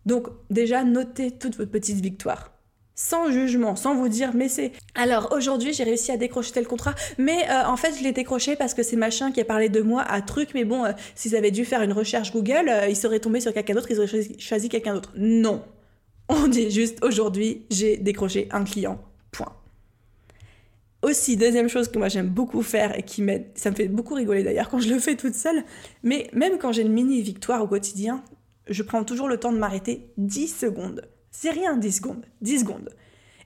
Donc 0.07 0.29
déjà, 0.49 0.85
notez 0.85 1.33
toutes 1.33 1.57
vos 1.57 1.67
petites 1.67 2.01
victoires 2.01 2.58
sans 2.99 3.31
jugement, 3.31 3.77
sans 3.77 3.95
vous 3.95 4.09
dire 4.09 4.33
mais 4.35 4.49
c'est 4.49 4.73
alors 4.97 5.29
aujourd'hui 5.31 5.73
j'ai 5.73 5.85
réussi 5.85 6.11
à 6.11 6.17
décrocher 6.17 6.51
tel 6.51 6.67
contrat, 6.67 6.97
mais 7.17 7.49
euh, 7.49 7.65
en 7.65 7.77
fait 7.77 7.97
je 7.97 8.03
l'ai 8.03 8.11
décroché 8.11 8.57
parce 8.57 8.75
que 8.75 8.83
c'est 8.83 8.97
machin 8.97 9.31
qui 9.31 9.41
a 9.41 9.45
parlé 9.45 9.69
de 9.69 9.81
moi 9.81 10.03
à 10.03 10.21
truc, 10.21 10.51
mais 10.53 10.65
bon 10.65 10.85
euh, 10.85 10.91
s'ils 11.15 11.37
avaient 11.37 11.53
dû 11.53 11.65
faire 11.65 11.81
une 11.83 11.93
recherche 11.93 12.33
Google, 12.33 12.69
euh, 12.69 12.89
ils 12.89 12.97
seraient 12.97 13.21
tombés 13.21 13.39
sur 13.41 13.55
quelqu'un 13.55 13.75
d'autre, 13.75 13.89
ils 13.93 13.99
auraient 13.99 14.39
choisi, 14.41 14.69
quelqu'un 14.69 14.95
d'autre. 14.95 15.13
Non, 15.17 15.63
on 16.29 16.49
dit 16.49 16.73
juste 16.73 16.99
aujourd'hui 17.05 17.67
j'ai 17.71 17.99
décroché 17.99 18.49
un 18.51 18.65
client. 18.65 19.01
Point. 19.31 19.55
Aussi, 21.03 21.37
deuxième 21.37 21.69
chose 21.69 21.87
que 21.87 21.99
moi 21.99 22.09
j'aime 22.09 22.29
beaucoup 22.29 22.63
faire 22.63 22.99
et 22.99 23.05
qui 23.05 23.23
m'aide, 23.23 23.47
ça 23.55 23.71
me 23.71 23.77
fait 23.77 23.87
beaucoup 23.87 24.15
rigoler 24.15 24.43
d'ailleurs 24.43 24.69
quand 24.71 24.81
je 24.81 24.93
le 24.93 24.99
fais 24.99 25.15
toute 25.15 25.37
seule, 25.37 25.63
mais 26.03 26.29
même 26.33 26.59
quand 26.59 26.73
j'ai 26.73 26.83
une 26.83 26.93
mini 26.93 27.23
victoire 27.23 27.63
au 27.63 27.69
quotidien, 27.69 28.25
je 28.69 28.83
prends 28.83 29.05
toujours 29.05 29.29
le 29.29 29.39
temps 29.39 29.53
de 29.53 29.59
m'arrêter 29.59 30.11
10 30.17 30.49
secondes 30.49 31.09
c'est 31.31 31.51
rien 31.51 31.77
10 31.77 31.93
secondes, 31.93 32.25
10 32.41 32.61
secondes. 32.61 32.91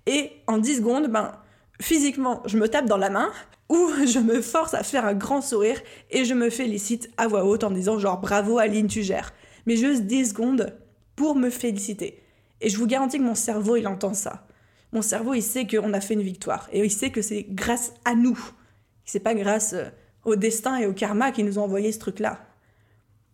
Et 0.07 0.33
en 0.47 0.59
10 0.59 0.79
secondes, 0.79 1.09
ben, 1.09 1.33
physiquement, 1.81 2.43
je 2.47 2.59
me 2.59 2.69
tape 2.69 2.87
dans 2.87 2.97
la 2.97 3.11
main 3.11 3.31
ou 3.69 3.91
je 4.07 4.19
me 4.19 4.41
force 4.41 4.75
à 4.75 4.83
faire 4.83 5.05
un 5.05 5.15
grand 5.15 5.41
sourire 5.41 5.81
et 6.11 6.25
je 6.25 6.35
me 6.35 6.51
félicite 6.51 7.11
à 7.17 7.29
voix 7.29 7.45
haute 7.45 7.65
en 7.65 7.71
disant 7.71 7.99
genre 7.99 8.21
bravo 8.21 8.59
Aline, 8.59 8.89
tu 8.89 9.03
gères. 9.03 9.33
Mais 9.67 9.77
juste 9.77 10.03
10 10.03 10.31
secondes 10.31 10.75
pour 11.17 11.37
me 11.37 11.51
féliciter. 11.51 12.23
Et 12.61 12.69
je 12.69 12.79
vous 12.79 12.87
garantis 12.87 13.19
que 13.19 13.23
mon 13.23 13.35
cerveau, 13.35 13.77
il 13.77 13.87
entend 13.87 14.15
ça. 14.15 14.47
Mon 14.93 15.03
cerveau, 15.03 15.35
il 15.35 15.43
sait 15.43 15.67
qu'on 15.67 15.93
a 15.95 16.01
fait 16.01 16.15
une 16.15 16.23
victoire 16.23 16.69
et 16.73 16.85
il 16.85 16.91
sait 16.91 17.11
que 17.11 17.23
c'est 17.23 17.47
grâce 17.49 17.93
à 18.05 18.15
nous. 18.15 18.39
C'est 19.05 19.21
pas 19.21 19.35
grâce 19.35 19.73
euh, 19.73 19.85
au 20.25 20.37
destin 20.37 20.77
et 20.77 20.87
au 20.87 20.93
karma 20.93 21.33
qui 21.33 21.43
nous 21.43 21.59
ont 21.59 21.65
envoyé 21.65 21.93
ce 21.93 21.99
truc-là. 21.99 22.41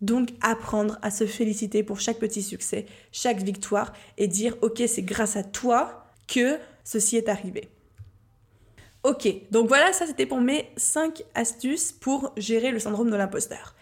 Donc 0.01 0.31
apprendre 0.41 0.99
à 1.03 1.11
se 1.11 1.27
féliciter 1.27 1.83
pour 1.83 2.01
chaque 2.01 2.19
petit 2.19 2.43
succès, 2.43 2.87
chaque 3.11 3.43
victoire 3.43 3.93
et 4.17 4.29
dire 4.29 4.57
ok 4.63 4.83
c'est 4.87 5.03
grâce 5.03 5.37
à 5.37 5.43
toi 5.43 6.05
que 6.27 6.59
ceci 6.85 7.17
est 7.17 7.29
arrivé. 7.29 7.69
Ok, 9.05 9.29
donc 9.51 9.69
voilà, 9.69 9.93
ça 9.93 10.07
c'était 10.07 10.27
pour 10.27 10.41
mes 10.41 10.71
5 10.77 11.23
astuces 11.35 11.93
pour 11.93 12.33
gérer 12.37 12.71
le 12.71 12.79
syndrome 12.79 13.11
de 13.11 13.17
l'imposteur. 13.17 13.75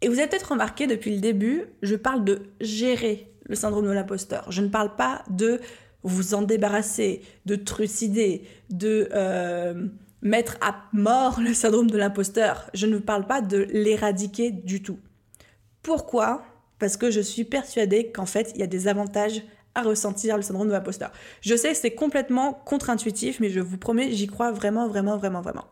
Et 0.00 0.08
vous 0.08 0.18
avez 0.18 0.26
peut-être 0.26 0.52
remarqué 0.52 0.86
depuis 0.86 1.14
le 1.14 1.20
début, 1.20 1.66
je 1.82 1.94
parle 1.96 2.24
de 2.24 2.42
gérer 2.60 3.32
le 3.44 3.54
syndrome 3.54 3.86
de 3.86 3.90
l'imposteur. 3.90 4.50
Je 4.50 4.62
ne 4.62 4.68
parle 4.68 4.96
pas 4.96 5.22
de 5.30 5.60
vous 6.02 6.34
en 6.34 6.42
débarrasser, 6.42 7.22
de 7.46 7.56
trucider, 7.56 8.44
de 8.70 9.08
euh, 9.12 9.86
mettre 10.22 10.56
à 10.60 10.76
mort 10.92 11.40
le 11.40 11.54
syndrome 11.54 11.90
de 11.90 11.96
l'imposteur. 11.96 12.70
Je 12.74 12.86
ne 12.86 12.98
parle 12.98 13.26
pas 13.26 13.40
de 13.40 13.66
l'éradiquer 13.70 14.50
du 14.50 14.82
tout. 14.82 14.98
Pourquoi? 15.84 16.42
Parce 16.80 16.96
que 16.96 17.10
je 17.10 17.20
suis 17.20 17.44
persuadée 17.44 18.10
qu'en 18.10 18.26
fait, 18.26 18.50
il 18.54 18.60
y 18.60 18.64
a 18.64 18.66
des 18.66 18.88
avantages 18.88 19.42
à 19.74 19.82
ressentir 19.82 20.36
le 20.36 20.42
syndrome 20.42 20.66
de 20.66 20.72
l'imposteur. 20.72 21.12
Je 21.42 21.54
sais 21.54 21.72
que 21.72 21.76
c'est 21.76 21.94
complètement 21.94 22.54
contre-intuitif, 22.64 23.38
mais 23.38 23.50
je 23.50 23.60
vous 23.60 23.76
promets, 23.76 24.10
j'y 24.10 24.26
crois 24.26 24.50
vraiment, 24.50 24.88
vraiment, 24.88 25.18
vraiment, 25.18 25.42
vraiment. 25.42 25.66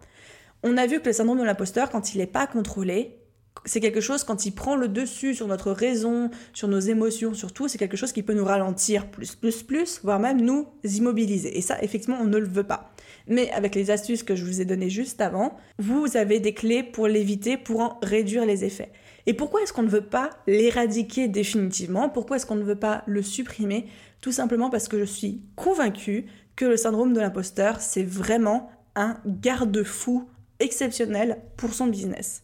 On 0.63 0.77
a 0.77 0.87
vu 0.87 1.01
que 1.01 1.07
le 1.07 1.13
syndrome 1.15 1.39
de 1.39 1.45
l'imposteur, 1.45 1.89
quand 1.89 2.15
il 2.15 2.19
n'est 2.19 2.27
pas 2.27 2.47
contrôlé, 2.47 3.17
c'est 3.65 3.81
quelque 3.81 4.01
chose, 4.01 4.23
quand 4.23 4.45
il 4.45 4.53
prend 4.53 4.77
le 4.77 4.89
dessus 4.89 5.35
sur 5.35 5.47
notre 5.47 5.73
raison, 5.73 6.31
sur 6.53 6.69
nos 6.69 6.81
émotions, 6.81 7.33
sur 7.33 7.53
tout, 7.53 7.69
c'est 7.69 7.79
quelque 7.79 7.97
chose 7.97 8.13
qui 8.13 8.23
peut 8.23 8.35
nous 8.35 8.45
ralentir 8.45 9.11
plus, 9.11 9.35
plus, 9.35 9.63
plus, 9.63 10.01
voire 10.03 10.21
même 10.21 10.43
nous 10.43 10.69
immobiliser. 10.85 11.57
Et 11.57 11.63
ça, 11.63 11.83
effectivement, 11.83 12.19
on 12.21 12.27
ne 12.27 12.39
le 12.39 12.49
veut 12.49 12.65
pas. 12.65 12.93
Mais 13.29 13.51
avec 13.53 13.75
les 13.75 13.91
astuces 13.91 14.23
que 14.23 14.35
je 14.35 14.45
vous 14.45 14.61
ai 14.61 14.65
données 14.67 14.91
juste 14.91 15.23
avant, 15.23 15.57
vous 15.79 16.17
avez 16.17 16.39
des 16.39 16.53
clés 16.53 16.83
pour 16.83 17.09
l'éviter, 17.09 17.57
pour 17.57 17.81
en 17.81 17.99
réduire 18.03 18.45
les 18.45 18.65
effets. 18.65 18.93
Et 19.27 19.35
pourquoi 19.35 19.63
est-ce 19.63 19.73
qu'on 19.73 19.83
ne 19.83 19.89
veut 19.89 20.07
pas 20.07 20.31
l'éradiquer 20.47 21.29
définitivement? 21.29 22.09
Pourquoi 22.09 22.37
est-ce 22.37 22.47
qu'on 22.47 22.57
ne 22.57 22.65
veut 22.65 22.79
pas 22.79 23.03
le 23.07 23.23
supprimer? 23.23 23.89
Tout 24.21 24.33
simplement 24.33 24.71
parce 24.71 24.89
que 24.89 24.99
je 24.99 25.05
suis 25.05 25.43
convaincue 25.57 26.27
que 26.57 26.65
le 26.65 26.77
syndrome 26.77 27.13
de 27.13 27.21
l'imposteur, 27.21 27.81
c'est 27.81 28.03
vraiment 28.03 28.71
un 28.95 29.17
garde-fou 29.27 30.29
exceptionnel 30.61 31.39
pour 31.57 31.75
son 31.75 31.87
business. 31.87 32.43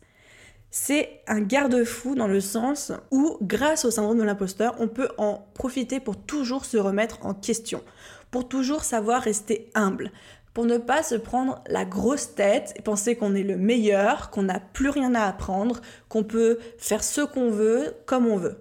C'est 0.70 1.22
un 1.26 1.40
garde-fou 1.40 2.14
dans 2.14 2.26
le 2.26 2.40
sens 2.40 2.92
où, 3.10 3.38
grâce 3.40 3.84
au 3.84 3.90
syndrome 3.90 4.18
de 4.18 4.22
l'imposteur, 4.22 4.76
on 4.78 4.88
peut 4.88 5.08
en 5.16 5.46
profiter 5.54 5.98
pour 5.98 6.16
toujours 6.16 6.64
se 6.64 6.76
remettre 6.76 7.24
en 7.24 7.32
question, 7.32 7.82
pour 8.30 8.48
toujours 8.48 8.84
savoir 8.84 9.22
rester 9.22 9.70
humble, 9.74 10.12
pour 10.54 10.64
ne 10.64 10.78
pas 10.78 11.02
se 11.02 11.14
prendre 11.14 11.62
la 11.68 11.84
grosse 11.84 12.34
tête 12.34 12.72
et 12.76 12.82
penser 12.82 13.16
qu'on 13.16 13.34
est 13.34 13.42
le 13.42 13.56
meilleur, 13.56 14.30
qu'on 14.30 14.42
n'a 14.42 14.60
plus 14.60 14.90
rien 14.90 15.14
à 15.14 15.24
apprendre, 15.24 15.80
qu'on 16.08 16.24
peut 16.24 16.58
faire 16.78 17.04
ce 17.04 17.20
qu'on 17.20 17.50
veut 17.50 17.94
comme 18.06 18.26
on 18.26 18.36
veut. 18.36 18.58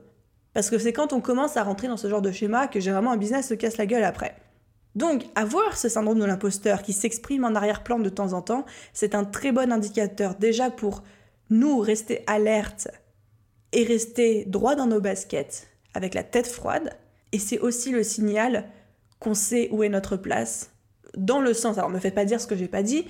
Parce 0.54 0.70
que 0.70 0.78
c'est 0.78 0.94
quand 0.94 1.14
on 1.14 1.22
commence 1.22 1.58
à 1.58 1.64
rentrer 1.64 1.88
dans 1.88 1.98
ce 1.98 2.10
genre 2.10 2.22
de 2.22 2.32
schéma 2.32 2.68
que 2.68 2.80
généralement 2.80 3.12
un 3.12 3.18
business 3.18 3.48
se 3.48 3.54
casse 3.54 3.78
la 3.78 3.86
gueule 3.86 4.04
après. 4.04 4.36
Donc, 4.96 5.26
avoir 5.36 5.78
ce 5.78 5.90
syndrome 5.90 6.18
de 6.18 6.26
l'imposteur 6.26 6.82
qui 6.82 6.94
s'exprime 6.94 7.46
en 7.46 7.54
arrière-plan 7.54 8.00
de 8.00 8.10
temps 8.10 8.34
en 8.34 8.42
temps, 8.42 8.66
c'est 8.94 9.14
un 9.14 9.26
très 9.26 9.52
bon 9.52 9.72
indicateur 9.72 10.34
déjà 10.34 10.72
pour 10.72 11.04
nous 11.52 11.78
rester 11.80 12.24
alertes 12.26 12.88
et 13.72 13.84
rester 13.84 14.46
droit 14.46 14.74
dans 14.74 14.88
nos 14.88 15.00
baskets 15.00 15.68
avec 15.94 16.16
la 16.16 16.24
tête 16.24 16.48
froide. 16.48 16.98
Et 17.32 17.38
c'est 17.38 17.60
aussi 17.60 17.92
le 17.92 18.02
signal 18.02 18.68
qu'on 19.20 19.36
sait 19.36 19.70
où 19.72 19.84
est 19.84 19.90
notre 19.90 20.18
place 20.18 20.72
dans 21.18 21.42
le 21.42 21.54
sens, 21.54 21.78
alors 21.78 21.90
ne 21.90 21.96
me 21.96 22.00
faites 22.00 22.16
pas 22.16 22.26
dire 22.26 22.40
ce 22.40 22.48
que 22.48 22.56
j'ai 22.56 22.68
pas 22.68 22.84
dit, 22.84 23.06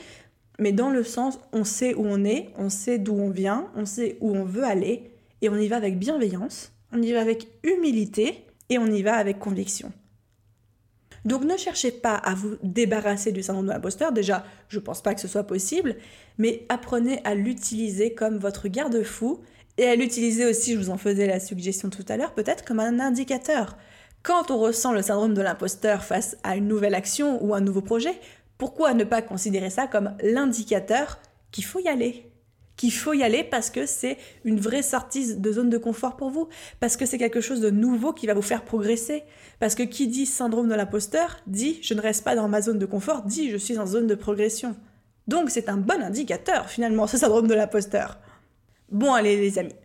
mais 0.60 0.72
dans 0.72 0.90
le 0.90 1.04
sens, 1.04 1.40
on 1.52 1.64
sait 1.64 1.94
où 1.94 2.06
on 2.06 2.24
est, 2.24 2.50
on 2.58 2.70
sait 2.70 2.98
d'où 2.98 3.14
on 3.14 3.30
vient, 3.30 3.68
on 3.76 3.86
sait 3.86 4.18
où 4.22 4.36
on 4.36 4.44
veut 4.44 4.64
aller, 4.64 5.12
et 5.42 5.50
on 5.50 5.58
y 5.58 5.68
va 5.68 5.76
avec 5.76 6.00
bienveillance, 6.00 6.72
on 6.92 7.02
y 7.02 7.12
va 7.12 7.22
avec 7.22 7.48
humilité, 7.64 8.46
et 8.70 8.78
on 8.78 8.88
y 8.88 9.04
va 9.04 9.16
avec 9.16 9.40
conviction. 9.40 9.92
Donc 11.26 11.44
ne 11.44 11.58
cherchez 11.58 11.92
pas 11.92 12.16
à 12.16 12.34
vous 12.36 12.56
débarrasser 12.64 13.32
du 13.32 13.44
syndrome 13.44 13.68
de 13.68 13.72
l'imposteur, 13.72 14.12
déjà 14.12 14.46
je 14.70 14.80
pense 14.80 15.02
pas 15.02 15.14
que 15.14 15.22
ce 15.22 15.28
soit 15.28 15.44
possible, 15.44 15.96
mais 16.38 16.66
apprenez 16.70 17.20
à 17.26 17.36
l'utiliser 17.36 18.14
comme 18.14 18.38
votre 18.38 18.68
garde-fou 18.68 19.42
Et 19.78 19.86
à 19.86 19.96
l'utiliser 19.96 20.46
aussi, 20.46 20.74
je 20.74 20.80
vous 20.80 20.90
en 20.90 20.98
faisais 20.98 21.28
la 21.28 21.40
suggestion 21.40 21.90
tout 21.90 22.06
à 22.08 22.18
l'heure, 22.18 22.34
peut-être 22.34 22.66
comme 22.66 22.80
un 22.80 23.00
indicateur. 23.00 23.78
Quand 24.24 24.52
on 24.52 24.58
ressent 24.58 24.92
le 24.92 25.02
syndrome 25.02 25.34
de 25.34 25.42
l'imposteur 25.42 26.04
face 26.04 26.36
à 26.44 26.56
une 26.56 26.68
nouvelle 26.68 26.96
action 26.96 27.44
ou 27.44 27.54
un 27.54 27.62
nouveau 27.62 27.82
projet, 27.82 28.20
pourquoi 28.58 28.94
ne 28.94 29.04
pas 29.04 29.22
considérer 29.22 29.70
ça 29.70 29.88
comme 29.88 30.16
l'indicateur 30.22 31.20
qu'il 31.52 31.64
faut 31.64 31.80
y 31.80 31.88
aller? 31.88 32.32
Qu'il 32.76 32.92
faut 32.92 33.14
y 33.14 33.24
aller 33.24 33.44
parce 33.44 33.70
que 33.70 33.86
c'est 33.86 34.18
une 34.44 34.60
vraie 34.60 34.84
sortie 34.84 35.36
de 35.36 35.52
zone 35.52 35.70
de 35.70 35.78
confort 35.78 36.16
pour 36.16 36.30
vous, 36.30 36.48
parce 36.80 36.98
que 36.98 37.06
c'est 37.06 37.18
quelque 37.18 37.42
chose 37.42 37.62
de 37.62 37.70
nouveau 37.70 38.14
qui 38.14 38.28
va 38.28 38.34
vous 38.34 38.42
faire 38.42 38.64
progresser, 38.64 39.24
parce 39.60 39.76
que 39.76 39.84
qui 39.84 40.08
dit 40.08 40.26
syndrome 40.26 40.68
de 40.68 40.76
l'imposteur 40.76 41.38
dit 41.48 41.80
je 41.82 41.94
ne 41.94 42.02
reste 42.02 42.24
pas 42.24 42.36
dans 42.36 42.48
ma 42.48 42.62
zone 42.62 42.80
de 42.80 42.86
confort, 42.86 43.24
dit 43.24 43.50
je 43.50 43.58
suis 43.58 43.80
en 43.80 43.88
zone 43.88 44.08
de 44.08 44.16
progression. 44.16 44.76
Donc 45.28 45.50
c'est 45.50 45.70
un 45.70 45.78
bon 45.78 46.02
indicateur 46.02 46.70
finalement 46.70 47.08
ce 47.08 47.18
syndrome 47.18 47.48
de 47.48 47.56
l'imposteur. 47.56 48.18
Bon 48.92 49.14
allez 49.14 49.38
les 49.38 49.58
amis, 49.60 49.76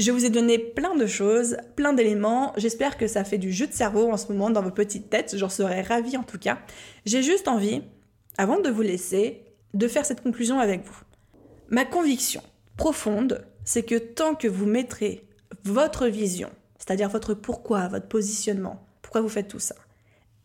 je 0.00 0.12
vous 0.12 0.24
ai 0.24 0.30
donné 0.30 0.58
plein 0.58 0.94
de 0.96 1.06
choses, 1.06 1.56
plein 1.76 1.92
d'éléments. 1.92 2.52
J'espère 2.56 2.96
que 2.96 3.06
ça 3.06 3.24
fait 3.24 3.38
du 3.38 3.52
jeu 3.52 3.66
de 3.66 3.72
cerveau 3.72 4.10
en 4.10 4.16
ce 4.16 4.32
moment 4.32 4.50
dans 4.50 4.62
vos 4.62 4.70
petites 4.70 5.10
têtes. 5.10 5.36
J'en 5.36 5.48
serais 5.48 5.82
ravie 5.82 6.16
en 6.16 6.22
tout 6.22 6.38
cas. 6.38 6.58
J'ai 7.04 7.22
juste 7.22 7.48
envie, 7.48 7.82
avant 8.38 8.60
de 8.60 8.70
vous 8.70 8.82
laisser, 8.82 9.44
de 9.74 9.88
faire 9.88 10.06
cette 10.06 10.22
conclusion 10.22 10.58
avec 10.58 10.84
vous. 10.84 11.00
Ma 11.68 11.84
conviction 11.84 12.42
profonde, 12.76 13.44
c'est 13.64 13.82
que 13.82 13.96
tant 13.96 14.34
que 14.34 14.48
vous 14.48 14.66
mettrez 14.66 15.28
votre 15.64 16.06
vision, 16.06 16.50
c'est-à-dire 16.78 17.10
votre 17.10 17.34
pourquoi, 17.34 17.88
votre 17.88 18.08
positionnement, 18.08 18.82
pourquoi 19.02 19.20
vous 19.20 19.28
faites 19.28 19.48
tout 19.48 19.58
ça, 19.58 19.74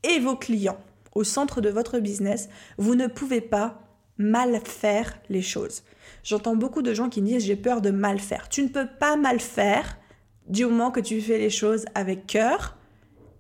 et 0.03 0.19
vos 0.19 0.35
clients 0.35 0.79
au 1.13 1.23
centre 1.23 1.61
de 1.61 1.69
votre 1.69 1.99
business, 1.99 2.49
vous 2.77 2.95
ne 2.95 3.07
pouvez 3.07 3.41
pas 3.41 3.79
mal 4.17 4.59
faire 4.65 5.17
les 5.29 5.41
choses. 5.41 5.83
J'entends 6.23 6.55
beaucoup 6.55 6.81
de 6.81 6.93
gens 6.93 7.09
qui 7.09 7.21
disent 7.21 7.45
j'ai 7.45 7.55
peur 7.55 7.81
de 7.81 7.91
mal 7.91 8.19
faire. 8.19 8.49
Tu 8.49 8.63
ne 8.63 8.67
peux 8.67 8.87
pas 8.99 9.15
mal 9.15 9.39
faire 9.39 9.97
du 10.47 10.65
moment 10.65 10.91
que 10.91 10.99
tu 10.99 11.21
fais 11.21 11.37
les 11.37 11.49
choses 11.49 11.85
avec 11.95 12.27
cœur 12.27 12.77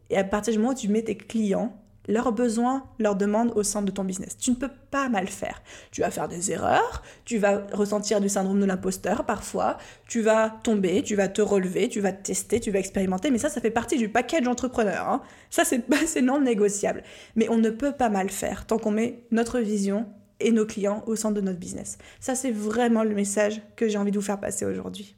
et 0.09 0.17
à 0.17 0.23
partir 0.23 0.53
du 0.53 0.59
moment 0.59 0.71
où 0.71 0.75
tu 0.75 0.87
mets 0.87 1.03
tes 1.03 1.15
clients 1.15 1.77
leurs 2.07 2.31
besoins, 2.31 2.83
leurs 2.99 3.15
demandes 3.15 3.51
au 3.55 3.63
centre 3.63 3.85
de 3.85 3.91
ton 3.91 4.03
business. 4.03 4.37
Tu 4.37 4.51
ne 4.51 4.55
peux 4.55 4.69
pas 4.91 5.09
mal 5.09 5.27
faire. 5.27 5.61
Tu 5.91 6.01
vas 6.01 6.11
faire 6.11 6.27
des 6.27 6.51
erreurs, 6.51 7.01
tu 7.25 7.37
vas 7.37 7.65
ressentir 7.73 8.21
du 8.21 8.29
syndrome 8.29 8.59
de 8.59 8.65
l'imposteur 8.65 9.25
parfois, 9.25 9.77
tu 10.07 10.21
vas 10.21 10.49
tomber, 10.63 11.03
tu 11.03 11.15
vas 11.15 11.27
te 11.27 11.41
relever, 11.41 11.89
tu 11.89 12.01
vas 12.01 12.11
tester, 12.11 12.59
tu 12.59 12.71
vas 12.71 12.79
expérimenter, 12.79 13.31
mais 13.31 13.37
ça, 13.37 13.49
ça 13.49 13.61
fait 13.61 13.71
partie 13.71 13.97
du 13.97 14.09
package 14.09 14.47
entrepreneur. 14.47 15.07
Hein. 15.07 15.21
Ça, 15.49 15.63
c'est 15.65 16.21
non 16.21 16.41
négociable. 16.41 17.03
Mais 17.35 17.49
on 17.49 17.57
ne 17.57 17.69
peut 17.69 17.93
pas 17.93 18.09
mal 18.09 18.29
faire 18.29 18.65
tant 18.65 18.77
qu'on 18.77 18.91
met 18.91 19.23
notre 19.31 19.59
vision 19.59 20.05
et 20.39 20.51
nos 20.51 20.65
clients 20.65 21.03
au 21.07 21.15
centre 21.15 21.35
de 21.35 21.41
notre 21.41 21.59
business. 21.59 21.97
Ça, 22.19 22.35
c'est 22.35 22.51
vraiment 22.51 23.03
le 23.03 23.15
message 23.15 23.61
que 23.75 23.87
j'ai 23.87 23.97
envie 23.97 24.11
de 24.11 24.17
vous 24.17 24.25
faire 24.25 24.39
passer 24.39 24.65
aujourd'hui. 24.65 25.15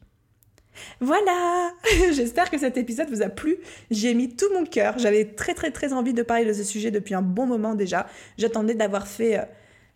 Voilà 0.99 1.71
J'espère 2.11 2.49
que 2.49 2.57
cet 2.57 2.77
épisode 2.77 3.09
vous 3.09 3.21
a 3.21 3.29
plu. 3.29 3.57
J'ai 3.89 4.13
mis 4.13 4.35
tout 4.35 4.51
mon 4.53 4.65
cœur. 4.65 4.97
J'avais 4.99 5.25
très 5.25 5.53
très 5.53 5.71
très 5.71 5.93
envie 5.93 6.13
de 6.13 6.23
parler 6.23 6.45
de 6.45 6.53
ce 6.53 6.63
sujet 6.63 6.91
depuis 6.91 7.15
un 7.15 7.21
bon 7.21 7.45
moment 7.45 7.75
déjà. 7.75 8.07
J'attendais 8.37 8.75
d'avoir 8.75 9.07
fait 9.07 9.39
euh, 9.39 9.43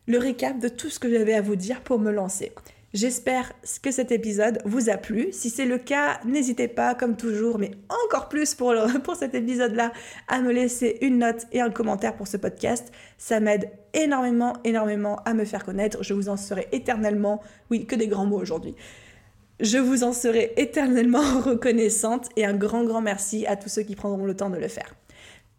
le 0.07 0.17
récap 0.17 0.59
de 0.59 0.67
tout 0.67 0.89
ce 0.89 0.99
que 0.99 1.09
j'avais 1.09 1.34
à 1.34 1.41
vous 1.41 1.55
dire 1.55 1.82
pour 1.82 1.99
me 1.99 2.11
lancer. 2.11 2.51
J'espère 2.94 3.54
que 3.82 3.89
cet 3.89 4.12
épisode 4.12 4.62
vous 4.66 4.89
a 4.89 4.98
plu. 4.98 5.30
Si 5.32 5.50
c'est 5.50 5.66
le 5.66 5.78
cas, 5.78 6.20
n'hésitez 6.26 6.68
pas, 6.68 6.94
comme 6.94 7.16
toujours, 7.16 7.58
mais 7.58 7.72
encore 8.06 8.28
plus 8.28 8.54
pour, 8.54 8.74
pour 9.04 9.16
cet 9.16 9.34
épisode-là, 9.34 9.94
à 10.28 10.42
me 10.42 10.52
laisser 10.52 10.98
une 11.00 11.20
note 11.20 11.48
et 11.54 11.62
un 11.62 11.70
commentaire 11.70 12.16
pour 12.18 12.28
ce 12.28 12.36
podcast. 12.36 12.92
Ça 13.18 13.39
m'aide 13.39 13.72
énormément, 13.94 14.54
énormément 14.66 15.22
à 15.24 15.34
me 15.34 15.46
faire 15.46 15.64
connaître. 15.64 16.04
Je 16.04 16.14
vous 16.14 16.28
en 16.28 16.36
serai 16.36 16.68
éternellement, 16.74 17.42
oui, 17.70 17.86
que 17.86 17.96
des 17.96 18.08
grands 18.08 18.26
mots 18.26 18.42
aujourd'hui. 18.42 18.76
Je 19.62 19.78
vous 19.78 20.04
en 20.04 20.12
serai 20.12 20.52
éternellement 20.58 21.39
reconnaissante 21.46 22.28
et 22.36 22.44
un 22.46 22.54
grand 22.54 22.84
grand 22.84 23.02
merci 23.02 23.46
à 23.46 23.56
tous 23.56 23.70
ceux 23.70 23.84
qui 23.84 23.96
prendront 23.96 24.26
le 24.26 24.36
temps 24.36 24.50
de 24.50 24.58
le 24.58 24.68
faire. 24.68 24.96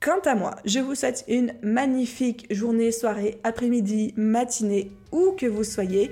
Quant 0.01 0.21
à 0.25 0.35
moi, 0.35 0.57
je 0.65 0.81
vous 0.81 0.97
souhaite 0.97 1.25
une 1.29 1.55
magnifique 1.63 2.53
journée, 2.53 2.91
soirée, 2.91 3.39
après-midi, 3.45 4.13
matinée, 4.17 4.91
où 5.13 5.31
que 5.39 5.47
vous 5.47 5.63
soyez, 5.63 6.11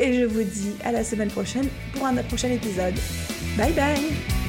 et 0.00 0.14
je 0.14 0.24
vous 0.24 0.42
dis 0.42 0.74
à 0.84 0.92
la 0.92 1.04
semaine 1.04 1.30
prochaine 1.30 1.68
pour 1.94 2.06
un 2.06 2.14
prochain 2.22 2.48
épisode. 2.48 2.94
Bye 3.56 3.72
bye 3.72 4.41